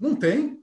Não 0.00 0.14
tem. 0.14 0.62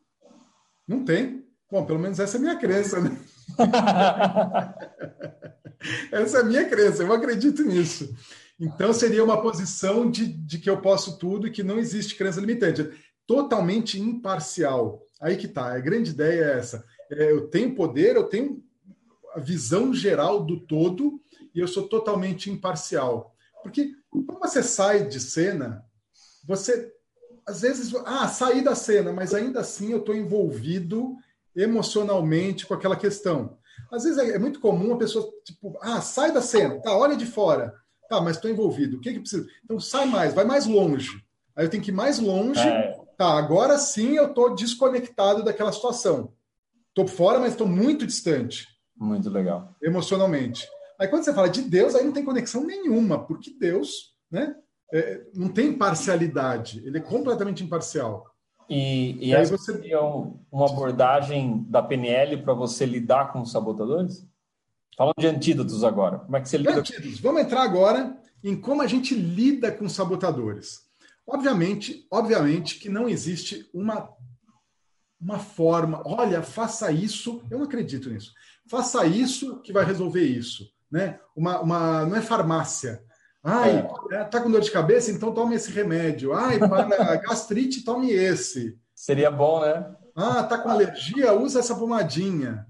Não 0.87 1.03
tem. 1.03 1.45
Bom, 1.69 1.85
pelo 1.85 1.99
menos 1.99 2.19
essa 2.19 2.37
é 2.37 2.39
a 2.39 2.41
minha 2.41 2.55
crença, 2.55 3.01
né? 3.01 3.17
essa 6.11 6.37
é 6.37 6.41
a 6.41 6.45
minha 6.45 6.67
crença, 6.67 7.03
eu 7.03 7.13
acredito 7.13 7.63
nisso. 7.63 8.15
Então 8.59 8.91
seria 8.91 9.23
uma 9.23 9.41
posição 9.41 10.09
de, 10.09 10.25
de 10.25 10.57
que 10.57 10.69
eu 10.69 10.81
posso 10.81 11.19
tudo 11.19 11.45
e 11.45 11.51
que 11.51 11.61
não 11.61 11.77
existe 11.77 12.15
crença 12.15 12.39
limitante 12.39 12.89
totalmente 13.27 13.99
imparcial. 13.99 15.03
Aí 15.21 15.35
que 15.35 15.47
tá, 15.47 15.73
a 15.73 15.79
grande 15.79 16.11
ideia 16.11 16.45
é 16.45 16.57
essa. 16.57 16.83
É, 17.11 17.31
eu 17.31 17.47
tenho 17.49 17.75
poder, 17.75 18.15
eu 18.15 18.23
tenho 18.23 18.63
a 19.35 19.39
visão 19.39 19.93
geral 19.93 20.43
do 20.43 20.59
todo 20.59 21.21
e 21.53 21.59
eu 21.59 21.67
sou 21.67 21.87
totalmente 21.87 22.49
imparcial. 22.49 23.35
Porque 23.61 23.91
quando 24.09 24.39
você 24.39 24.63
sai 24.63 25.07
de 25.07 25.19
cena, 25.19 25.83
você 26.45 26.93
às 27.45 27.61
vezes, 27.61 27.93
ah, 28.05 28.27
saí 28.27 28.61
da 28.61 28.75
cena, 28.75 29.13
mas 29.13 29.33
ainda 29.33 29.61
assim 29.61 29.91
eu 29.91 29.99
estou 29.99 30.13
envolvido 30.13 31.15
emocionalmente 31.55 32.65
com 32.65 32.73
aquela 32.73 32.95
questão. 32.95 33.57
Às 33.89 34.03
vezes 34.03 34.17
é, 34.17 34.31
é, 34.31 34.39
muito 34.39 34.59
comum 34.59 34.93
a 34.93 34.97
pessoa, 34.97 35.29
tipo, 35.45 35.77
ah, 35.81 36.01
sai 36.01 36.33
da 36.33 36.41
cena, 36.41 36.81
tá, 36.81 36.95
olha 36.95 37.15
de 37.15 37.25
fora. 37.25 37.73
Tá, 38.09 38.21
mas 38.21 38.35
estou 38.37 38.49
envolvido. 38.49 38.97
O 38.97 39.01
que, 39.01 39.13
que 39.13 39.19
precisa? 39.19 39.45
Então 39.63 39.79
sai 39.79 40.05
mais, 40.05 40.33
vai 40.33 40.45
mais 40.45 40.65
longe. 40.65 41.21
Aí 41.55 41.65
eu 41.65 41.69
tenho 41.69 41.83
que 41.83 41.91
ir 41.91 41.93
mais 41.93 42.19
longe 42.19 42.59
é 42.59 42.96
tá, 43.17 43.37
agora 43.37 43.77
sim 43.77 44.15
eu 44.15 44.27
estou 44.27 44.55
desconectado 44.55 45.43
daquela 45.43 45.71
situação. 45.71 46.33
Estou 46.89 47.07
fora, 47.07 47.39
mas 47.39 47.51
estou 47.51 47.67
muito 47.67 48.05
distante. 48.05 48.67
Muito 48.95 49.29
legal. 49.29 49.75
Emocionalmente. 49.81 50.67
Aí 50.99 51.07
quando 51.07 51.23
você 51.23 51.33
fala 51.33 51.49
de 51.49 51.61
Deus, 51.61 51.93
aí 51.93 52.03
não 52.03 52.11
tem 52.11 52.25
conexão 52.25 52.63
nenhuma, 52.63 53.23
porque 53.23 53.51
Deus 53.59 54.15
né, 54.31 54.55
é, 54.91 55.21
não 55.33 55.49
tem 55.49 55.73
parcialidade, 55.73 56.81
ele 56.85 56.97
é 56.97 57.01
completamente 57.01 57.63
imparcial. 57.63 58.25
E, 58.69 59.11
e, 59.19 59.29
e 59.29 59.35
aí 59.35 59.45
você 59.45 59.73
seria 59.73 60.01
uma 60.01 60.65
abordagem 60.65 61.65
da 61.69 61.81
PNL 61.81 62.37
para 62.43 62.53
você 62.53 62.85
lidar 62.85 63.31
com 63.31 63.41
os 63.41 63.51
sabotadores? 63.51 64.27
Falando 64.97 65.15
de 65.19 65.27
antídotos 65.27 65.83
agora. 65.83 66.19
Como 66.19 66.35
é 66.35 66.41
que 66.41 66.49
você 66.49 66.57
lida? 66.57 66.79
Antídotos. 66.79 67.19
Vamos 67.19 67.41
entrar 67.41 67.61
agora 67.61 68.17
em 68.43 68.59
como 68.59 68.81
a 68.81 68.87
gente 68.87 69.13
lida 69.13 69.71
com 69.71 69.87
sabotadores. 69.87 70.86
Obviamente, 71.27 72.07
obviamente 72.09 72.79
que 72.79 72.87
não 72.89 73.09
existe 73.09 73.69
uma 73.73 74.15
uma 75.19 75.39
forma, 75.39 76.03
olha, 76.05 76.43
faça 76.43 76.91
isso, 76.91 77.41
eu 77.49 77.57
não 77.57 77.65
acredito 77.65 78.07
nisso. 78.09 78.31
Faça 78.69 79.03
isso 79.05 79.59
que 79.61 79.73
vai 79.73 79.83
resolver 79.83 80.23
isso, 80.23 80.69
né? 80.91 81.19
Uma, 81.35 81.59
uma 81.59 82.05
não 82.05 82.15
é 82.15 82.21
farmácia. 82.21 83.03
Ai, 83.43 83.87
é. 84.11 84.15
é 84.15 84.23
tá 84.23 84.39
com 84.39 84.51
dor 84.51 84.61
de 84.61 84.71
cabeça, 84.71 85.11
então 85.11 85.33
tome 85.33 85.55
esse 85.55 85.71
remédio. 85.71 86.33
Ai, 86.33 86.59
para 86.59 87.15
gastrite, 87.17 87.83
tome 87.83 88.11
esse. 88.11 88.77
Seria 88.93 89.31
bom, 89.31 89.61
né? 89.61 89.91
Ah, 90.15 90.43
tá 90.43 90.57
com 90.57 90.69
alergia, 90.69 91.33
usa 91.33 91.59
essa 91.59 91.75
pomadinha. 91.75 92.67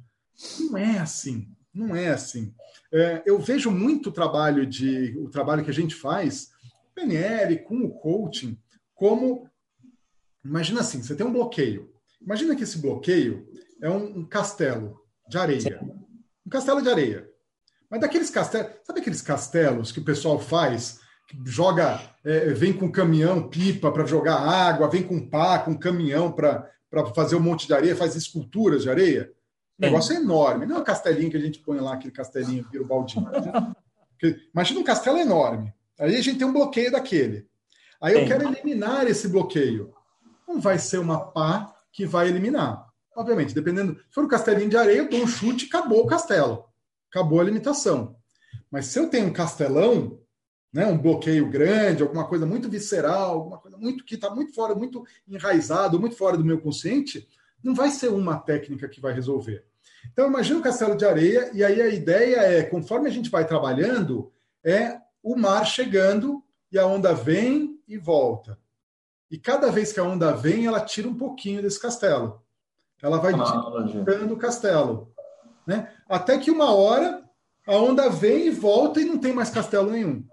Não 0.59 0.77
é 0.77 0.99
assim, 0.99 1.49
não 1.73 1.95
é 1.95 2.09
assim. 2.09 2.53
É, 2.93 3.23
eu 3.25 3.39
vejo 3.39 3.71
muito 3.71 4.11
trabalho 4.11 4.65
de 4.65 5.17
o 5.19 5.29
trabalho 5.29 5.63
que 5.63 5.71
a 5.71 5.73
gente 5.73 5.95
faz 5.95 6.51
PNL, 6.97 7.59
com 7.59 7.83
o 7.83 7.91
coaching, 7.91 8.57
como. 8.95 9.47
Imagina 10.43 10.81
assim: 10.81 11.03
você 11.03 11.15
tem 11.15 11.25
um 11.25 11.31
bloqueio. 11.31 11.91
Imagina 12.19 12.55
que 12.55 12.63
esse 12.63 12.79
bloqueio 12.79 13.47
é 13.81 13.89
um, 13.89 14.19
um 14.19 14.25
castelo 14.25 14.99
de 15.29 15.37
areia. 15.37 15.79
Um 16.45 16.49
castelo 16.49 16.81
de 16.81 16.89
areia. 16.89 17.29
Mas 17.89 18.01
daqueles 18.01 18.31
castelos. 18.31 18.71
Sabe 18.83 18.99
aqueles 18.99 19.21
castelos 19.21 19.91
que 19.91 19.99
o 19.99 20.05
pessoal 20.05 20.39
faz? 20.39 20.99
Que 21.27 21.37
joga. 21.45 22.01
É, 22.25 22.53
vem 22.53 22.73
com 22.73 22.91
caminhão, 22.91 23.47
pipa 23.47 23.91
para 23.91 24.05
jogar 24.05 24.37
água, 24.37 24.89
vem 24.89 25.03
com 25.03 25.29
pá, 25.29 25.59
com 25.59 25.77
caminhão 25.77 26.31
para 26.31 26.69
fazer 27.13 27.35
um 27.35 27.41
monte 27.41 27.67
de 27.67 27.73
areia, 27.73 27.95
faz 27.95 28.15
esculturas 28.15 28.81
de 28.81 28.89
areia. 28.89 29.31
O 29.77 29.81
negócio 29.81 30.13
é 30.13 30.19
enorme. 30.19 30.65
Não 30.65 30.77
é 30.77 30.79
um 30.79 30.83
castelinho 30.83 31.29
que 31.29 31.37
a 31.37 31.41
gente 31.41 31.59
põe 31.59 31.79
lá, 31.79 31.93
aquele 31.93 32.11
castelinho, 32.11 32.67
vira 32.71 32.83
o 32.83 32.87
baldinho. 32.87 33.27
Imagina 34.51 34.79
um 34.79 34.83
castelo 34.83 35.19
enorme. 35.19 35.71
Aí 35.99 36.15
a 36.15 36.21
gente 36.21 36.37
tem 36.37 36.47
um 36.47 36.53
bloqueio 36.53 36.91
daquele. 36.91 37.47
Aí 38.01 38.13
eu 38.13 38.27
quero 38.27 38.47
eliminar 38.47 39.07
esse 39.07 39.27
bloqueio. 39.27 39.93
Não 40.47 40.59
vai 40.61 40.77
ser 40.77 40.99
uma 40.99 41.19
pá 41.19 41.73
que 41.91 42.05
vai 42.05 42.27
eliminar. 42.27 42.87
Obviamente, 43.15 43.55
dependendo. 43.55 43.95
Se 43.95 44.13
for 44.13 44.23
um 44.23 44.27
castelinho 44.27 44.69
de 44.69 44.77
areia, 44.77 44.99
eu 44.99 45.09
dou 45.09 45.21
um 45.21 45.27
chute 45.27 45.65
e 45.65 45.67
acabou 45.67 46.03
o 46.03 46.07
castelo. 46.07 46.65
Acabou 47.09 47.41
a 47.41 47.43
limitação. 47.43 48.15
Mas 48.69 48.85
se 48.85 48.99
eu 48.99 49.09
tenho 49.09 49.27
um 49.27 49.33
castelão, 49.33 50.19
né, 50.71 50.85
um 50.85 50.97
bloqueio 50.97 51.49
grande, 51.49 52.03
alguma 52.03 52.27
coisa 52.27 52.45
muito 52.45 52.69
visceral, 52.69 53.31
alguma 53.31 53.57
coisa 53.57 53.77
muito 53.77 54.05
que 54.05 54.15
está 54.15 54.29
muito 54.29 54.53
fora, 54.53 54.75
muito 54.75 55.03
enraizado, 55.27 55.99
muito 55.99 56.15
fora 56.15 56.37
do 56.37 56.45
meu 56.45 56.61
consciente, 56.61 57.27
não 57.63 57.73
vai 57.73 57.89
ser 57.89 58.09
uma 58.09 58.37
técnica 58.37 58.87
que 58.87 59.01
vai 59.01 59.13
resolver. 59.13 59.65
Então, 60.11 60.27
imagina 60.27 60.59
o 60.59 60.63
castelo 60.63 60.95
de 60.95 61.05
areia, 61.05 61.49
e 61.53 61.63
aí 61.63 61.81
a 61.81 61.87
ideia 61.87 62.37
é, 62.37 62.63
conforme 62.63 63.07
a 63.07 63.11
gente 63.11 63.29
vai 63.29 63.47
trabalhando, 63.47 64.31
é 64.63 64.99
o 65.21 65.35
mar 65.35 65.65
chegando 65.65 66.43
e 66.71 66.77
a 66.77 66.85
onda 66.85 67.13
vem 67.13 67.79
e 67.87 67.97
volta. 67.97 68.57
E 69.29 69.37
cada 69.37 69.71
vez 69.71 69.91
que 69.91 69.99
a 69.99 70.03
onda 70.03 70.31
vem, 70.31 70.65
ela 70.65 70.79
tira 70.79 71.07
um 71.07 71.17
pouquinho 71.17 71.61
desse 71.61 71.79
castelo. 71.79 72.41
Ela 73.01 73.19
vai 73.19 73.33
tirando 73.33 74.31
o 74.31 74.37
castelo. 74.37 75.13
Né? 75.65 75.91
Até 76.07 76.37
que 76.37 76.49
uma 76.49 76.73
hora 76.73 77.23
a 77.67 77.75
onda 77.75 78.09
vem 78.09 78.47
e 78.47 78.49
volta 78.49 79.01
e 79.01 79.05
não 79.05 79.17
tem 79.17 79.33
mais 79.33 79.49
castelo 79.49 79.91
nenhum. 79.91 80.25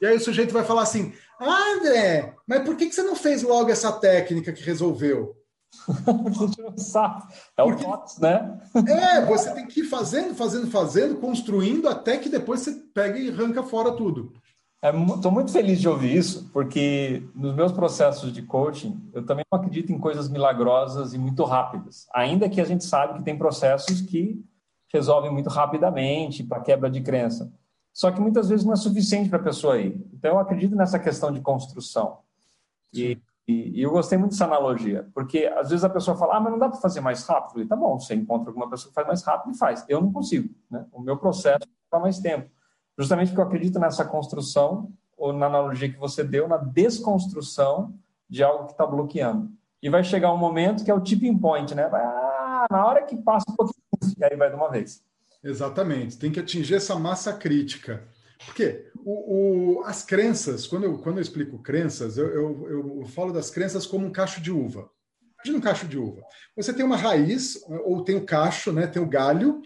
E 0.00 0.06
aí 0.06 0.16
o 0.16 0.20
sujeito 0.20 0.52
vai 0.52 0.64
falar 0.64 0.82
assim: 0.82 1.14
Ah, 1.38 1.74
André, 1.76 2.34
mas 2.46 2.64
por 2.64 2.76
que 2.76 2.90
você 2.90 3.02
não 3.02 3.14
fez 3.14 3.42
logo 3.42 3.70
essa 3.70 3.92
técnica 3.92 4.52
que 4.52 4.64
resolveu? 4.64 5.36
é 7.56 7.62
o 7.62 7.76
TOTS, 7.76 8.18
né? 8.18 8.60
é, 8.86 9.24
você 9.24 9.52
tem 9.52 9.66
que 9.66 9.80
ir 9.80 9.84
fazendo, 9.84 10.34
fazendo, 10.34 10.70
fazendo, 10.70 11.16
construindo 11.16 11.88
até 11.88 12.18
que 12.18 12.28
depois 12.28 12.60
você 12.60 12.72
pega 12.94 13.18
e 13.18 13.30
arranca 13.30 13.62
fora 13.62 13.92
tudo. 13.92 14.32
Estou 14.84 15.30
é, 15.30 15.34
muito 15.34 15.52
feliz 15.52 15.80
de 15.80 15.88
ouvir 15.88 16.16
isso, 16.16 16.50
porque 16.52 17.22
nos 17.36 17.54
meus 17.54 17.70
processos 17.70 18.32
de 18.32 18.42
coaching, 18.42 19.00
eu 19.12 19.24
também 19.24 19.44
não 19.50 19.58
acredito 19.60 19.92
em 19.92 19.98
coisas 19.98 20.28
milagrosas 20.28 21.14
e 21.14 21.18
muito 21.18 21.44
rápidas. 21.44 22.06
Ainda 22.12 22.48
que 22.48 22.60
a 22.60 22.64
gente 22.64 22.84
sabe 22.84 23.18
que 23.18 23.24
tem 23.24 23.38
processos 23.38 24.00
que 24.00 24.44
resolvem 24.92 25.32
muito 25.32 25.48
rapidamente 25.48 26.42
para 26.42 26.60
quebra 26.60 26.90
de 26.90 27.00
crença. 27.00 27.52
Só 27.92 28.10
que 28.10 28.20
muitas 28.20 28.48
vezes 28.48 28.64
não 28.64 28.72
é 28.72 28.76
suficiente 28.76 29.28
para 29.28 29.38
a 29.38 29.42
pessoa 29.42 29.78
ir. 29.78 30.00
Então, 30.12 30.32
eu 30.32 30.38
acredito 30.38 30.74
nessa 30.74 30.98
questão 30.98 31.30
de 31.30 31.40
construção. 31.40 32.18
E, 32.92 33.18
e, 33.52 33.78
e, 33.78 33.82
eu 33.82 33.90
gostei 33.90 34.18
muito 34.18 34.32
dessa 34.32 34.44
analogia, 34.44 35.08
porque 35.14 35.50
às 35.56 35.70
vezes 35.70 35.84
a 35.84 35.90
pessoa 35.90 36.16
fala, 36.16 36.36
ah, 36.36 36.40
mas 36.40 36.52
não 36.52 36.58
dá 36.58 36.68
para 36.68 36.80
fazer 36.80 37.00
mais 37.00 37.26
rápido. 37.26 37.52
Falei, 37.52 37.66
tá 37.66 37.76
bom, 37.76 37.98
você 37.98 38.14
encontra 38.14 38.50
alguma 38.50 38.68
pessoa 38.70 38.88
que 38.88 38.94
faz 38.94 39.06
mais 39.06 39.22
rápido 39.22 39.54
e 39.54 39.58
faz. 39.58 39.84
Eu 39.88 40.00
não 40.00 40.12
consigo. 40.12 40.54
Né? 40.70 40.84
O 40.92 41.00
meu 41.00 41.16
processo 41.16 41.66
leva 41.92 42.02
mais 42.02 42.18
tempo 42.18 42.50
justamente 42.98 43.28
porque 43.28 43.40
eu 43.40 43.46
acredito 43.46 43.78
nessa 43.78 44.04
construção, 44.04 44.92
ou 45.16 45.32
na 45.32 45.46
analogia 45.46 45.90
que 45.90 45.98
você 45.98 46.24
deu, 46.24 46.48
na 46.48 46.56
desconstrução 46.56 47.94
de 48.28 48.42
algo 48.42 48.66
que 48.66 48.72
está 48.72 48.86
bloqueando. 48.86 49.50
E 49.82 49.90
vai 49.90 50.02
chegar 50.02 50.32
um 50.32 50.38
momento 50.38 50.84
que 50.84 50.90
é 50.90 50.94
o 50.94 51.00
tipping 51.00 51.36
point, 51.38 51.74
né? 51.74 51.84
Ah, 51.92 52.66
na 52.70 52.86
hora 52.86 53.02
que 53.04 53.16
passa 53.16 53.44
um 53.50 53.54
pouquinho, 53.54 53.82
e 54.18 54.24
aí 54.24 54.36
vai 54.36 54.48
de 54.48 54.56
uma 54.56 54.70
vez. 54.70 55.02
Exatamente, 55.42 56.18
tem 56.18 56.30
que 56.30 56.40
atingir 56.40 56.74
essa 56.74 56.94
massa 56.96 57.32
crítica. 57.32 58.04
Porque 58.44 58.90
o, 59.04 59.80
o, 59.80 59.84
as 59.84 60.04
crenças, 60.04 60.66
quando 60.66 60.84
eu, 60.84 60.98
quando 60.98 61.16
eu 61.18 61.22
explico 61.22 61.62
crenças, 61.62 62.16
eu, 62.16 62.28
eu, 62.28 63.00
eu 63.00 63.06
falo 63.06 63.32
das 63.32 63.50
crenças 63.50 63.86
como 63.86 64.06
um 64.06 64.12
cacho 64.12 64.40
de 64.40 64.50
uva. 64.50 64.88
Imagina 65.36 65.58
um 65.58 65.60
cacho 65.60 65.88
de 65.88 65.98
uva. 65.98 66.22
Você 66.56 66.72
tem 66.72 66.84
uma 66.84 66.96
raiz, 66.96 67.58
ou 67.84 68.04
tem 68.04 68.16
o 68.16 68.24
cacho, 68.24 68.72
né, 68.72 68.86
tem 68.86 69.02
o 69.02 69.08
galho, 69.08 69.60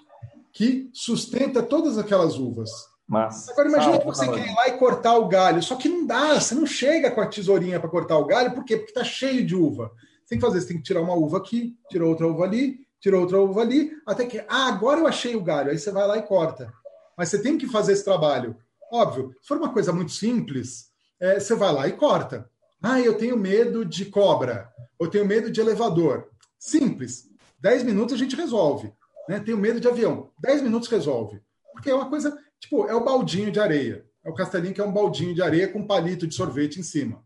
que 0.52 0.88
sustenta 0.92 1.62
todas 1.62 1.98
aquelas 1.98 2.38
uvas. 2.38 2.70
Mas, 3.06 3.48
Agora 3.50 3.68
imagina 3.68 3.98
que 3.98 4.06
você 4.06 4.26
quer 4.26 4.48
ir 4.48 4.54
lá 4.54 4.68
e 4.68 4.78
cortar 4.78 5.16
o 5.16 5.28
galho, 5.28 5.62
só 5.62 5.76
que 5.76 5.88
não 5.88 6.06
dá, 6.06 6.40
você 6.40 6.54
não 6.54 6.66
chega 6.66 7.10
com 7.10 7.20
a 7.20 7.26
tesourinha 7.26 7.78
para 7.78 7.90
cortar 7.90 8.18
o 8.18 8.24
galho, 8.24 8.52
por 8.52 8.64
quê? 8.64 8.76
Porque 8.76 8.90
está 8.90 9.04
cheio 9.04 9.46
de 9.46 9.54
uva. 9.54 9.92
Você 10.24 10.30
tem 10.30 10.38
que 10.38 10.44
fazer, 10.44 10.60
você 10.60 10.68
tem 10.68 10.76
que 10.78 10.82
tirar 10.82 11.02
uma 11.02 11.14
uva 11.14 11.38
aqui, 11.38 11.76
tirar 11.88 12.06
outra 12.06 12.26
uva 12.26 12.44
ali, 12.44 12.80
tirar 12.98 13.18
outra 13.18 13.38
uva 13.38 13.60
ali, 13.60 13.92
até 14.04 14.26
que, 14.26 14.38
ah, 14.48 14.66
agora 14.66 15.00
eu 15.00 15.06
achei 15.06 15.36
o 15.36 15.42
galho, 15.42 15.70
aí 15.70 15.78
você 15.78 15.92
vai 15.92 16.06
lá 16.06 16.16
e 16.16 16.22
corta. 16.22 16.72
Mas 17.16 17.28
você 17.28 17.40
tem 17.40 17.56
que 17.56 17.68
fazer 17.68 17.92
esse 17.92 18.04
trabalho. 18.04 18.56
Óbvio, 18.92 19.32
se 19.40 19.48
for 19.48 19.58
uma 19.58 19.72
coisa 19.72 19.92
muito 19.92 20.12
simples, 20.12 20.90
é, 21.20 21.38
você 21.40 21.54
vai 21.54 21.72
lá 21.72 21.88
e 21.88 21.92
corta. 21.92 22.48
Ah, 22.82 23.00
eu 23.00 23.16
tenho 23.16 23.36
medo 23.36 23.84
de 23.84 24.04
cobra, 24.06 24.70
eu 25.00 25.08
tenho 25.08 25.26
medo 25.26 25.50
de 25.50 25.60
elevador. 25.60 26.28
Simples. 26.58 27.28
Dez 27.58 27.82
minutos 27.82 28.14
a 28.14 28.18
gente 28.18 28.36
resolve. 28.36 28.92
Né? 29.28 29.40
Tenho 29.40 29.58
medo 29.58 29.80
de 29.80 29.88
avião. 29.88 30.30
Dez 30.38 30.62
minutos 30.62 30.88
resolve. 30.88 31.40
Porque 31.72 31.90
é 31.90 31.94
uma 31.94 32.08
coisa 32.08 32.38
Tipo, 32.60 32.86
é 32.86 32.94
o 32.94 33.04
baldinho 33.04 33.52
de 33.52 33.60
areia. 33.60 34.04
É 34.24 34.30
o 34.30 34.34
castelinho 34.34 34.74
que 34.74 34.80
é 34.80 34.84
um 34.84 34.92
baldinho 34.92 35.34
de 35.34 35.42
areia 35.42 35.68
com 35.68 35.80
um 35.80 35.86
palito 35.86 36.26
de 36.26 36.34
sorvete 36.34 36.80
em 36.80 36.82
cima. 36.82 37.24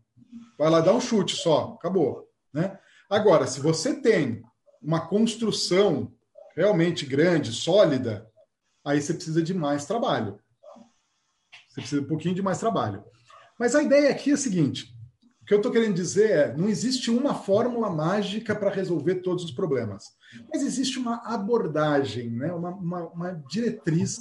Vai 0.57 0.69
lá 0.69 0.81
dar 0.81 0.93
um 0.93 1.01
chute 1.01 1.35
só, 1.35 1.75
acabou. 1.79 2.27
Né? 2.53 2.77
Agora, 3.09 3.47
se 3.47 3.59
você 3.59 3.99
tem 3.99 4.43
uma 4.81 5.07
construção 5.07 6.11
realmente 6.55 7.05
grande, 7.05 7.51
sólida, 7.51 8.29
aí 8.85 9.01
você 9.01 9.13
precisa 9.13 9.41
de 9.41 9.53
mais 9.53 9.85
trabalho. 9.85 10.39
Você 11.71 11.81
precisa 11.81 12.01
um 12.01 12.07
pouquinho 12.07 12.35
de 12.35 12.41
mais 12.41 12.59
trabalho. 12.59 13.03
Mas 13.57 13.75
a 13.75 13.81
ideia 13.81 14.11
aqui 14.11 14.31
é 14.31 14.33
a 14.33 14.37
seguinte: 14.37 14.93
o 15.41 15.45
que 15.45 15.53
eu 15.53 15.57
estou 15.57 15.71
querendo 15.71 15.93
dizer 15.93 16.29
é, 16.29 16.57
não 16.57 16.67
existe 16.67 17.09
uma 17.09 17.33
fórmula 17.33 17.89
mágica 17.89 18.53
para 18.53 18.69
resolver 18.69 19.15
todos 19.15 19.45
os 19.45 19.51
problemas, 19.51 20.05
mas 20.51 20.63
existe 20.63 20.99
uma 20.99 21.21
abordagem, 21.25 22.29
né? 22.29 22.51
uma, 22.51 22.71
uma, 22.71 23.03
uma 23.09 23.43
diretriz 23.49 24.19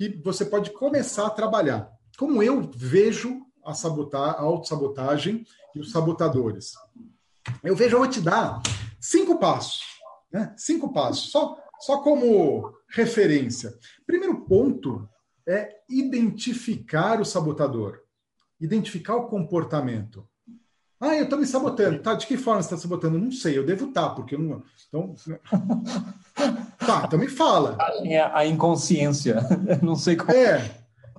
e 0.00 0.08
você 0.24 0.44
pode 0.44 0.70
começar 0.70 1.26
a 1.26 1.30
trabalhar. 1.30 1.90
Como 2.18 2.42
eu 2.42 2.68
vejo 2.74 3.46
a, 3.64 3.72
sabotar, 3.74 4.30
a 4.30 4.40
autossabotagem 4.40 5.44
e 5.74 5.80
os 5.80 5.92
sabotadores. 5.92 6.72
Eu 7.62 7.76
vejo, 7.76 7.94
eu 7.94 8.00
vou 8.00 8.08
te 8.08 8.20
dar 8.20 8.60
cinco 9.00 9.38
passos. 9.38 9.82
Né? 10.32 10.52
Cinco 10.56 10.92
passos, 10.92 11.30
só, 11.30 11.56
só 11.80 11.98
como 11.98 12.72
referência. 12.88 13.72
Primeiro 14.06 14.40
ponto 14.46 15.08
é 15.50 15.80
identificar 15.88 17.20
o 17.20 17.24
sabotador, 17.24 18.00
identificar 18.60 19.16
o 19.16 19.26
comportamento. 19.26 20.26
Ah, 21.00 21.16
eu 21.16 21.24
estou 21.24 21.38
me 21.38 21.46
sabotando. 21.46 21.98
Tá, 22.00 22.14
de 22.14 22.26
que 22.26 22.36
forma 22.36 22.62
você 22.62 22.66
está 22.66 22.76
sabotando? 22.76 23.18
Não 23.18 23.32
sei, 23.32 23.56
eu 23.56 23.64
devo 23.64 23.88
estar, 23.88 24.10
tá, 24.10 24.14
porque 24.14 24.34
eu 24.34 24.38
não. 24.38 24.62
Então. 24.88 25.14
Tá, 26.78 27.02
então 27.06 27.18
me 27.18 27.28
fala. 27.28 27.76
É 28.04 28.20
a 28.20 28.46
inconsciência. 28.46 29.36
não 29.82 29.94
sei 29.94 30.16
como. 30.16 30.32
É, 30.32 30.66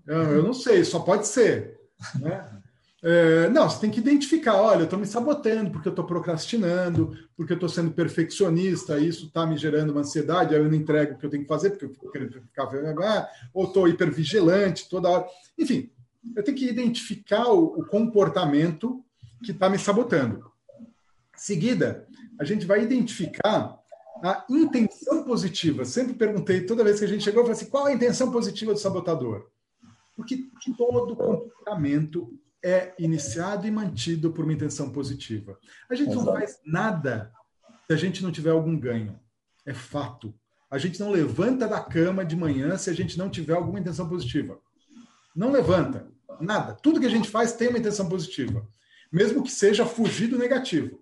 eu 0.08 0.42
não 0.42 0.54
sei, 0.54 0.84
só 0.84 1.00
pode 1.00 1.28
ser. 1.28 1.80
Né? 2.20 2.44
É, 3.04 3.50
não, 3.50 3.68
você 3.68 3.80
tem 3.82 3.90
que 3.90 4.00
identificar, 4.00 4.56
olha, 4.62 4.82
eu 4.82 4.84
estou 4.84 5.00
me 5.00 5.08
sabotando 5.08 5.72
porque 5.72 5.88
eu 5.88 5.92
estou 5.92 6.06
procrastinando, 6.06 7.18
porque 7.36 7.54
eu 7.54 7.56
estou 7.56 7.68
sendo 7.68 7.92
perfeccionista, 7.92 9.00
isso 9.00 9.26
está 9.26 9.46
me 9.46 9.58
gerando 9.58 9.90
uma 9.90 10.02
ansiedade, 10.02 10.54
aí 10.54 10.62
eu 10.62 10.68
não 10.70 10.76
entrego 10.76 11.16
o 11.16 11.18
que 11.18 11.26
eu 11.26 11.30
tenho 11.30 11.42
que 11.42 11.50
fazer, 11.50 11.72
porque 11.72 11.86
eu 11.86 11.90
fico 11.90 12.12
querendo 12.12 12.34
ficar 12.34 12.70
ah, 13.04 13.28
ou 13.54 13.66
estou 13.66 13.88
hipervigilante 13.88 14.88
toda 14.88 15.10
hora. 15.10 15.26
Enfim, 15.58 15.90
eu 16.36 16.44
tenho 16.44 16.56
que 16.56 16.70
identificar 16.70 17.48
o, 17.48 17.80
o 17.80 17.86
comportamento 17.86 19.04
que 19.44 19.52
está 19.52 19.68
me 19.68 19.80
sabotando. 19.80 20.52
Seguida, 21.36 22.08
a 22.40 22.44
gente 22.44 22.68
vai 22.68 22.84
identificar 22.84 23.80
a 24.22 24.46
intenção 24.48 25.24
positiva. 25.24 25.84
Sempre 25.86 26.14
perguntei, 26.14 26.62
toda 26.62 26.84
vez 26.84 27.00
que 27.00 27.06
a 27.06 27.08
gente 27.08 27.24
chegou, 27.24 27.42
eu 27.42 27.46
falei 27.46 27.60
assim: 27.60 27.72
qual 27.72 27.88
a 27.88 27.94
intenção 27.94 28.32
positiva 28.32 28.74
do 28.74 28.80
sabotador? 28.80 29.48
Porque 30.16 30.46
todo 30.78 31.16
comportamento 31.16 32.40
é 32.64 32.94
iniciado 33.00 33.66
e 33.66 33.72
mantido 33.72 34.32
por 34.32 34.44
uma 34.44 34.54
intenção 34.54 34.90
positiva. 34.92 35.58
A 35.90 35.96
gente 35.96 36.14
não 36.14 36.26
faz 36.26 36.60
nada 36.66 37.32
se 37.88 37.94
a 37.94 37.98
gente 37.98 38.22
não 38.22 38.32
tiver 38.32 38.52
algum 38.52 38.78
ganho. 38.78 39.20
É 39.66 39.74
fato. 39.74 40.34
A 40.70 40.78
gente 40.78 41.00
não 41.00 41.12
levanta 41.12 41.68
da 41.68 41.80
cama 41.80 42.24
de 42.24 42.36
manhã 42.36 42.78
se 42.78 42.90
a 42.90 42.94
gente 42.94 43.18
não 43.18 43.30
tiver 43.30 43.54
alguma 43.54 43.80
intenção 43.80 44.08
positiva. 44.08 44.60
Não 45.36 45.52
levanta. 45.52 46.08
Nada. 46.40 46.74
Tudo 46.74 47.00
que 47.00 47.06
a 47.06 47.10
gente 47.10 47.30
faz 47.30 47.54
tem 47.54 47.68
uma 47.68 47.80
intenção 47.80 48.08
positiva 48.08 48.68
mesmo 49.12 49.44
que 49.44 49.52
seja 49.52 49.86
fugir 49.86 50.28
do 50.28 50.38
negativo. 50.38 50.98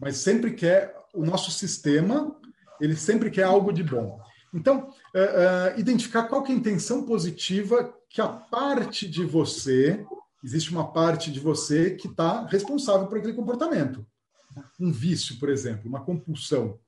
Mas 0.00 0.16
sempre 0.16 0.54
quer, 0.54 0.96
o 1.12 1.24
nosso 1.24 1.50
sistema, 1.50 2.34
ele 2.80 2.96
sempre 2.96 3.30
quer 3.30 3.42
algo 3.42 3.72
de 3.72 3.82
bom. 3.82 4.20
Então, 4.54 4.88
uh, 5.14 5.74
uh, 5.74 5.78
identificar 5.78 6.24
qual 6.24 6.44
é 6.46 6.48
a 6.48 6.54
intenção 6.54 7.04
positiva 7.04 7.94
que 8.08 8.20
a 8.20 8.28
parte 8.28 9.06
de 9.08 9.24
você, 9.24 10.04
existe 10.42 10.70
uma 10.70 10.90
parte 10.92 11.30
de 11.30 11.40
você 11.40 11.90
que 11.94 12.08
está 12.08 12.46
responsável 12.46 13.06
por 13.06 13.18
aquele 13.18 13.34
comportamento. 13.34 14.06
Um 14.80 14.90
vício, 14.90 15.38
por 15.38 15.48
exemplo, 15.48 15.88
uma 15.88 16.00
compulsão. 16.00 16.78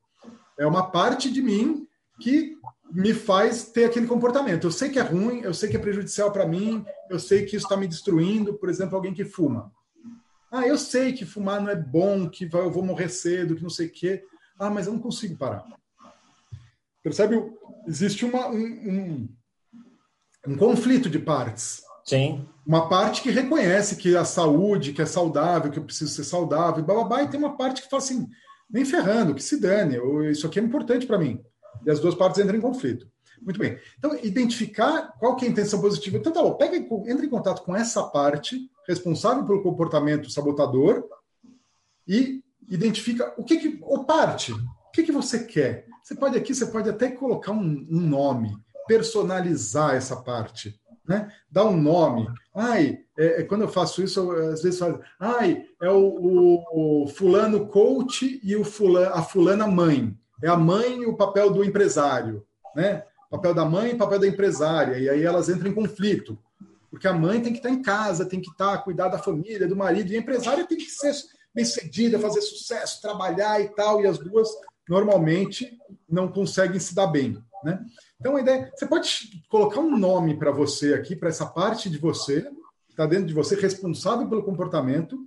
É 0.59 0.67
uma 0.67 0.91
parte 0.91 1.31
de 1.31 1.43
mim 1.43 1.87
que 2.21 2.57
me 2.93 3.15
faz 3.15 3.65
ter 3.65 3.85
aquele 3.85 4.07
comportamento. 4.07 4.67
Eu 4.67 4.73
sei 4.73 4.91
que 4.91 4.99
é 4.99 5.03
ruim, 5.03 5.41
eu 5.41 5.55
sei 5.55 5.69
que 5.69 5.77
é 5.77 5.81
prejudicial 5.81 6.33
para 6.33 6.47
mim, 6.47 6.85
eu 7.09 7.19
sei 7.19 7.45
que 7.45 7.57
isso 7.57 7.67
está 7.67 7.77
me 7.77 7.87
destruindo. 7.87 8.55
Por 8.55 8.69
exemplo, 8.69 8.97
alguém 8.97 9.15
que 9.15 9.25
fuma. 9.25 9.73
Ah, 10.51 10.67
eu 10.67 10.77
sei 10.77 11.13
que 11.13 11.25
fumar 11.25 11.61
não 11.61 11.71
é 11.71 11.77
bom, 11.77 12.29
que 12.29 12.49
eu 12.53 12.71
vou 12.71 12.85
morrer 12.85 13.09
cedo, 13.09 13.55
que 13.55 13.63
não 13.63 13.71
sei 13.71 13.87
o 13.87 13.93
quê. 13.93 14.25
Ah, 14.59 14.69
mas 14.69 14.87
eu 14.87 14.93
não 14.93 15.01
consigo 15.01 15.37
parar. 15.37 15.65
Percebe? 17.03 17.37
Existe 17.87 18.25
uma, 18.25 18.49
um, 18.49 18.59
um, 18.59 19.29
um 20.47 20.57
conflito 20.57 21.09
de 21.09 21.19
partes. 21.19 21.83
Sim. 22.05 22.47
Uma 22.67 22.89
parte 22.89 23.23
que 23.23 23.31
reconhece 23.31 23.97
que 23.97 24.17
a 24.17 24.25
saúde, 24.25 24.93
que 24.93 25.03
é 25.03 25.07
saudável, 25.07 25.71
que 25.71 25.79
eu 25.79 25.85
preciso 25.85 26.13
ser 26.13 26.25
saudável, 26.25 26.85
blá, 26.85 26.95
blá, 26.95 27.05
blá, 27.05 27.23
e 27.23 27.29
tem 27.29 27.39
uma 27.39 27.57
parte 27.57 27.83
que 27.83 27.89
fala 27.89 28.03
assim, 28.03 28.29
nem 28.71 28.85
ferrando, 28.85 29.35
que 29.35 29.43
se 29.43 29.61
dane, 29.61 29.99
isso 30.31 30.47
aqui 30.47 30.59
é 30.59 30.63
importante 30.63 31.07
para 31.07 31.19
mim. 31.19 31.41
E 31.85 31.91
as 31.91 32.01
duas 32.01 32.15
partes 32.15 32.41
entram 32.41 32.57
em 32.57 32.61
conflito. 32.61 33.09
Muito 33.41 33.59
bem. 33.59 33.79
Então, 33.99 34.15
identificar 34.23 35.15
qual 35.19 35.35
que 35.35 35.45
é 35.45 35.49
a 35.49 35.51
intenção 35.51 35.81
positiva. 35.81 36.19
Então, 36.19 36.33
tá 36.33 36.43
bom, 36.43 36.55
pega, 36.55 36.77
entra 36.77 37.25
em 37.25 37.29
contato 37.29 37.63
com 37.63 37.75
essa 37.75 38.03
parte 38.05 38.71
responsável 38.87 39.45
pelo 39.45 39.63
comportamento 39.63 40.31
sabotador 40.31 41.05
e 42.07 42.43
identifica 42.69 43.33
o 43.39 43.45
que, 43.45 43.57
que 43.57 43.79
ou 43.83 44.05
parte, 44.05 44.53
o 44.53 44.91
que, 44.93 45.03
que 45.03 45.13
você 45.13 45.45
quer. 45.45 45.87
Você 46.03 46.15
pode 46.15 46.37
aqui, 46.37 46.55
você 46.55 46.67
pode 46.67 46.89
até 46.89 47.11
colocar 47.11 47.53
um, 47.53 47.87
um 47.91 48.01
nome, 48.01 48.55
personalizar 48.91 49.95
essa 49.95 50.17
parte, 50.17 50.77
né? 51.07 51.33
Dar 51.49 51.65
um 51.65 51.81
nome. 51.81 52.27
Ai, 52.53 52.99
é, 53.17 53.41
é, 53.41 53.45
quando 53.45 53.63
eu 53.63 53.69
faço 53.69 54.03
isso, 54.03 54.19
eu, 54.19 54.53
às 54.53 54.65
vezes 54.65 54.81
falo, 54.81 55.01
ai, 55.21 55.65
é 55.81 55.89
o, 55.89 56.65
o, 56.73 57.07
fulano 57.07 57.69
coach 57.69 58.41
e 58.43 58.57
o 58.57 58.65
fulano, 58.65 59.15
a 59.15 59.23
fulana 59.23 59.65
mãe. 59.65 60.13
É 60.43 60.49
a 60.49 60.57
mãe 60.57 61.03
e 61.03 61.07
o 61.07 61.17
papel 61.17 61.53
do 61.53 61.63
empresário, 61.63 62.45
né? 62.75 63.05
Papel 63.31 63.55
da 63.55 63.65
mãe 63.65 63.93
e 63.93 63.97
papel 63.97 64.19
da 64.19 64.27
empresária. 64.27 64.99
E 64.99 65.09
aí 65.09 65.23
elas 65.23 65.49
entram 65.49 65.71
em 65.71 65.75
conflito. 65.75 66.37
Porque 66.91 67.07
a 67.07 67.13
mãe 67.13 67.41
tem 67.41 67.53
que 67.53 67.61
estar 67.61 67.71
em 67.71 67.83
casa, 67.83 68.27
tem 68.27 68.41
que 68.41 68.51
estar, 68.51 68.79
cuidar 68.79 69.07
da 69.07 69.21
família, 69.21 69.69
do 69.69 69.77
marido, 69.77 70.11
e 70.11 70.17
a 70.17 70.19
empresária 70.19 70.67
tem 70.67 70.77
que 70.77 70.91
ser 70.91 71.15
bem 71.55 71.65
cedida, 71.65 72.19
fazer 72.19 72.41
sucesso, 72.41 73.01
trabalhar 73.01 73.61
e 73.61 73.69
tal, 73.69 74.01
e 74.01 74.07
as 74.09 74.19
duas 74.19 74.49
normalmente 74.89 75.79
não 76.09 76.27
conseguem 76.27 76.81
se 76.81 76.93
dar 76.93 77.07
bem. 77.07 77.41
Né? 77.65 77.85
Então, 78.19 78.37
a 78.37 78.41
ideia. 78.41 78.71
Você 78.75 78.87
pode 78.87 79.43
colocar 79.49 79.81
um 79.81 79.97
nome 79.97 80.39
para 80.39 80.51
você 80.51 80.95
aqui, 80.95 81.15
para 81.15 81.29
essa 81.29 81.47
parte 81.47 81.91
de 81.91 81.99
você, 81.99 82.43
que 82.87 82.93
está 82.93 83.07
dentro 83.07 83.27
de 83.27 83.35
você, 83.35 83.55
responsável 83.55 84.29
pelo 84.29 84.43
comportamento, 84.43 85.19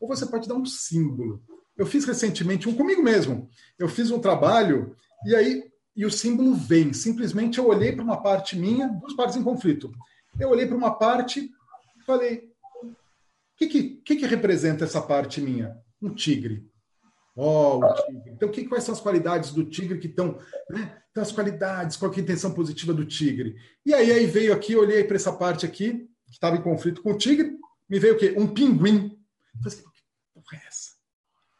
ou 0.00 0.08
você 0.08 0.26
pode 0.26 0.48
dar 0.48 0.54
um 0.54 0.64
símbolo. 0.64 1.42
Eu 1.76 1.86
fiz 1.86 2.04
recentemente 2.04 2.68
um 2.68 2.74
comigo 2.74 3.02
mesmo. 3.02 3.48
Eu 3.78 3.88
fiz 3.88 4.10
um 4.10 4.18
trabalho 4.18 4.94
e 5.24 5.34
aí 5.34 5.72
e 5.94 6.06
o 6.06 6.10
símbolo 6.10 6.54
vem. 6.54 6.92
Simplesmente 6.92 7.58
eu 7.58 7.66
olhei 7.66 7.92
para 7.92 8.04
uma 8.04 8.22
parte 8.22 8.58
minha, 8.58 8.88
duas 8.88 9.14
partes 9.14 9.36
em 9.36 9.42
conflito. 9.42 9.92
Eu 10.38 10.50
olhei 10.50 10.66
para 10.66 10.76
uma 10.76 10.98
parte 10.98 11.40
e 11.40 12.04
falei: 12.04 12.50
o 12.82 12.94
que, 13.56 13.66
que, 14.04 14.16
que, 14.16 14.26
representa 14.26 14.84
essa 14.84 15.00
parte 15.00 15.40
minha? 15.40 15.76
Um 16.00 16.14
tigre. 16.14 16.66
Oh, 17.34 17.78
o 17.78 17.94
tigre. 17.94 18.30
Então, 18.30 18.48
que, 18.50 18.64
quais 18.64 18.84
são 18.84 18.94
as 18.94 19.00
qualidades 19.00 19.52
do 19.52 19.64
tigre 19.64 19.98
que 19.98 20.06
estão. 20.06 20.38
Né? 20.68 20.98
Então, 21.10 21.22
as 21.22 21.32
qualidades, 21.32 21.96
qual 21.96 22.12
é 22.12 22.16
a 22.16 22.20
intenção 22.20 22.52
positiva 22.52 22.92
do 22.92 23.06
tigre? 23.06 23.56
E 23.84 23.94
aí, 23.94 24.12
aí 24.12 24.26
veio 24.26 24.52
aqui, 24.52 24.76
olhei 24.76 25.04
para 25.04 25.16
essa 25.16 25.32
parte 25.32 25.64
aqui, 25.64 26.08
que 26.26 26.32
estava 26.32 26.56
em 26.56 26.62
conflito 26.62 27.02
com 27.02 27.12
o 27.12 27.18
tigre, 27.18 27.56
me 27.88 27.98
veio 27.98 28.14
o 28.14 28.18
quê? 28.18 28.34
Um 28.36 28.46
pinguim. 28.46 29.18
Falei, 29.62 29.78
que 29.78 30.02
porra 30.34 30.56
é 30.62 30.66
essa? 30.68 30.92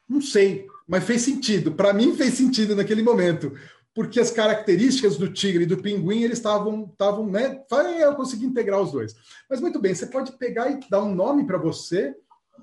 Não 0.08 0.20
sei, 0.20 0.66
mas 0.86 1.04
fez 1.04 1.22
sentido. 1.22 1.72
Para 1.72 1.92
mim, 1.92 2.14
fez 2.14 2.34
sentido 2.34 2.76
naquele 2.76 3.02
momento 3.02 3.52
porque 3.94 4.18
as 4.18 4.30
características 4.30 5.16
do 5.16 5.30
tigre 5.32 5.64
e 5.64 5.66
do 5.66 5.76
pinguim 5.76 6.22
eles 6.22 6.38
estavam 6.38 6.88
estavam 6.90 7.26
né 7.26 7.62
eu 8.00 8.14
consegui 8.14 8.46
integrar 8.46 8.80
os 8.80 8.92
dois 8.92 9.14
mas 9.48 9.60
muito 9.60 9.78
bem 9.78 9.94
você 9.94 10.06
pode 10.06 10.32
pegar 10.38 10.70
e 10.70 10.80
dar 10.88 11.02
um 11.02 11.14
nome 11.14 11.44
para 11.44 11.58
você 11.58 12.16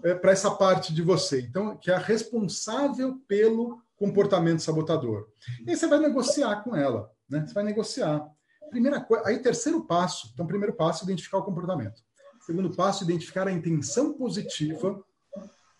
é, 0.03 0.13
para 0.13 0.31
essa 0.31 0.51
parte 0.51 0.93
de 0.93 1.01
você. 1.01 1.41
Então 1.41 1.77
que 1.77 1.91
é 1.91 1.95
a 1.95 1.99
responsável 1.99 3.19
pelo 3.27 3.81
comportamento 3.97 4.61
sabotador. 4.61 5.27
E 5.65 5.71
aí 5.71 5.75
você 5.75 5.87
vai 5.87 5.99
negociar 5.99 6.63
com 6.63 6.75
ela 6.75 7.11
né? 7.29 7.45
Você 7.45 7.53
vai 7.53 7.63
negociar. 7.63 8.27
Primeira 8.69 8.99
coisa 8.99 9.27
aí 9.27 9.39
terceiro 9.39 9.85
passo 9.85 10.29
então 10.33 10.45
primeiro 10.45 10.73
passo 10.73 11.03
identificar 11.03 11.37
o 11.37 11.43
comportamento. 11.43 12.01
Segundo 12.45 12.75
passo 12.75 13.03
identificar 13.03 13.47
a 13.47 13.51
intenção 13.51 14.13
positiva 14.13 15.03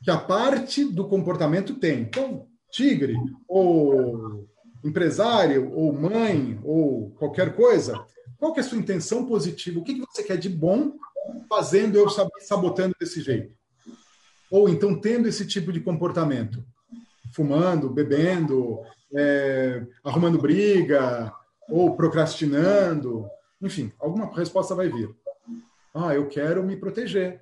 que 0.04 0.12
a 0.12 0.18
parte 0.18 0.86
do 0.86 1.08
comportamento 1.08 1.76
tem. 1.76 2.02
Então 2.02 2.48
tigre 2.72 3.16
ou 3.48 4.48
empresário 4.84 5.74
ou 5.74 5.92
mãe 5.92 6.60
ou 6.64 7.12
qualquer 7.12 7.56
coisa, 7.56 8.06
qual 8.38 8.54
que 8.54 8.60
é 8.60 8.64
a 8.64 8.66
sua 8.66 8.78
intenção 8.78 9.26
positiva? 9.26 9.80
O 9.80 9.84
que, 9.84 9.96
que 9.96 10.06
você 10.06 10.24
quer 10.24 10.38
de 10.38 10.50
bom 10.50 10.94
fazendo 11.50 11.98
eu 11.98 12.08
sabotando 12.40 12.96
desse 13.00 13.22
jeito? 13.22 13.54
Ou 14.52 14.68
então 14.70 15.00
tendo 15.00 15.28
esse 15.28 15.46
tipo 15.46 15.72
de 15.72 15.80
comportamento? 15.80 16.64
Fumando, 17.34 17.90
bebendo, 17.90 18.80
é, 19.14 19.86
arrumando 20.04 20.40
briga, 20.40 21.32
ou 21.70 21.96
procrastinando, 21.96 23.30
enfim, 23.62 23.92
alguma 24.00 24.34
resposta 24.34 24.74
vai 24.74 24.90
vir. 24.90 25.16
Ah, 25.94 26.14
eu 26.16 26.28
quero 26.28 26.64
me 26.64 26.76
proteger, 26.76 27.42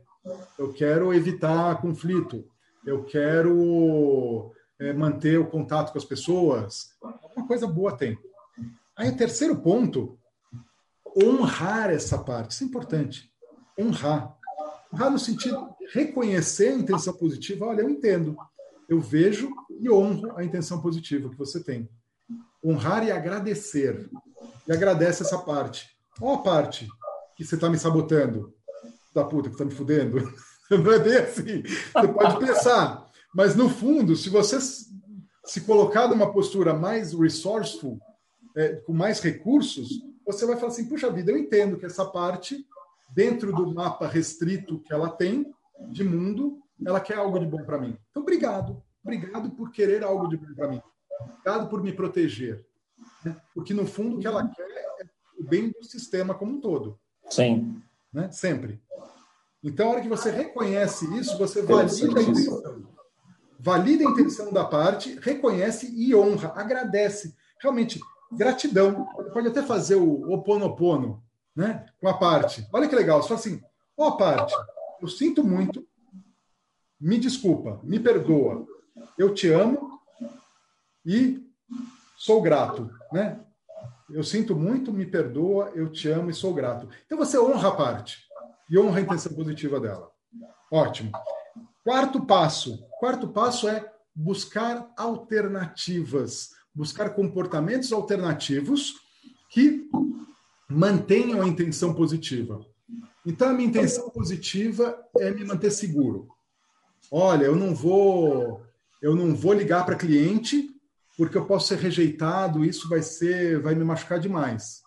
eu 0.57 0.73
quero 0.73 1.13
evitar 1.13 1.81
conflito, 1.81 2.45
eu 2.85 3.03
quero 3.03 4.51
é, 4.79 4.93
manter 4.93 5.39
o 5.39 5.47
contato 5.47 5.91
com 5.91 5.97
as 5.97 6.05
pessoas. 6.05 6.91
Alguma 7.01 7.47
coisa 7.47 7.67
boa 7.67 7.95
tem. 7.95 8.17
Aí 8.95 9.09
o 9.09 9.17
terceiro 9.17 9.57
ponto, 9.57 10.17
honrar 11.15 11.89
essa 11.89 12.17
parte. 12.17 12.51
Isso 12.51 12.63
é 12.63 12.67
importante. 12.67 13.31
Honrar. 13.77 14.35
Honrar 14.93 15.11
no 15.11 15.19
sentido 15.19 15.69
reconhecer 15.93 16.69
a 16.69 16.75
intenção 16.75 17.13
positiva. 17.13 17.65
Olha, 17.65 17.81
eu 17.81 17.89
entendo. 17.89 18.37
Eu 18.87 18.99
vejo 18.99 19.49
e 19.79 19.89
honro 19.89 20.37
a 20.37 20.43
intenção 20.43 20.81
positiva 20.81 21.29
que 21.29 21.37
você 21.37 21.63
tem. 21.63 21.89
Honrar 22.63 23.05
e 23.05 23.11
agradecer. 23.11 24.09
E 24.67 24.71
agradece 24.71 25.23
essa 25.23 25.37
parte. 25.37 25.89
Qual 26.17 26.35
a 26.35 26.43
parte 26.43 26.87
que 27.35 27.43
você 27.43 27.55
está 27.55 27.69
me 27.69 27.77
sabotando? 27.77 28.53
Da 29.13 29.23
puta 29.23 29.49
que 29.49 29.55
está 29.55 29.65
me 29.65 29.71
fudendo. 29.71 30.33
Não 30.69 30.91
é 30.91 30.99
bem 30.99 31.17
assim. 31.17 31.63
Você 31.63 32.07
pode 32.07 32.39
pensar. 32.39 33.09
Mas, 33.33 33.55
no 33.55 33.69
fundo, 33.69 34.15
se 34.15 34.29
você 34.29 34.57
se 34.59 35.61
colocar 35.61 36.07
numa 36.07 36.31
postura 36.31 36.73
mais 36.73 37.13
resourceful, 37.13 37.99
é, 38.55 38.75
com 38.77 38.93
mais 38.93 39.21
recursos, 39.21 40.01
você 40.25 40.45
vai 40.45 40.57
falar 40.57 40.71
assim: 40.71 40.87
puxa 40.87 41.11
vida, 41.11 41.31
eu 41.31 41.37
entendo 41.37 41.77
que 41.77 41.85
essa 41.85 42.05
parte, 42.05 42.65
dentro 43.13 43.53
do 43.53 43.73
mapa 43.73 44.07
restrito 44.07 44.79
que 44.79 44.93
ela 44.93 45.09
tem 45.09 45.45
de 45.89 46.03
mundo, 46.03 46.61
ela 46.85 46.99
quer 46.99 47.17
algo 47.17 47.39
de 47.39 47.45
bom 47.45 47.63
para 47.63 47.77
mim. 47.77 47.97
Então, 48.09 48.23
obrigado. 48.23 48.81
Obrigado 49.03 49.49
por 49.51 49.71
querer 49.71 50.03
algo 50.03 50.27
de 50.27 50.37
bom 50.37 50.53
para 50.55 50.67
mim. 50.67 50.81
Obrigado 51.21 51.69
por 51.69 51.81
me 51.81 51.93
proteger. 51.93 52.65
Né? 53.23 53.35
Porque, 53.53 53.73
no 53.73 53.85
fundo, 53.85 54.17
o 54.17 54.19
que 54.19 54.27
ela 54.27 54.47
quer 54.47 54.63
é 54.63 55.05
o 55.39 55.43
bem 55.43 55.69
do 55.69 55.83
sistema 55.83 56.33
como 56.33 56.53
um 56.53 56.61
todo. 56.61 56.99
Sim. 57.29 57.81
Né? 58.11 58.29
Sempre. 58.31 58.81
Então, 59.63 59.87
a 59.87 59.91
hora 59.91 60.01
que 60.01 60.09
você 60.09 60.29
reconhece 60.29 61.05
isso, 61.17 61.37
você 61.37 61.61
valida 61.61 62.19
a 62.19 62.23
intenção 62.23 62.87
valida 63.59 64.07
a 64.07 64.11
intenção 64.11 64.51
da 64.53 64.63
parte, 64.63 65.19
reconhece 65.21 65.91
e 65.95 66.15
honra, 66.15 66.53
agradece. 66.55 67.35
Realmente, 67.59 67.99
gratidão. 68.31 69.07
Você 69.15 69.29
pode 69.31 69.47
até 69.47 69.63
fazer 69.63 69.95
o 69.95 70.31
oponopono 70.31 71.23
né, 71.55 71.85
com 71.99 72.07
a 72.07 72.13
parte. 72.13 72.67
Olha 72.71 72.87
que 72.87 72.95
legal. 72.95 73.21
Fala 73.23 73.39
assim, 73.39 73.61
ó 73.97 74.09
oh, 74.09 74.17
parte, 74.17 74.53
eu 75.01 75.07
sinto 75.07 75.43
muito, 75.43 75.87
me 76.99 77.17
desculpa, 77.19 77.79
me 77.83 77.99
perdoa, 77.99 78.65
eu 79.17 79.33
te 79.33 79.49
amo 79.49 79.99
e 81.05 81.45
sou 82.17 82.41
grato, 82.41 82.89
né? 83.11 83.39
Eu 84.09 84.23
sinto 84.23 84.55
muito, 84.55 84.91
me 84.93 85.05
perdoa, 85.05 85.71
eu 85.75 85.91
te 85.91 86.07
amo 86.09 86.29
e 86.29 86.33
sou 86.33 86.53
grato. 86.53 86.89
Então 87.05 87.17
você 87.17 87.37
honra 87.37 87.69
a 87.69 87.75
parte 87.75 88.23
e 88.69 88.77
honra 88.79 88.99
a 88.99 89.01
intenção 89.01 89.33
positiva 89.33 89.79
dela. 89.79 90.09
Ótimo. 90.71 91.11
Quarto 91.83 92.25
passo. 92.25 92.85
Quarto 92.99 93.27
passo 93.27 93.67
é 93.67 93.89
buscar 94.15 94.91
alternativas, 94.97 96.49
buscar 96.73 97.11
comportamentos 97.11 97.91
alternativos 97.91 98.95
que 99.49 99.89
mantenham 100.69 101.41
a 101.41 101.47
intenção 101.47 101.93
positiva. 101.93 102.65
Então, 103.27 103.49
a 103.49 103.53
minha 103.53 103.67
intenção 103.67 104.09
positiva 104.09 104.97
é 105.19 105.29
me 105.31 105.43
manter 105.43 105.69
seguro. 105.69 106.29
Olha, 107.11 107.43
eu 107.43 107.57
não 107.57 107.75
vou, 107.75 108.61
eu 109.01 109.13
não 109.17 109.35
vou 109.35 109.51
ligar 109.51 109.85
para 109.85 109.97
cliente 109.97 110.69
porque 111.17 111.37
eu 111.37 111.45
posso 111.45 111.67
ser 111.67 111.77
rejeitado, 111.77 112.63
isso 112.63 112.87
vai 112.87 113.01
ser, 113.01 113.59
vai 113.59 113.75
me 113.75 113.83
machucar 113.83 114.17
demais. 114.17 114.81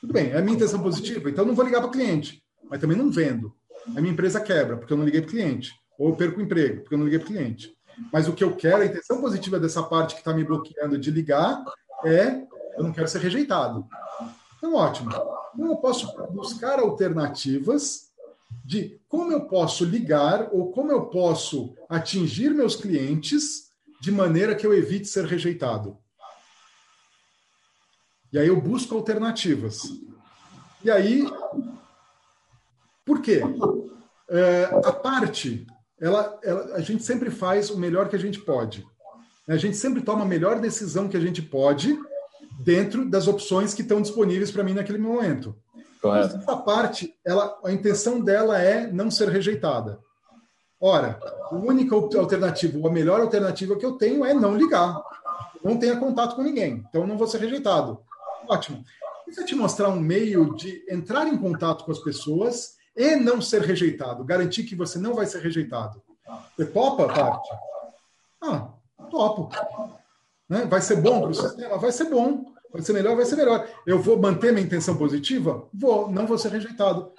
Tudo 0.00 0.12
bem, 0.12 0.30
é 0.30 0.38
a 0.38 0.42
minha 0.42 0.56
intenção 0.56 0.82
positiva, 0.82 1.30
então 1.30 1.44
eu 1.44 1.48
não 1.48 1.54
vou 1.54 1.64
ligar 1.64 1.80
para 1.80 1.90
cliente, 1.90 2.42
mas 2.68 2.80
também 2.80 2.96
não 2.96 3.08
vendo. 3.08 3.54
A 3.94 4.00
minha 4.00 4.12
empresa 4.12 4.40
quebra 4.40 4.76
porque 4.76 4.92
eu 4.92 4.96
não 4.96 5.04
liguei 5.04 5.20
para 5.20 5.30
cliente. 5.30 5.72
Ou 5.96 6.08
eu 6.08 6.16
perco 6.16 6.40
o 6.40 6.42
emprego, 6.42 6.80
porque 6.80 6.94
eu 6.94 6.98
não 6.98 7.04
liguei 7.04 7.20
para 7.20 7.28
cliente. 7.28 7.72
Mas 8.12 8.26
o 8.26 8.32
que 8.32 8.42
eu 8.42 8.56
quero, 8.56 8.82
a 8.82 8.86
intenção 8.86 9.20
positiva 9.20 9.60
dessa 9.60 9.82
parte 9.82 10.14
que 10.14 10.22
está 10.22 10.34
me 10.34 10.42
bloqueando 10.42 10.98
de 10.98 11.10
ligar 11.12 11.64
é 12.04 12.42
eu 12.76 12.82
não 12.82 12.92
quero 12.92 13.06
ser 13.06 13.20
rejeitado. 13.20 13.86
Então, 14.66 14.74
ótimo. 14.74 15.10
Então, 15.54 15.70
eu 15.70 15.76
posso 15.76 16.12
buscar 16.32 16.80
alternativas 16.80 18.10
de 18.64 19.00
como 19.08 19.32
eu 19.32 19.46
posso 19.46 19.84
ligar 19.84 20.48
ou 20.52 20.72
como 20.72 20.90
eu 20.90 21.06
posso 21.06 21.74
atingir 21.88 22.50
meus 22.50 22.74
clientes 22.74 23.70
de 24.00 24.10
maneira 24.10 24.56
que 24.56 24.66
eu 24.66 24.74
evite 24.74 25.06
ser 25.06 25.24
rejeitado. 25.24 25.96
E 28.32 28.38
aí 28.38 28.48
eu 28.48 28.60
busco 28.60 28.96
alternativas. 28.96 29.82
E 30.82 30.90
aí, 30.90 31.24
por 33.04 33.22
quê? 33.22 33.42
É, 34.28 34.64
a 34.84 34.92
parte 34.92 35.64
ela, 35.98 36.38
ela, 36.42 36.74
a 36.74 36.80
gente 36.80 37.04
sempre 37.04 37.30
faz 37.30 37.70
o 37.70 37.78
melhor 37.78 38.08
que 38.08 38.16
a 38.16 38.18
gente 38.18 38.40
pode. 38.40 38.84
A 39.48 39.56
gente 39.56 39.76
sempre 39.76 40.02
toma 40.02 40.22
a 40.22 40.28
melhor 40.28 40.60
decisão 40.60 41.08
que 41.08 41.16
a 41.16 41.20
gente 41.20 41.40
pode 41.40 41.96
dentro 42.58 43.08
das 43.08 43.26
opções 43.28 43.74
que 43.74 43.82
estão 43.82 44.00
disponíveis 44.00 44.50
para 44.50 44.64
mim 44.64 44.74
naquele 44.74 44.98
momento. 44.98 45.56
Correto. 46.00 46.36
Essa 46.36 46.56
parte, 46.56 47.14
ela, 47.24 47.58
a 47.64 47.72
intenção 47.72 48.20
dela 48.20 48.60
é 48.60 48.86
não 48.90 49.10
ser 49.10 49.28
rejeitada. 49.28 49.98
Ora, 50.80 51.18
a 51.50 51.54
única 51.54 51.94
alternativa, 51.94 52.78
ou 52.78 52.86
a 52.86 52.92
melhor 52.92 53.20
alternativa 53.20 53.76
que 53.76 53.84
eu 53.84 53.92
tenho 53.92 54.24
é 54.24 54.34
não 54.34 54.56
ligar. 54.56 55.02
Não 55.64 55.78
tenha 55.78 55.96
contato 55.96 56.36
com 56.36 56.42
ninguém. 56.42 56.84
Então 56.88 57.06
não 57.06 57.16
vou 57.16 57.26
ser 57.26 57.40
rejeitado. 57.40 57.98
Ótimo. 58.46 58.84
Se 59.30 59.40
eu 59.40 59.46
te 59.46 59.54
mostrar 59.54 59.88
um 59.88 59.98
meio 59.98 60.54
de 60.54 60.84
entrar 60.88 61.26
em 61.26 61.36
contato 61.36 61.84
com 61.84 61.90
as 61.90 61.98
pessoas 61.98 62.76
e 62.94 63.16
não 63.16 63.42
ser 63.42 63.62
rejeitado, 63.62 64.24
garantir 64.24 64.64
que 64.64 64.76
você 64.76 64.98
não 64.98 65.14
vai 65.14 65.26
ser 65.26 65.40
rejeitado. 65.40 66.00
Você 66.56 66.66
topa, 66.66 67.06
parte? 67.06 67.48
Ah, 68.40 68.68
topo. 69.10 69.50
Né? 70.48 70.66
Vai 70.66 70.80
ser 70.80 70.96
bom 70.96 71.20
para 71.20 71.30
o 71.30 71.34
sistema? 71.34 71.78
Vai 71.78 71.92
ser 71.92 72.04
bom. 72.04 72.44
Vai 72.72 72.82
ser 72.82 72.92
melhor? 72.92 73.16
Vai 73.16 73.24
ser 73.24 73.36
melhor. 73.36 73.66
Eu 73.86 74.00
vou 74.00 74.18
manter 74.18 74.52
minha 74.52 74.64
intenção 74.64 74.96
positiva? 74.96 75.66
Vou, 75.72 76.10
não 76.10 76.26
vou 76.26 76.38
ser 76.38 76.50
rejeitado. 76.50 77.10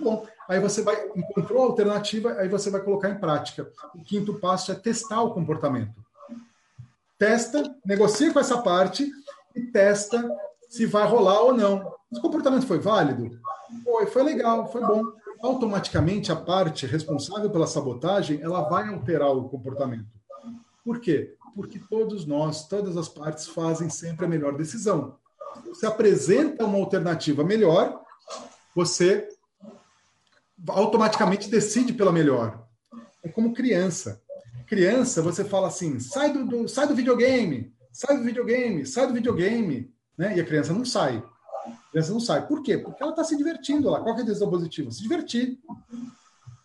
Bom, 0.00 0.26
Aí 0.48 0.60
você 0.60 0.82
vai, 0.82 0.96
encontrou 1.16 1.62
a 1.62 1.66
alternativa, 1.66 2.32
aí 2.32 2.46
você 2.46 2.68
vai 2.68 2.82
colocar 2.82 3.08
em 3.08 3.18
prática. 3.18 3.70
O 3.94 4.02
quinto 4.02 4.34
passo 4.34 4.72
é 4.72 4.74
testar 4.74 5.22
o 5.22 5.32
comportamento. 5.32 5.94
Testa, 7.18 7.74
negocia 7.84 8.32
com 8.32 8.40
essa 8.40 8.60
parte 8.60 9.10
e 9.54 9.62
testa 9.62 10.28
se 10.68 10.84
vai 10.84 11.06
rolar 11.06 11.40
ou 11.40 11.54
não. 11.54 11.94
O 12.10 12.20
comportamento 12.20 12.66
foi 12.66 12.78
válido? 12.78 13.30
Foi, 13.84 14.06
foi 14.06 14.22
legal, 14.22 14.70
foi 14.70 14.82
bom. 14.82 15.02
Automaticamente 15.40 16.30
a 16.30 16.36
parte 16.36 16.86
responsável 16.86 17.48
pela 17.48 17.66
sabotagem, 17.66 18.40
ela 18.42 18.68
vai 18.68 18.88
alterar 18.88 19.30
o 19.30 19.48
comportamento. 19.48 20.06
Por 20.84 21.00
quê? 21.00 21.34
Porque 21.54 21.78
todos 21.78 22.26
nós, 22.26 22.66
todas 22.66 22.96
as 22.96 23.08
partes 23.08 23.46
fazem 23.46 23.88
sempre 23.90 24.24
a 24.24 24.28
melhor 24.28 24.56
decisão. 24.56 25.16
Você 25.66 25.86
apresenta 25.86 26.64
uma 26.64 26.78
alternativa 26.78 27.44
melhor, 27.44 28.00
você 28.74 29.28
automaticamente 30.68 31.48
decide 31.50 31.92
pela 31.92 32.12
melhor. 32.12 32.66
É 33.22 33.28
como 33.28 33.52
criança. 33.52 34.22
Criança, 34.66 35.20
você 35.20 35.44
fala 35.44 35.68
assim: 35.68 36.00
sai 36.00 36.32
do, 36.32 36.46
do, 36.46 36.68
sai 36.68 36.86
do 36.86 36.94
videogame, 36.94 37.72
sai 37.92 38.16
do 38.16 38.24
videogame, 38.24 38.86
sai 38.86 39.06
do 39.06 39.14
videogame. 39.14 39.92
Né? 40.16 40.36
E 40.36 40.40
a 40.40 40.44
criança 40.44 40.72
não 40.72 40.84
sai. 40.84 41.22
A 41.66 41.90
criança 41.90 42.12
não 42.12 42.20
sai. 42.20 42.46
Por 42.46 42.62
quê? 42.62 42.78
Porque 42.78 43.02
ela 43.02 43.12
está 43.12 43.24
se 43.24 43.36
divertindo 43.36 43.90
lá. 43.90 44.00
Qual 44.00 44.16
é 44.16 44.20
a 44.20 44.22
intenção 44.22 44.50
positiva? 44.50 44.90
Se 44.90 45.02
divertir. 45.02 45.58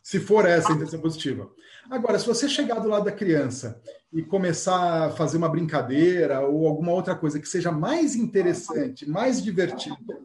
Se 0.07 0.21
for 0.21 0.45
essa 0.45 0.71
a 0.71 0.75
intenção 0.75 1.01
positiva. 1.01 1.51
Agora, 1.91 2.17
se 2.17 2.25
você 2.25 2.47
chegar 2.47 2.79
do 2.79 2.87
lado 2.87 3.03
da 3.03 3.11
criança 3.11 3.81
e 4.13 4.23
começar 4.23 5.07
a 5.07 5.09
fazer 5.09 5.35
uma 5.35 5.49
brincadeira 5.49 6.39
ou 6.39 6.65
alguma 6.65 6.93
outra 6.93 7.13
coisa 7.13 7.37
que 7.41 7.45
seja 7.45 7.73
mais 7.73 8.15
interessante, 8.15 9.05
mais 9.05 9.43
divertida, 9.43 10.17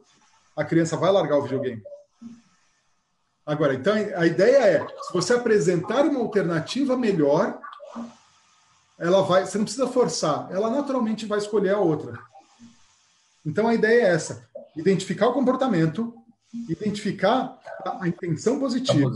a 0.55 0.65
criança 0.65 0.97
vai 0.97 1.11
largar 1.11 1.37
o 1.37 1.43
videogame. 1.43 1.83
Agora, 3.45 3.75
então 3.75 3.93
a 3.93 4.25
ideia 4.25 4.59
é, 4.59 4.87
se 4.87 5.13
você 5.13 5.35
apresentar 5.35 6.07
uma 6.07 6.21
alternativa 6.21 6.97
melhor, 6.97 7.59
ela 8.97 9.23
vai, 9.23 9.47
você 9.47 9.59
não 9.59 9.65
precisa 9.65 9.89
forçar, 9.89 10.47
ela 10.53 10.71
naturalmente 10.71 11.27
vai 11.27 11.39
escolher 11.39 11.71
a 11.71 11.81
outra. 11.81 12.17
Então 13.45 13.67
a 13.67 13.75
ideia 13.75 14.03
é 14.03 14.11
essa: 14.11 14.49
identificar 14.77 15.27
o 15.27 15.35
comportamento, 15.35 16.15
identificar 16.69 17.59
a, 17.85 18.05
a 18.05 18.09
intenção 18.09 18.59
positiva, 18.59 19.11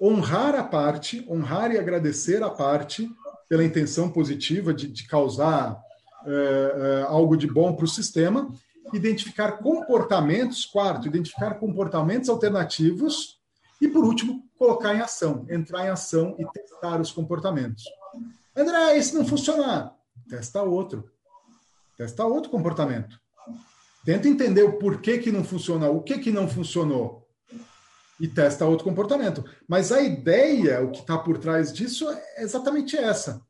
honrar 0.00 0.54
a 0.54 0.64
parte, 0.64 1.26
honrar 1.28 1.72
e 1.72 1.78
agradecer 1.78 2.42
a 2.42 2.50
parte 2.50 3.10
pela 3.48 3.64
intenção 3.64 4.10
positiva 4.10 4.74
de, 4.74 4.88
de 4.88 5.06
causar 5.06 5.80
é, 6.26 6.30
é, 6.30 7.02
algo 7.02 7.36
de 7.36 7.46
bom 7.46 7.74
para 7.74 7.84
o 7.84 7.88
sistema 7.88 8.50
identificar 8.92 9.58
comportamentos, 9.58 10.64
quarto, 10.64 11.08
identificar 11.08 11.54
comportamentos 11.54 12.28
alternativos 12.28 13.38
e, 13.80 13.88
por 13.88 14.04
último, 14.04 14.42
colocar 14.58 14.94
em 14.94 15.00
ação, 15.00 15.46
entrar 15.50 15.86
em 15.86 15.88
ação 15.88 16.36
e 16.38 16.46
testar 16.46 17.00
os 17.00 17.10
comportamentos. 17.10 17.84
André, 18.56 18.96
esse 18.96 19.14
não 19.14 19.24
funcionar, 19.24 19.94
testa 20.28 20.62
outro. 20.62 21.10
Testa 21.96 22.24
outro 22.24 22.50
comportamento. 22.50 23.18
Tenta 24.04 24.28
entender 24.28 24.62
o 24.62 24.78
porquê 24.78 25.18
que 25.18 25.32
não 25.32 25.42
funciona, 25.42 25.88
o 25.88 26.02
que 26.02 26.18
que 26.18 26.30
não 26.30 26.46
funcionou 26.46 27.26
e 28.20 28.28
testa 28.28 28.66
outro 28.66 28.84
comportamento. 28.84 29.44
Mas 29.66 29.90
a 29.90 30.02
ideia, 30.02 30.82
o 30.82 30.90
que 30.90 31.00
está 31.00 31.18
por 31.18 31.38
trás 31.38 31.72
disso 31.72 32.08
é 32.10 32.42
exatamente 32.42 32.96
essa, 32.96 33.42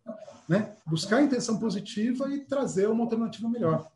né? 0.49 0.75
Buscar 0.87 1.17
a 1.17 1.23
intenção 1.23 1.59
positiva 1.59 2.29
e 2.33 2.41
trazer 2.41 2.89
uma 2.89 3.05
alternativa 3.05 3.49
melhor. 3.49 3.89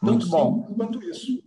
Muito 0.00 0.28
bom. 0.28 0.62
quanto 0.76 1.02
isso. 1.02 1.42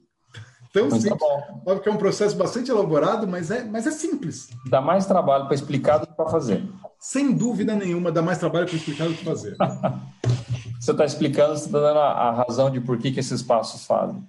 Tão 0.74 0.84
Muito 0.84 1.02
simples. 1.02 1.20
Bom. 1.20 1.64
Óbvio 1.66 1.82
que 1.82 1.90
é 1.90 1.92
um 1.92 1.98
processo 1.98 2.36
bastante 2.36 2.72
elaborado, 2.72 3.28
mas 3.28 3.52
é, 3.52 3.64
mas 3.64 3.86
é 3.88 3.92
simples. 3.92 4.50
Dá 4.70 4.80
mais 4.80 5.06
trabalho 5.06 5.46
para 5.46 5.56
explicar 5.56 5.98
do 5.98 6.08
que 6.08 6.14
para 6.14 6.30
fazer. 6.30 6.64
Sem 6.98 7.34
dúvida 7.34 7.76
nenhuma, 7.76 8.12
dá 8.12 8.22
mais 8.22 8.38
trabalho 8.38 8.68
para 8.68 8.76
explicar 8.76 9.08
do 9.08 9.16
que 9.16 9.26
fazer. 9.26 9.58
você 10.82 10.92
está 10.92 11.06
explicando, 11.06 11.56
você 11.56 11.68
está 11.68 11.80
dando 11.80 12.00
a, 12.00 12.12
a, 12.12 12.32
razão 12.32 12.72
de 12.72 12.82
por 12.82 12.98
que, 12.98 13.12
que 13.12 13.20
esses 13.20 13.44
passos 13.44 13.86
fazem. 13.86 14.28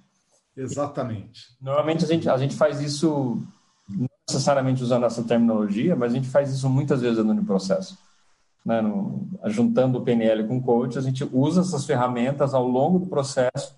Exatamente. 0.55 1.47
Normalmente 1.59 2.05
a 2.05 2.07
gente, 2.07 2.29
a 2.29 2.37
gente 2.37 2.55
faz 2.55 2.79
isso, 2.79 3.41
não 3.89 4.07
necessariamente 4.29 4.83
usando 4.83 5.03
essa 5.03 5.23
terminologia, 5.23 5.95
mas 5.95 6.11
a 6.11 6.15
gente 6.15 6.29
faz 6.29 6.53
isso 6.53 6.69
muitas 6.69 7.01
vezes 7.01 7.25
no 7.25 7.43
processo. 7.43 7.97
Né? 8.63 8.81
No, 8.81 9.27
juntando 9.45 9.97
o 9.97 10.03
PNL 10.03 10.47
com 10.47 10.57
o 10.57 10.61
coach, 10.61 10.95
a 10.95 11.01
gente 11.01 11.27
usa 11.33 11.61
essas 11.61 11.85
ferramentas 11.85 12.53
ao 12.53 12.67
longo 12.67 12.99
do 12.99 13.07
processo 13.07 13.75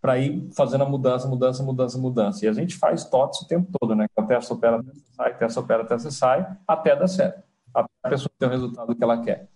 para 0.00 0.18
ir 0.18 0.50
fazendo 0.52 0.82
a 0.82 0.88
mudança, 0.88 1.28
mudança, 1.28 1.62
mudança, 1.62 1.96
mudança. 1.96 2.44
E 2.44 2.48
a 2.48 2.52
gente 2.52 2.76
faz 2.76 3.04
TOTS 3.04 3.42
o 3.42 3.46
tempo 3.46 3.70
todo, 3.78 3.94
né? 3.94 4.06
Então, 4.10 4.26
testa, 4.26 4.52
opera, 4.52 4.82
testa, 4.82 5.00
sai, 5.14 5.38
testa, 5.38 5.60
opera, 5.60 5.84
testa, 5.84 6.10
sai, 6.10 6.56
até 6.66 6.96
dar 6.96 7.06
certo. 7.06 7.40
Até 7.72 7.88
a 8.02 8.08
pessoa 8.08 8.30
ter 8.36 8.46
o 8.46 8.50
resultado 8.50 8.96
que 8.96 9.04
ela 9.04 9.22
quer. 9.22 9.48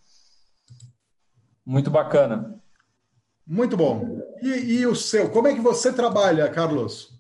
Muito 1.67 1.91
bacana. 1.91 2.60
Muito 3.51 3.77
bom. 3.77 4.21
E, 4.41 4.49
e 4.49 4.87
o 4.87 4.95
seu? 4.95 5.29
Como 5.29 5.49
é 5.49 5.55
que 5.55 5.61
você 5.61 5.93
trabalha, 5.93 6.49
Carlos? 6.49 7.13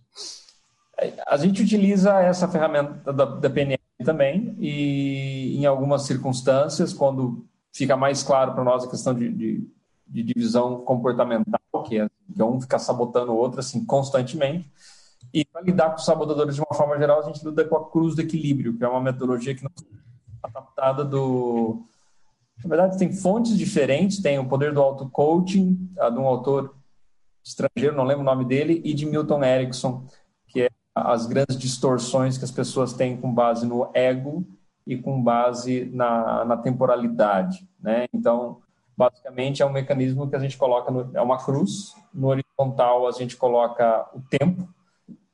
A 1.27 1.37
gente 1.37 1.61
utiliza 1.61 2.21
essa 2.21 2.47
ferramenta 2.47 3.13
da, 3.13 3.25
da 3.25 3.51
PNL 3.51 3.81
também 4.05 4.55
e 4.61 5.57
em 5.59 5.67
algumas 5.67 6.03
circunstâncias, 6.03 6.93
quando 6.93 7.45
fica 7.73 7.97
mais 7.97 8.23
claro 8.23 8.55
para 8.55 8.63
nós 8.63 8.85
a 8.85 8.89
questão 8.89 9.13
de, 9.13 9.29
de, 9.29 9.69
de 10.07 10.23
divisão 10.23 10.83
comportamental, 10.83 11.61
que 11.85 11.99
é 11.99 12.09
que 12.33 12.43
um 12.45 12.61
fica 12.61 12.79
sabotando 12.79 13.33
o 13.33 13.37
outro 13.37 13.59
assim 13.59 13.85
constantemente. 13.85 14.71
E 15.35 15.45
para 15.45 15.63
lidar 15.63 15.91
com 15.91 15.97
os 15.97 16.05
sabotadores 16.05 16.55
de 16.55 16.61
uma 16.61 16.77
forma 16.77 16.97
geral, 16.97 17.19
a 17.19 17.25
gente 17.25 17.45
lida 17.45 17.65
com 17.65 17.77
a 17.77 17.91
cruz 17.91 18.15
do 18.15 18.21
equilíbrio, 18.21 18.79
que 18.79 18.85
é 18.85 18.89
uma 18.89 19.01
metodologia 19.01 19.53
que 19.53 19.65
não 19.65 19.71
é 19.77 20.47
adaptada 20.47 21.05
do. 21.05 21.83
Na 22.63 22.69
verdade, 22.69 22.99
tem 22.99 23.13
fontes 23.13 23.57
diferentes, 23.57 24.21
tem 24.21 24.39
o 24.39 24.49
poder 24.49 24.73
do 24.73 24.81
auto-coaching, 24.81 25.75
de 25.95 26.19
um 26.19 26.27
autor 26.27 26.75
estrangeiro, 27.43 27.97
não 27.97 28.05
lembro 28.05 28.23
o 28.23 28.27
nome 28.27 28.45
dele, 28.45 28.81
e 28.85 28.93
de 28.93 29.07
Milton 29.07 29.43
Erickson, 29.43 30.05
que 30.47 30.63
é 30.63 30.69
as 30.95 31.27
grandes 31.27 31.57
distorções 31.57 32.37
que 32.37 32.45
as 32.45 32.51
pessoas 32.51 32.93
têm 32.93 33.17
com 33.17 33.33
base 33.33 33.67
no 33.67 33.91
ego 33.95 34.45
e 34.87 34.97
com 34.97 35.23
base 35.23 35.87
na, 35.93 36.45
na 36.45 36.57
temporalidade. 36.57 37.67
Né? 37.81 38.07
Então, 38.13 38.59
basicamente 38.97 39.63
é 39.63 39.67
um 39.67 39.73
mecanismo 39.73 40.29
que 40.29 40.37
a 40.37 40.39
gente 40.39 40.59
coloca, 40.59 40.91
no, 40.91 41.11
é 41.15 41.23
uma 41.23 41.43
cruz, 41.43 41.95
no 42.13 42.29
horizontal 42.29 43.09
a 43.09 43.13
gente 43.13 43.37
coloca 43.37 44.07
o 44.15 44.21
tempo, 44.21 44.69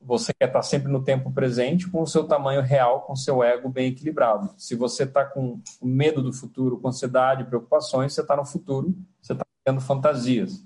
você 0.07 0.33
quer 0.33 0.47
estar 0.47 0.63
sempre 0.63 0.91
no 0.91 1.03
tempo 1.03 1.33
presente 1.33 1.91
com 1.91 2.01
o 2.01 2.07
seu 2.07 2.25
tamanho 2.25 2.63
real, 2.63 3.03
com 3.03 3.15
o 3.15 3.17
seu 3.17 3.43
ego 3.43 3.69
bem 3.69 3.89
equilibrado. 3.89 4.55
Se 4.57 4.77
você 4.77 5.03
está 5.03 5.25
com 5.25 5.61
medo 5.83 6.23
do 6.23 6.33
futuro, 6.33 6.79
com 6.79 6.87
ansiedade, 6.87 7.45
preocupações, 7.45 8.15
você 8.15 8.21
está 8.21 8.37
no 8.37 8.45
futuro, 8.45 8.95
você 9.21 9.33
está 9.33 9.45
tendo 9.65 9.81
fantasias. 9.81 10.65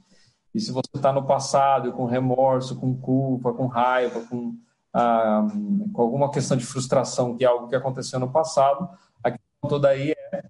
E 0.55 0.61
se 0.61 0.71
você 0.71 0.91
está 0.95 1.11
no 1.11 1.27
passado, 1.27 1.93
com 1.93 2.05
remorso, 2.05 2.77
com 2.77 2.95
culpa, 2.95 3.55
com 3.55 3.67
raiva, 3.67 4.21
com, 4.27 4.55
ah, 4.93 5.47
com 5.95 6.03
alguma 6.03 6.31
questão 6.31 6.57
de 6.57 6.67
frustração, 6.67 7.35
que 7.35 7.43
é 7.43 7.49
algo 7.49 7.67
que 7.67 7.77
aconteceu 7.77 8.21
no 8.21 8.31
passado, 8.31 8.91
a 9.25 9.31
questão 9.31 9.71
toda 9.71 9.89
aí 9.89 10.11
é 10.11 10.45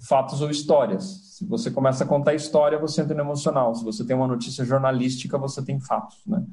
fatos 0.00 0.40
ou 0.40 0.50
histórias. 0.50 1.36
Se 1.36 1.46
você 1.46 1.70
começa 1.70 2.02
a 2.02 2.06
contar 2.08 2.34
história, 2.34 2.76
você 2.76 3.02
entra 3.02 3.14
no 3.14 3.20
emocional. 3.20 3.72
Se 3.72 3.84
você 3.84 4.04
tem 4.04 4.16
uma 4.16 4.26
notícia 4.26 4.64
jornalística, 4.64 5.38
você 5.38 5.64
tem 5.64 5.78
fatos, 5.78 6.20
né? 6.26 6.44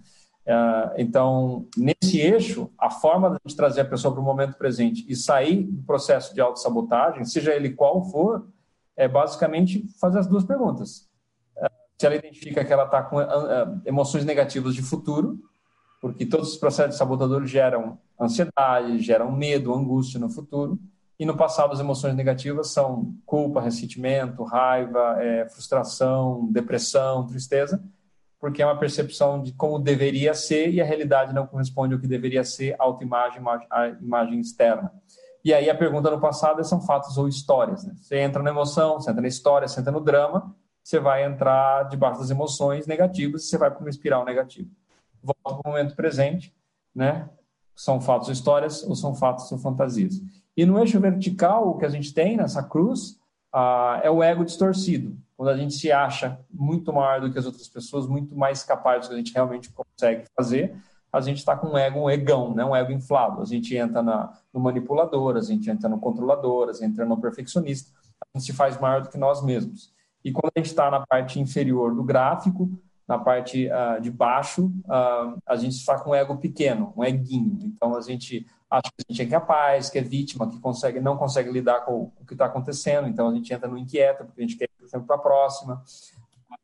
É, 0.46 0.96
então, 0.98 1.68
nesse 1.78 2.20
eixo, 2.20 2.70
a 2.78 2.90
forma 2.90 3.40
de 3.46 3.56
trazer 3.56 3.82
a 3.82 3.86
pessoa 3.86 4.14
para 4.14 4.22
o 4.22 4.26
momento 4.26 4.58
presente 4.58 5.06
e 5.08 5.16
sair 5.16 5.64
do 5.64 5.84
processo 5.84 6.34
de 6.34 6.42
autossabotagem, 6.42 7.24
seja 7.26 7.54
ele 7.54 7.72
qual 7.72 8.04
for, 8.06 8.48
é 8.96 9.08
basicamente 9.08 9.88
fazer 10.00 10.20
as 10.20 10.28
duas 10.28 10.44
perguntas. 10.44 11.08
É, 11.58 11.70
se 11.98 12.06
ela 12.06 12.16
identifica 12.16 12.66
que 12.66 12.74
ela 12.74 12.86
está 12.86 13.04
com 13.04 13.18
emoções 13.86 14.26
negativas 14.26 14.74
de 14.74 14.82
futuro, 14.82 15.40
porque 16.02 16.26
todos 16.26 16.54
os 16.54 16.58
processos 16.58 16.98
sabotadores 16.98 17.50
geram 17.50 17.98
ansiedade, 18.20 19.00
geram 19.00 19.32
medo, 19.32 19.74
angústia 19.74 20.20
no 20.20 20.30
futuro, 20.30 20.80
e 21.20 21.26
no 21.26 21.36
passado, 21.36 21.74
as 21.74 21.82
emoções 21.82 22.16
negativas 22.16 22.70
são 22.70 23.14
culpa, 23.26 23.60
ressentimento, 23.60 24.42
raiva, 24.44 25.22
é, 25.22 25.50
frustração, 25.50 26.48
depressão, 26.50 27.28
tristeza, 27.28 27.84
porque 28.40 28.62
é 28.62 28.66
uma 28.66 28.78
percepção 28.78 29.42
de 29.42 29.52
como 29.52 29.78
deveria 29.78 30.34
ser 30.34 30.72
e 30.72 30.82
a 30.82 30.86
realidade 30.86 31.34
não 31.34 31.46
corresponde 31.46 31.94
ao 31.94 32.00
que 32.00 32.08
deveria 32.08 32.44
ser, 32.44 32.76
a 32.80 32.84
autoimagem, 32.84 33.42
a 33.70 33.88
imagem 33.88 34.40
externa. 34.40 34.92
E 35.44 35.54
aí 35.54 35.70
a 35.70 35.76
pergunta 35.76 36.10
no 36.10 36.20
passado 36.20 36.62
é, 36.62 36.64
são 36.64 36.82
fatos 36.82 37.18
ou 37.18 37.28
histórias. 37.28 37.86
Né? 37.86 37.94
Você 37.96 38.18
entra 38.18 38.42
na 38.42 38.50
emoção, 38.50 39.00
você 39.00 39.10
entra 39.10 39.22
na 39.22 39.28
história, 39.28 39.68
você 39.68 39.80
entra 39.80 39.92
no 39.92 40.02
drama, 40.02 40.56
você 40.84 41.00
vai 41.00 41.26
entrar 41.26 41.84
debaixo 41.84 42.20
das 42.20 42.30
emoções 42.30 42.88
negativas 42.88 43.44
e 43.44 43.48
você 43.48 43.58
vai 43.58 43.70
para 43.70 43.80
uma 43.80 43.90
espiral 43.90 44.24
negativa. 44.26 44.70
Volta 45.22 45.62
para 45.62 45.70
o 45.70 45.74
momento 45.74 45.96
presente, 45.96 46.56
né? 46.96 47.30
São 47.76 48.00
fatos 48.02 48.28
ou 48.28 48.34
histórias 48.34 48.84
ou 48.84 48.96
são 48.96 49.14
fatos 49.14 49.52
ou 49.52 49.58
fantasias. 49.58 50.22
E 50.56 50.66
no 50.66 50.80
eixo 50.80 51.00
vertical, 51.00 51.70
o 51.70 51.78
que 51.78 51.86
a 51.86 51.90
gente 51.90 52.14
tem 52.14 52.36
nessa 52.36 52.64
cruz 52.64 53.20
ah, 53.54 54.00
é 54.04 54.10
o 54.10 54.22
ego 54.22 54.44
distorcido, 54.44 55.18
quando 55.40 55.52
a 55.52 55.56
gente 55.56 55.74
se 55.74 55.90
acha 55.90 56.38
muito 56.52 56.92
maior 56.92 57.22
do 57.22 57.32
que 57.32 57.40
as 57.40 57.46
outras 57.46 57.70
pessoas, 57.70 58.06
muito 58.06 58.36
mais 58.36 58.62
capaz 58.62 59.06
do 59.06 59.08
que 59.08 59.14
a 59.14 59.18
gente 59.20 59.34
realmente 59.34 59.72
consegue 59.72 60.26
fazer. 60.36 60.76
a 61.14 61.22
gente 61.22 61.38
está 61.38 61.56
com 61.56 61.68
um 61.68 61.78
ego, 61.78 61.98
um 61.98 62.10
egão, 62.10 62.54
né? 62.54 62.66
um 62.66 62.76
ego 62.76 62.92
inflado. 62.92 63.42
A 63.42 63.46
gente 63.46 63.74
entra 63.74 64.04
na, 64.04 64.34
no 64.54 64.60
manipulador, 64.60 65.38
a 65.38 65.42
gente 65.42 65.70
entra 65.70 65.88
no 65.88 65.98
controlador, 65.98 66.68
a 66.68 66.74
gente 66.74 66.88
entra 66.88 67.06
no 67.06 67.22
perfeccionista, 67.22 67.90
a 68.22 68.38
gente 68.38 68.48
se 68.48 68.52
faz 68.52 68.78
maior 68.82 69.02
do 69.02 69.08
que 69.08 69.18
nós 69.18 69.42
mesmos. 69.42 69.94
E 70.26 70.30
quando 70.34 70.52
a 70.54 70.60
gente 70.60 70.72
está 70.72 70.92
na 70.92 71.08
parte 71.08 71.40
inferior 71.40 71.96
do 71.96 72.04
gráfico, 72.04 72.70
na 73.08 73.18
parte 73.18 73.70
uh, 73.70 74.02
de 74.02 74.12
baixo, 74.12 74.66
uh, 74.66 75.40
a 75.48 75.56
gente 75.56 75.78
está 75.78 75.98
com 75.98 76.10
um 76.10 76.16
ego 76.16 76.36
pequeno, 76.36 76.94
um 76.98 77.04
eguinho. 77.06 77.60
Então 77.64 77.96
a 77.96 78.02
gente 78.02 78.46
acha 78.70 78.92
que 78.92 79.06
a 79.10 79.14
gente 79.14 79.22
é 79.22 79.26
capaz, 79.26 79.90
que 79.90 79.98
é 79.98 80.02
vítima, 80.02 80.50
que 80.50 80.60
consegue, 80.60 81.00
não 81.00 81.16
consegue 81.16 81.50
lidar 81.50 81.86
com 81.86 82.12
o 82.20 82.26
que 82.28 82.34
está 82.34 82.46
acontecendo. 82.46 83.08
Então 83.08 83.30
a 83.30 83.34
gente 83.34 83.54
entra 83.54 83.70
no 83.70 83.78
inquieto, 83.78 84.26
porque 84.26 84.42
a 84.42 84.46
gente 84.46 84.58
quer 84.58 84.69
exemplo, 84.90 85.08
para 85.08 85.16
a 85.16 85.20
próxima. 85.20 85.84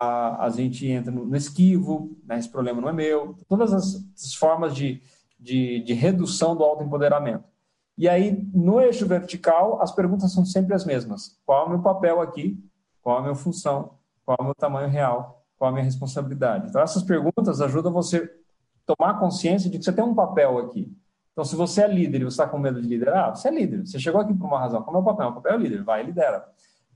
Uh, 0.01 0.39
a 0.39 0.49
gente 0.49 0.88
entra 0.88 1.11
no, 1.11 1.26
no 1.26 1.36
esquivo, 1.36 2.17
né, 2.26 2.38
esse 2.38 2.49
problema 2.49 2.82
não 2.82 2.89
é 2.89 2.93
meu. 2.93 3.36
Todas 3.47 3.73
as, 3.73 4.03
as 4.15 4.34
formas 4.34 4.76
de, 4.76 5.01
de, 5.39 5.80
de 5.82 5.93
redução 5.93 6.55
do 6.55 6.63
autoempoderamento. 6.63 7.45
E 7.97 8.09
aí, 8.09 8.45
no 8.53 8.82
eixo 8.82 9.07
vertical, 9.07 9.82
as 9.82 9.91
perguntas 9.91 10.34
são 10.34 10.43
sempre 10.43 10.73
as 10.73 10.84
mesmas. 10.84 11.39
Qual 11.45 11.63
é 11.63 11.65
o 11.65 11.69
meu 11.69 11.82
papel 11.82 12.19
aqui? 12.19 12.61
Qual 13.01 13.17
é 13.17 13.19
a 13.19 13.21
minha 13.21 13.36
função? 13.36 13.91
Qual 14.26 14.36
é 14.38 14.41
o 14.41 14.45
meu 14.45 14.55
tamanho 14.55 14.89
real? 14.89 15.45
Qual 15.57 15.69
a 15.69 15.71
minha 15.71 15.86
responsabilidade? 15.86 16.67
Então, 16.67 16.82
essas 16.82 17.03
perguntas 17.03 17.61
ajudam 17.61 17.93
você 17.93 18.17
a 18.17 18.95
tomar 18.95 19.17
consciência 19.19 19.69
de 19.69 19.78
que 19.78 19.86
você 19.86 19.93
tem 19.93 20.03
um 20.03 20.13
papel 20.13 20.57
aqui. 20.57 20.91
Então, 21.32 21.45
se 21.45 21.55
você 21.55 21.84
é 21.84 21.88
líder 21.88 22.21
e 22.21 22.23
você 22.26 22.41
está 22.41 22.47
com 22.47 22.57
medo 22.57 22.82
de 22.82 22.88
liderar, 22.88 23.36
você 23.36 23.47
é 23.47 23.51
líder. 23.51 23.86
Você 23.86 23.99
chegou 23.99 24.19
aqui 24.19 24.34
por 24.34 24.45
uma 24.45 24.59
razão. 24.59 24.82
Qual 24.82 24.95
é 24.95 24.99
o 24.99 25.01
meu 25.03 25.13
papel? 25.13 25.30
O 25.30 25.34
papel 25.36 25.53
é 25.53 25.57
líder. 25.57 25.84
Vai, 25.84 26.03
lidera. 26.03 26.45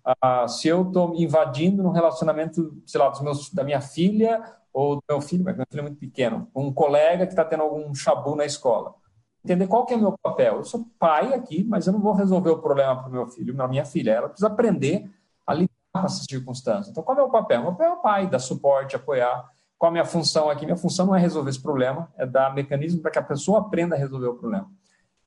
Ah, 0.04 0.48
se 0.48 0.68
eu 0.68 0.84
estou 0.84 1.14
invadindo 1.16 1.84
no 1.84 1.92
relacionamento, 1.92 2.82
sei 2.86 3.00
lá, 3.00 3.12
meus, 3.22 3.52
da 3.54 3.64
minha 3.64 3.82
filha 3.82 4.42
ou 4.74 4.96
do 4.96 5.04
meu 5.10 5.22
filho, 5.22 5.44
mas 5.44 5.58
meu 5.58 5.66
filho 5.70 5.80
é 5.80 5.84
muito 5.84 6.00
pequeno, 6.00 6.48
um 6.56 6.72
colega 6.72 7.26
que 7.26 7.34
está 7.34 7.44
tendo 7.44 7.64
algum 7.64 7.94
chabu 7.94 8.36
na 8.36 8.46
escola. 8.46 8.96
Entender 9.44 9.68
qual 9.68 9.86
que 9.86 9.94
é 9.94 9.98
o 9.98 10.00
meu 10.00 10.16
papel. 10.22 10.58
Eu 10.58 10.64
sou 10.64 10.86
pai 11.00 11.34
aqui, 11.34 11.64
mas 11.64 11.88
eu 11.88 11.94
não 11.94 12.00
vou 12.00 12.14
resolver 12.14 12.50
o 12.50 12.60
problema 12.60 12.98
para 12.98 13.10
o 13.10 13.12
meu 13.12 13.28
filho, 13.28 13.56
para 13.56 13.68
minha 13.68 13.86
filha. 13.86 14.12
Ela 14.12 14.30
precisa 14.30 14.48
aprender 14.48 15.10
a 15.48 15.54
lidar 15.54 15.70
com 15.94 16.06
essas 16.06 16.26
circunstâncias. 16.30 16.90
Então, 16.90 17.04
qual 17.04 17.18
é 17.18 17.24
o 17.24 17.30
papel? 17.30 17.62
O 17.62 17.64
meu 17.64 17.72
papel 17.72 17.88
é 17.88 17.94
o 17.94 18.02
pai, 18.02 18.28
dar 18.28 18.40
suporte, 18.40 18.96
apoiar. 18.96 19.50
Qual 19.78 19.90
a 19.90 19.92
minha 19.94 20.06
função 20.06 20.50
aqui? 20.50 20.66
Minha 20.66 20.78
função 20.78 21.06
não 21.06 21.16
é 21.16 21.20
resolver 21.20 21.50
esse 21.50 21.62
problema, 21.62 22.12
é 22.18 22.26
dar 22.26 22.54
mecanismo 22.54 23.02
para 23.02 23.12
que 23.12 23.20
a 23.20 23.24
pessoa 23.24 23.60
aprenda 23.60 23.96
a 23.96 23.98
resolver 23.98 24.28
o 24.28 24.36
problema. 24.36 24.70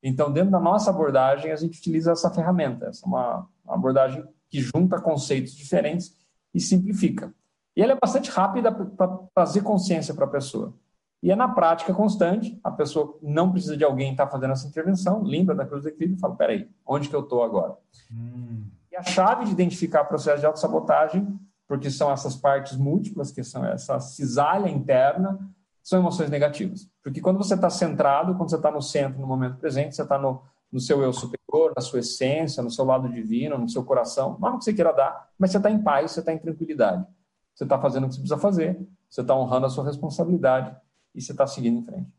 Então, 0.03 0.31
dentro 0.31 0.51
da 0.51 0.61
nossa 0.61 0.91
abordagem, 0.91 1.51
a 1.51 1.57
gente 1.57 1.79
utiliza 1.79 2.13
essa 2.13 2.31
ferramenta. 2.31 2.87
Essa 2.87 3.07
é 3.07 3.09
uma 3.09 3.49
abordagem 3.67 4.23
que 4.53 4.61
junta 4.61 5.01
conceitos 5.01 5.55
diferentes 5.55 6.15
e 6.53 6.61
simplifica. 6.61 7.33
E 7.75 7.81
ela 7.81 7.93
é 7.93 7.99
bastante 7.99 8.31
rápida 8.31 8.71
para 8.71 9.19
trazer 9.35 9.63
consciência 9.63 10.13
para 10.13 10.27
a 10.27 10.29
pessoa. 10.29 10.75
E 11.23 11.33
é 11.33 11.37
na 11.37 11.49
prática 11.49 11.95
constante, 11.95 12.61
a 12.63 12.71
pessoa 12.71 13.19
não 13.23 13.51
precisa 13.51 13.79
de 13.79 13.83
alguém 13.83 14.11
estar 14.11 14.27
tá 14.27 14.31
fazendo 14.31 14.53
essa 14.53 14.69
intervenção, 14.69 15.23
lembra 15.23 15.55
da 15.55 15.65
cruz 15.65 15.85
do 15.85 15.89
equilíbrio 15.89 16.19
e 16.19 16.21
fala, 16.21 16.37
peraí, 16.37 16.69
onde 16.87 17.09
que 17.09 17.17
eu 17.17 17.21
estou 17.21 17.43
agora? 17.43 17.75
Hum. 18.13 18.67
E 18.91 18.97
a 18.97 19.03
chave 19.03 19.47
de 19.47 19.53
identificar 19.53 20.05
processo 20.05 20.41
de 20.41 20.47
autossabotagem, 20.47 21.27
porque 21.67 21.91
são 21.91 22.13
essas 22.13 22.37
partes 22.37 22.77
múltiplas, 22.77 23.33
que 23.33 23.43
são 23.43 23.65
essa 23.65 23.99
cisalha 24.01 24.69
interna, 24.69 25.39
são 25.83 25.99
emoções 25.99 26.29
negativas. 26.29 26.91
Porque 27.03 27.23
quando 27.23 27.39
você 27.39 27.55
está 27.55 27.71
centrado, 27.71 28.35
quando 28.35 28.51
você 28.51 28.57
está 28.57 28.71
no 28.71 28.83
centro, 28.83 29.19
no 29.19 29.27
momento 29.27 29.57
presente, 29.57 29.97
você 29.97 30.03
está 30.03 30.19
no, 30.19 30.43
no 30.73 30.81
seu 30.81 31.03
eu 31.03 31.13
superior, 31.13 31.73
na 31.77 31.83
sua 31.83 32.01
essência, 32.01 32.63
no 32.63 32.71
seu 32.71 32.85
lado 32.85 33.09
divino, 33.09 33.59
no 33.59 33.69
seu 33.69 33.85
coração, 33.85 34.39
não 34.41 34.59
que 34.59 34.65
você 34.65 34.73
queira 34.73 34.93
dar, 34.93 35.31
mas 35.39 35.51
você 35.51 35.59
está 35.59 35.71
em 35.71 35.83
paz, 35.83 36.13
você 36.13 36.21
está 36.21 36.33
em 36.33 36.39
tranquilidade. 36.39 37.07
Você 37.55 37.65
está 37.65 37.79
fazendo 37.79 38.05
o 38.05 38.09
que 38.09 38.15
você 38.15 38.21
precisa 38.21 38.41
fazer, 38.41 38.81
você 39.11 39.21
está 39.21 39.37
honrando 39.37 39.67
a 39.67 39.71
sua 39.71 39.85
responsabilidade 39.85 40.75
e 41.15 41.21
você 41.21 41.33
está 41.33 41.47
seguindo 41.47 41.81
em 41.81 41.85
frente. 41.85 42.11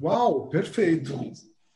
Uau, 0.00 0.48
perfeito. 0.48 1.18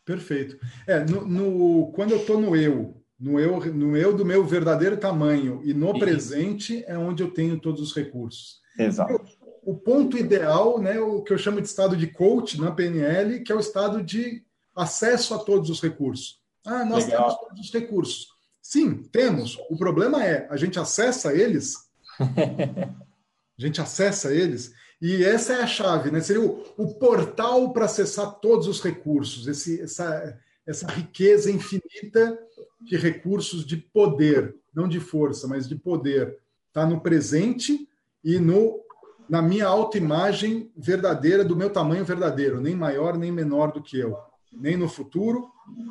Perfeito. 0.05 0.59
É, 0.87 1.05
no, 1.05 1.27
no 1.27 1.93
quando 1.93 2.11
eu 2.11 2.19
estou 2.19 2.39
no 2.39 2.55
eu, 2.55 3.03
no 3.19 3.41
eu, 3.41 3.73
no 3.73 3.97
eu 3.97 4.15
do 4.15 4.27
meu 4.27 4.45
verdadeiro 4.45 4.99
tamanho 4.99 5.63
e 5.65 5.73
no 5.73 5.99
presente 5.99 6.85
é 6.87 6.99
onde 6.99 7.23
eu 7.23 7.33
tenho 7.33 7.59
todos 7.59 7.81
os 7.81 7.95
recursos. 7.95 8.61
Exato. 8.79 9.21
o 9.63 9.77
ponto 9.77 10.17
ideal, 10.17 10.81
né, 10.81 10.99
o 10.99 11.23
que 11.23 11.33
eu 11.33 11.39
chamo 11.39 11.61
de 11.61 11.69
estado 11.69 11.97
de 11.97 12.07
coach 12.07 12.61
na 12.61 12.73
PNL, 12.73 13.41
que 13.43 13.53
é 13.53 13.55
o 13.55 13.61
estado 13.61 14.03
de 14.03 14.43
acesso 14.75 15.35
a 15.35 15.39
todos 15.39 15.71
os 15.71 15.81
recursos. 15.81 16.41
Ah, 16.65 16.85
nós 16.85 17.05
Legal. 17.05 17.23
temos 17.23 17.41
todos 17.41 17.61
os 17.67 17.73
recursos. 17.73 18.27
Sim, 18.61 19.03
temos. 19.03 19.59
O 19.69 19.77
problema 19.77 20.25
é, 20.25 20.47
a 20.49 20.57
gente 20.57 20.79
acessa 20.79 21.35
eles. 21.35 21.77
a 22.21 23.61
gente 23.61 23.81
acessa 23.81 24.33
eles. 24.33 24.73
E 25.01 25.25
essa 25.25 25.55
é 25.55 25.63
a 25.63 25.67
chave, 25.67 26.13
né? 26.13 26.21
Seria 26.21 26.43
o, 26.43 26.63
o 26.77 26.95
portal 26.95 27.73
para 27.73 27.87
acessar 27.87 28.39
todos 28.39 28.69
os 28.69 28.81
recursos, 28.81 29.49
esse, 29.49 29.81
essa, 29.81 30.39
essa 30.65 30.87
riqueza 30.87 31.51
infinita 31.51 32.39
de 32.81 32.97
recursos 32.97 33.67
de 33.67 33.77
poder, 33.77 34.55
não 34.73 34.87
de 34.87 35.01
força, 35.01 35.49
mas 35.49 35.69
de 35.69 35.75
poder. 35.75 36.39
Está 36.69 36.87
no 36.87 37.01
presente 37.01 37.89
e 38.25 38.39
no 38.39 38.81
na 39.29 39.41
minha 39.41 39.67
autoimagem 39.67 40.71
verdadeira, 40.77 41.45
do 41.45 41.57
meu 41.57 41.71
tamanho 41.71 42.05
verdadeiro, 42.05 42.61
nem 42.61 42.75
maior 42.75 43.17
nem 43.17 43.33
menor 43.33 43.73
do 43.73 43.83
que 43.83 43.99
eu, 43.99 44.17
nem 44.53 44.77
no 44.77 44.89
futuro, 44.89 45.51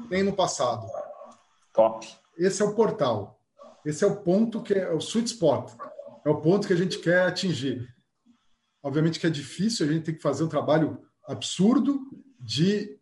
nem 0.10 0.24
no 0.24 0.34
passado. 0.34 0.88
Top. 1.74 2.08
Esse 2.38 2.62
é 2.62 2.66
o 2.66 2.76
portal. 2.76 3.40
Esse 3.86 4.04
é 4.04 4.08
o 4.08 4.18
ponto 4.18 4.62
que 4.62 4.74
é 4.74 4.92
o 4.92 5.00
sweet 5.00 5.28
spot. 5.32 5.72
É 6.26 6.30
o 6.30 6.40
ponto 6.40 6.68
que 6.68 6.74
a 6.74 6.78
gente 6.78 7.00
quer 7.00 7.24
atingir. 7.26 7.88
Obviamente 8.84 9.20
que 9.20 9.28
é 9.28 9.30
difícil, 9.30 9.88
a 9.88 9.92
gente 9.92 10.06
tem 10.06 10.16
que 10.16 10.22
fazer 10.22 10.44
um 10.44 10.50
trabalho 10.50 11.00
absurdo 11.28 12.00
de, 12.40 12.98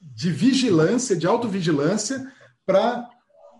de 0.00 0.30
vigilância, 0.30 1.16
de 1.16 1.26
autovigilância, 1.26 2.32
para 2.64 3.08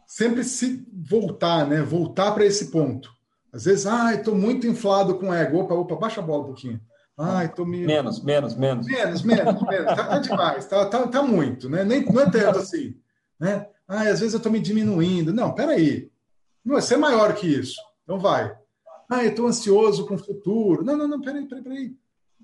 sempre 0.06 0.44
se 0.44 0.86
voltar, 0.92 1.66
né? 1.66 1.82
Voltar 1.82 2.32
para 2.32 2.44
esse 2.44 2.70
ponto. 2.70 3.12
Às 3.52 3.64
vezes, 3.64 3.86
ah, 3.86 4.14
estou 4.14 4.34
muito 4.34 4.66
inflado 4.66 5.18
com 5.18 5.32
ego. 5.32 5.58
Opa, 5.58 5.74
opa, 5.74 5.96
baixa 5.96 6.20
a 6.20 6.24
bola 6.24 6.42
um 6.42 6.46
pouquinho. 6.46 6.80
Estou 7.44 7.64
me... 7.64 7.86
Menos, 7.86 8.22
menos, 8.22 8.56
menos. 8.56 8.86
Menos, 8.86 9.22
menos, 9.22 9.62
menos. 9.62 9.86
Tá, 9.86 10.06
tá 10.06 10.18
demais, 10.18 10.66
tá, 10.66 10.86
tá, 10.86 11.06
tá, 11.06 11.22
muito, 11.22 11.68
né? 11.68 11.84
Nem, 11.84 12.04
não 12.04 12.20
é 12.20 12.30
tanto 12.30 12.58
assim. 12.58 12.96
Né? 13.38 13.68
Ah, 13.86 14.02
às 14.02 14.20
vezes 14.20 14.32
eu 14.32 14.38
estou 14.38 14.50
me 14.50 14.58
diminuindo. 14.58 15.32
Não, 15.32 15.54
peraí. 15.54 16.10
Não, 16.64 16.80
você 16.80 16.94
é 16.94 16.98
maior 16.98 17.34
que 17.34 17.46
isso. 17.46 17.80
Então 18.02 18.18
vai. 18.18 18.56
Ah, 19.08 19.22
eu 19.22 19.30
estou 19.30 19.46
ansioso 19.46 20.06
com 20.06 20.14
o 20.14 20.18
futuro. 20.18 20.84
Não, 20.84 20.96
não, 20.96 21.06
não, 21.06 21.20
peraí, 21.20 21.46
peraí, 21.46 21.62
peraí. 21.62 21.96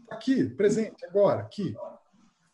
Aqui, 0.08 0.44
presente, 0.44 1.04
agora, 1.04 1.40
aqui. 1.40 1.74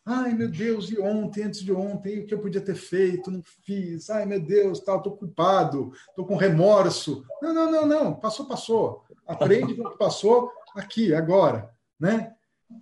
Ai, 0.05 0.33
meu 0.33 0.49
Deus, 0.49 0.89
e 0.89 0.97
ontem, 0.99 1.43
antes 1.43 1.59
de 1.59 1.73
ontem, 1.73 2.19
o 2.19 2.25
que 2.25 2.33
eu 2.33 2.39
podia 2.39 2.61
ter 2.61 2.75
feito, 2.75 3.29
não 3.29 3.43
fiz. 3.63 4.09
Ai, 4.09 4.25
meu 4.25 4.39
Deus, 4.39 4.79
tá, 4.79 4.95
estou 4.95 5.17
culpado, 5.17 5.91
estou 6.09 6.25
com 6.25 6.37
remorso. 6.37 7.25
Não, 7.41 7.53
não, 7.53 7.69
não, 7.69 7.85
não, 7.85 8.15
passou, 8.15 8.47
passou. 8.47 9.03
Aprende 9.27 9.75
com 9.75 9.83
o 9.83 9.91
que 9.91 9.97
passou 9.97 10.49
aqui, 10.73 11.13
agora. 11.13 11.69
Né? 11.99 12.35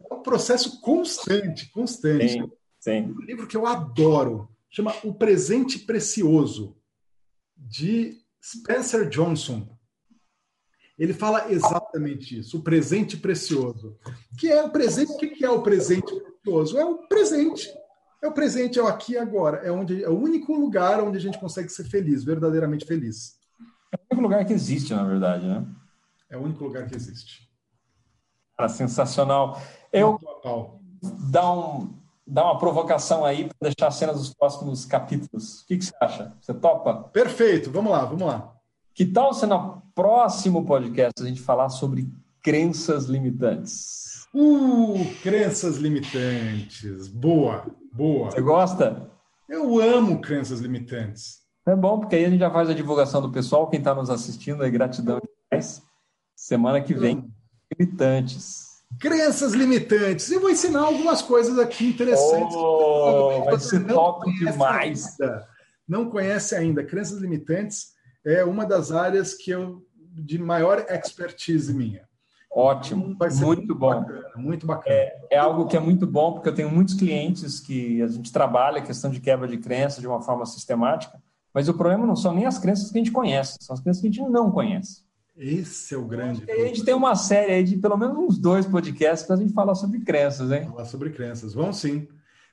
É 0.09 0.13
um 0.13 0.21
processo 0.21 0.81
constante, 0.81 1.69
constante. 1.71 2.33
Sim, 2.33 2.51
sim. 2.79 3.01
Um 3.17 3.21
livro 3.21 3.47
que 3.47 3.55
eu 3.55 3.65
adoro, 3.65 4.49
chama 4.69 4.93
O 5.03 5.13
Presente 5.13 5.79
Precioso, 5.79 6.75
de 7.55 8.21
Spencer 8.43 9.07
Johnson. 9.09 9.67
Ele 10.97 11.13
fala 11.13 11.51
exatamente 11.51 12.39
isso, 12.39 12.57
o 12.57 12.63
presente 12.63 13.17
precioso. 13.17 13.97
Que 14.37 14.49
é 14.49 14.63
o 14.63 14.69
presente? 14.69 15.11
O 15.11 15.17
que 15.17 15.43
é 15.43 15.49
o 15.49 15.61
presente 15.61 16.13
precioso? 16.41 16.77
É 16.77 16.85
o 16.85 17.07
presente. 17.07 17.69
É 18.23 18.27
o 18.27 18.31
presente, 18.31 18.79
é 18.79 18.81
o 18.81 18.87
aqui 18.87 19.13
e 19.13 19.17
agora. 19.17 19.57
É, 19.57 19.71
onde, 19.71 20.03
é 20.03 20.09
o 20.09 20.17
único 20.17 20.55
lugar 20.55 21.03
onde 21.03 21.17
a 21.17 21.21
gente 21.21 21.39
consegue 21.39 21.69
ser 21.69 21.83
feliz, 21.83 22.23
verdadeiramente 22.23 22.85
feliz. 22.85 23.37
É 23.91 23.97
o 23.97 23.99
único 24.11 24.21
lugar 24.21 24.45
que 24.45 24.53
existe, 24.53 24.93
na 24.93 25.03
verdade, 25.03 25.45
né? 25.45 25.65
É 26.29 26.37
o 26.37 26.41
único 26.41 26.63
lugar 26.63 26.87
que 26.87 26.95
existe. 26.95 27.44
Ah, 28.57 28.69
sensacional. 28.69 29.61
Eu 29.91 30.19
dá 31.29 31.51
um 31.51 31.93
dá 32.27 32.43
uma 32.43 32.57
provocação 32.57 33.23
aí 33.23 33.45
para 33.45 33.69
deixar 33.69 33.87
as 33.87 33.95
cenas 33.95 34.17
dos 34.17 34.33
próximos 34.33 34.85
capítulos. 34.85 35.61
O 35.61 35.67
que, 35.67 35.77
que, 35.77 35.85
você 35.85 35.93
acha? 36.01 36.33
Você 36.41 36.53
topa? 36.53 37.09
Perfeito. 37.13 37.69
Vamos 37.69 37.91
lá, 37.91 38.03
vamos 38.03 38.25
lá. 38.25 38.53
Que 38.93 39.05
tal 39.05 39.33
se 39.33 39.45
no 39.45 39.81
próximo 39.93 40.65
podcast 40.65 41.21
a 41.21 41.25
gente 41.25 41.41
falar 41.41 41.69
sobre 41.69 42.09
crenças 42.41 43.05
limitantes? 43.05 44.25
Uh, 44.33 45.05
crenças 45.21 45.77
limitantes. 45.77 47.07
Boa, 47.07 47.65
boa. 47.93 48.31
Você 48.31 48.41
gosta? 48.41 49.09
Eu 49.47 49.79
amo 49.79 50.19
crenças 50.19 50.59
limitantes. 50.59 51.45
É 51.67 51.75
bom, 51.75 51.99
porque 51.99 52.15
aí 52.15 52.25
a 52.25 52.29
gente 52.29 52.39
já 52.39 52.51
faz 52.51 52.69
a 52.69 52.73
divulgação 52.73 53.21
do 53.21 53.31
pessoal, 53.31 53.67
quem 53.69 53.79
está 53.79 53.93
nos 53.93 54.09
assistindo, 54.09 54.63
é 54.63 54.69
gratidão 54.69 55.19
demais. 55.19 55.81
Semana 56.35 56.81
que 56.81 56.93
vem, 56.93 57.27
limitantes. 57.71 58.75
Crenças 58.99 59.53
limitantes. 59.53 60.31
Eu 60.31 60.39
vou 60.39 60.49
ensinar 60.49 60.81
algumas 60.81 61.21
coisas 61.21 61.57
aqui 61.59 61.87
interessantes. 61.87 62.55
Oh, 62.55 63.43
vai 63.45 63.59
ser 63.59 63.85
top 63.85 64.31
demais. 64.37 65.19
Ainda, 65.19 65.47
não 65.87 66.09
conhece 66.09 66.55
ainda. 66.55 66.83
Crenças 66.83 67.19
limitantes 67.19 67.93
é 68.25 68.43
uma 68.43 68.65
das 68.65 68.91
áreas 68.91 69.33
que 69.33 69.51
eu 69.51 69.85
de 70.13 70.37
maior 70.37 70.85
expertise 70.89 71.73
minha. 71.73 72.07
Ótimo, 72.55 73.07
muito, 73.07 73.45
muito 73.45 73.75
bom. 73.75 73.89
Bacana, 73.89 74.31
muito 74.37 74.65
bacana. 74.65 74.95
É, 74.95 75.19
é, 75.31 75.37
algo 75.37 75.67
que 75.67 75.75
é 75.75 75.79
muito 75.79 76.07
bom, 76.07 76.33
porque 76.33 76.47
eu 76.47 76.55
tenho 76.55 76.71
muitos 76.71 76.93
clientes 76.93 77.59
que 77.59 78.01
a 78.01 78.07
gente 78.07 78.31
trabalha 78.31 78.77
a 78.77 78.81
questão 78.81 79.11
de 79.11 79.19
quebra 79.19 79.45
de 79.45 79.57
crenças 79.57 79.99
de 79.99 80.07
uma 80.07 80.21
forma 80.21 80.45
sistemática, 80.45 81.21
mas 81.53 81.67
o 81.67 81.73
problema 81.73 82.07
não 82.07 82.15
são 82.15 82.33
nem 82.33 82.45
as 82.45 82.57
crenças 82.57 82.89
que 82.89 82.97
a 82.97 83.03
gente 83.03 83.11
conhece, 83.11 83.57
são 83.59 83.73
as 83.73 83.81
crenças 83.81 84.01
que 84.01 84.07
a 84.07 84.11
gente 84.11 84.29
não 84.29 84.49
conhece. 84.51 85.03
Esse 85.37 85.93
é 85.93 85.97
o 85.97 86.05
grande. 86.05 86.49
a 86.49 86.67
gente 86.67 86.85
tem 86.85 86.93
uma 86.93 87.15
série 87.15 87.51
aí 87.51 87.63
de 87.63 87.77
pelo 87.77 87.97
menos 87.97 88.17
uns 88.17 88.37
dois 88.37 88.65
podcasts 88.65 89.27
para 89.27 89.35
a 89.35 89.39
gente 89.39 89.53
falar 89.53 89.75
sobre 89.75 89.99
crenças, 89.99 90.49
hein? 90.51 90.67
Falar 90.69 90.85
sobre 90.85 91.09
crenças, 91.09 91.53
vamos 91.53 91.77
sim. 91.77 92.07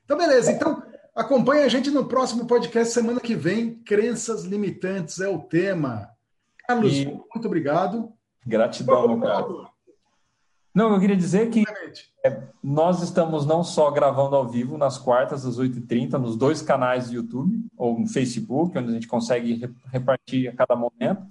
Então, 0.05 0.19
beleza. 0.19 0.51
Então, 0.51 0.83
acompanhe 1.15 1.63
a 1.63 1.69
gente 1.69 1.91
no 1.91 2.07
próximo 2.07 2.47
podcast 2.47 2.93
semana 2.93 3.21
que 3.21 3.37
vem. 3.37 3.77
Crenças 3.85 4.45
limitantes 4.45 5.21
é 5.21 5.29
o 5.29 5.39
tema. 5.39 6.11
Carlos, 6.67 6.93
e... 6.93 7.07
muito 7.07 7.47
obrigado. 7.47 8.13
Gratidão, 8.45 9.07
meu 9.07 9.21
caro. 9.21 9.69
Não, 10.75 10.93
eu 10.95 10.99
queria 10.99 11.17
dizer 11.17 11.51
que 11.51 11.65
é, 12.25 12.43
nós 12.63 13.03
estamos 13.03 13.45
não 13.45 13.63
só 13.63 13.91
gravando 13.91 14.35
ao 14.35 14.49
vivo 14.49 14.79
nas 14.79 14.97
quartas, 14.97 15.45
às 15.45 15.59
8h30, 15.59 16.13
nos 16.13 16.35
dois 16.35 16.63
canais 16.63 17.09
do 17.09 17.17
YouTube 17.17 17.63
ou 17.77 18.01
no 18.01 18.09
Facebook, 18.09 18.77
onde 18.77 18.89
a 18.89 18.93
gente 18.95 19.07
consegue 19.07 19.71
repartir 19.93 20.49
a 20.49 20.57
cada 20.57 20.75
momento. 20.75 21.27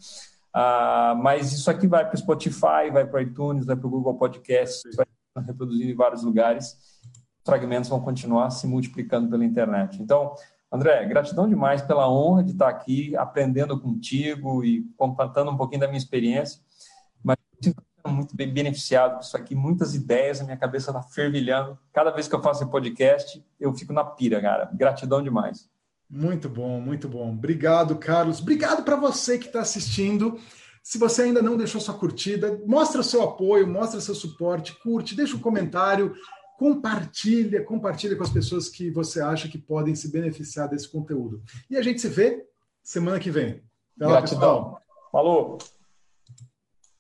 Ah, 0.53 1.15
mas 1.21 1.53
isso 1.53 1.69
aqui 1.69 1.87
vai 1.87 2.05
para 2.05 2.15
o 2.15 2.17
Spotify, 2.17 2.89
vai 2.91 3.05
para 3.05 3.19
o 3.19 3.21
iTunes, 3.21 3.65
vai 3.65 3.75
para 3.75 3.87
o 3.87 3.89
Google 3.89 4.17
Podcasts, 4.17 4.95
vai 4.95 5.05
reproduzindo 5.45 5.89
em 5.89 5.95
vários 5.95 6.23
lugares. 6.23 6.77
Os 7.03 7.45
fragmentos 7.45 7.89
vão 7.89 8.01
continuar 8.01 8.49
se 8.49 8.67
multiplicando 8.67 9.29
pela 9.29 9.45
internet. 9.45 10.01
Então, 10.01 10.35
André, 10.71 11.05
gratidão 11.05 11.49
demais 11.49 11.81
pela 11.81 12.09
honra 12.09 12.43
de 12.43 12.51
estar 12.51 12.69
aqui 12.69 13.15
aprendendo 13.17 13.79
contigo 13.79 14.63
e 14.63 14.83
compartilhando 14.97 15.51
um 15.51 15.57
pouquinho 15.57 15.81
da 15.81 15.87
minha 15.87 15.97
experiência. 15.97 16.61
Mas 17.23 17.37
muito 18.07 18.35
bem 18.35 18.51
beneficiado 18.51 19.15
com 19.15 19.21
isso 19.21 19.37
aqui, 19.37 19.53
muitas 19.53 19.93
ideias, 19.93 20.41
a 20.41 20.43
minha 20.43 20.57
cabeça 20.57 20.91
está 20.91 21.01
fervilhando. 21.03 21.77
Cada 21.93 22.09
vez 22.11 22.27
que 22.27 22.35
eu 22.35 22.41
faço 22.41 22.63
esse 22.63 22.71
podcast, 22.71 23.43
eu 23.59 23.73
fico 23.73 23.93
na 23.93 24.03
pira, 24.03 24.41
cara. 24.41 24.69
Gratidão 24.73 25.21
demais. 25.21 25.69
Muito 26.11 26.49
bom, 26.49 26.81
muito 26.81 27.07
bom. 27.07 27.31
Obrigado, 27.31 27.95
Carlos. 27.95 28.41
Obrigado 28.41 28.83
para 28.83 28.97
você 28.97 29.37
que 29.37 29.47
está 29.47 29.61
assistindo. 29.61 30.37
Se 30.83 30.97
você 30.97 31.21
ainda 31.21 31.41
não 31.41 31.55
deixou 31.55 31.79
sua 31.79 31.93
curtida, 31.93 32.61
mostra 32.65 33.01
seu 33.01 33.21
apoio, 33.21 33.65
mostra 33.65 34.01
seu 34.01 34.13
suporte, 34.13 34.77
curte, 34.83 35.15
deixa 35.15 35.37
um 35.37 35.39
comentário, 35.39 36.13
compartilha, 36.57 37.63
compartilha 37.63 38.17
com 38.17 38.23
as 38.23 38.29
pessoas 38.29 38.67
que 38.67 38.91
você 38.91 39.21
acha 39.21 39.47
que 39.47 39.57
podem 39.57 39.95
se 39.95 40.11
beneficiar 40.11 40.67
desse 40.67 40.89
conteúdo. 40.89 41.41
E 41.69 41.77
a 41.77 41.81
gente 41.81 42.01
se 42.01 42.09
vê 42.09 42.45
semana 42.83 43.17
que 43.17 43.31
vem. 43.31 43.63
Até 43.95 44.07
Gratidão. 44.07 44.71
Lá, 44.71 44.81
Falou! 45.11 45.59